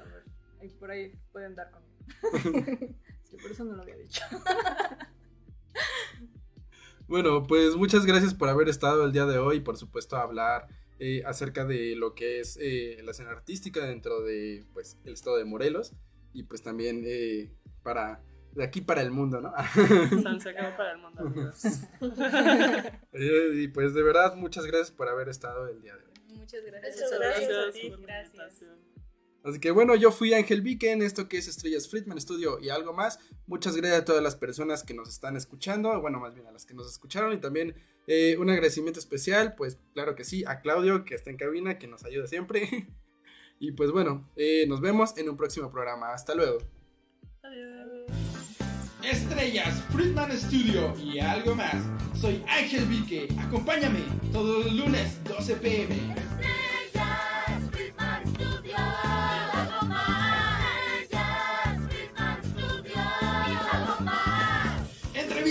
a 0.00 0.04
ver, 0.04 0.24
ahí 0.60 0.68
por 0.70 0.90
ahí 0.90 1.12
pueden 1.32 1.54
dar 1.54 1.70
conmigo. 1.70 2.94
Sí, 3.28 3.36
por 3.42 3.50
eso 3.50 3.64
no 3.64 3.74
lo 3.76 3.82
había 3.82 3.96
dicho. 3.96 4.22
Bueno, 7.06 7.42
pues 7.46 7.76
muchas 7.76 8.06
gracias 8.06 8.32
por 8.34 8.48
haber 8.48 8.68
estado 8.68 9.04
el 9.04 9.12
día 9.12 9.26
de 9.26 9.38
hoy, 9.38 9.60
por 9.60 9.76
supuesto, 9.76 10.16
a 10.16 10.22
hablar 10.22 10.68
eh, 11.06 11.22
acerca 11.26 11.66
de 11.66 11.96
lo 11.96 12.14
que 12.14 12.40
es 12.40 12.58
eh, 12.58 12.98
la 13.04 13.10
escena 13.10 13.30
artística 13.30 13.84
dentro 13.84 14.22
de 14.22 14.64
pues 14.72 14.96
el 15.04 15.12
estado 15.12 15.36
de 15.36 15.44
Morelos 15.44 15.92
y 16.32 16.44
pues 16.44 16.62
también 16.62 17.02
eh, 17.04 17.52
para 17.82 18.22
de 18.52 18.64
aquí 18.64 18.80
para 18.80 19.02
el 19.02 19.10
mundo, 19.10 19.42
¿no? 19.42 19.52
San 20.22 20.40
se 20.40 20.48
acabó 20.48 20.74
para 20.78 20.92
el 20.92 20.98
mundo, 20.98 21.20
amigos. 21.20 21.62
Y 23.12 23.68
pues 23.68 23.92
de 23.92 24.02
verdad 24.02 24.34
muchas 24.34 24.64
gracias 24.64 24.92
por 24.92 25.10
haber 25.10 25.28
estado 25.28 25.68
el 25.68 25.82
día 25.82 25.94
de 25.94 26.04
hoy. 26.04 26.38
Muchas 26.38 26.64
gracias. 26.64 26.96
Muchas 26.96 27.18
Gracias, 27.20 28.32
gracias 28.32 28.93
Así 29.44 29.60
que 29.60 29.70
bueno, 29.70 29.94
yo 29.94 30.10
fui 30.10 30.32
Ángel 30.32 30.62
Vique 30.62 30.90
en 30.90 31.02
esto 31.02 31.28
que 31.28 31.36
es 31.36 31.46
Estrellas 31.48 31.88
Friedman 31.88 32.18
Studio 32.18 32.58
y 32.60 32.70
algo 32.70 32.94
más. 32.94 33.20
Muchas 33.46 33.76
gracias 33.76 34.00
a 34.00 34.04
todas 34.06 34.22
las 34.22 34.36
personas 34.36 34.82
que 34.82 34.94
nos 34.94 35.10
están 35.10 35.36
escuchando, 35.36 36.00
bueno, 36.00 36.18
más 36.18 36.34
bien 36.34 36.46
a 36.46 36.52
las 36.52 36.64
que 36.64 36.72
nos 36.72 36.90
escucharon 36.90 37.34
y 37.34 37.36
también 37.36 37.74
eh, 38.06 38.36
un 38.38 38.48
agradecimiento 38.48 38.98
especial, 38.98 39.54
pues 39.54 39.78
claro 39.92 40.14
que 40.14 40.24
sí, 40.24 40.44
a 40.46 40.60
Claudio 40.62 41.04
que 41.04 41.14
está 41.14 41.28
en 41.28 41.36
cabina, 41.36 41.78
que 41.78 41.86
nos 41.86 42.04
ayuda 42.06 42.26
siempre. 42.26 42.88
y 43.60 43.72
pues 43.72 43.90
bueno, 43.90 44.22
eh, 44.34 44.64
nos 44.66 44.80
vemos 44.80 45.16
en 45.18 45.28
un 45.28 45.36
próximo 45.36 45.70
programa. 45.70 46.14
Hasta 46.14 46.34
luego. 46.34 46.58
Adiós. 47.42 47.84
Estrellas, 49.02 49.82
Friedman 49.92 50.32
Studio 50.32 50.94
y 50.98 51.18
algo 51.18 51.54
más. 51.54 51.84
Soy 52.18 52.42
Ángel 52.48 52.86
Vique. 52.86 53.28
Acompáñame 53.38 54.00
todos 54.32 54.64
los 54.64 54.74
lunes 54.74 55.22
12 55.24 55.56
pm. 55.56 56.14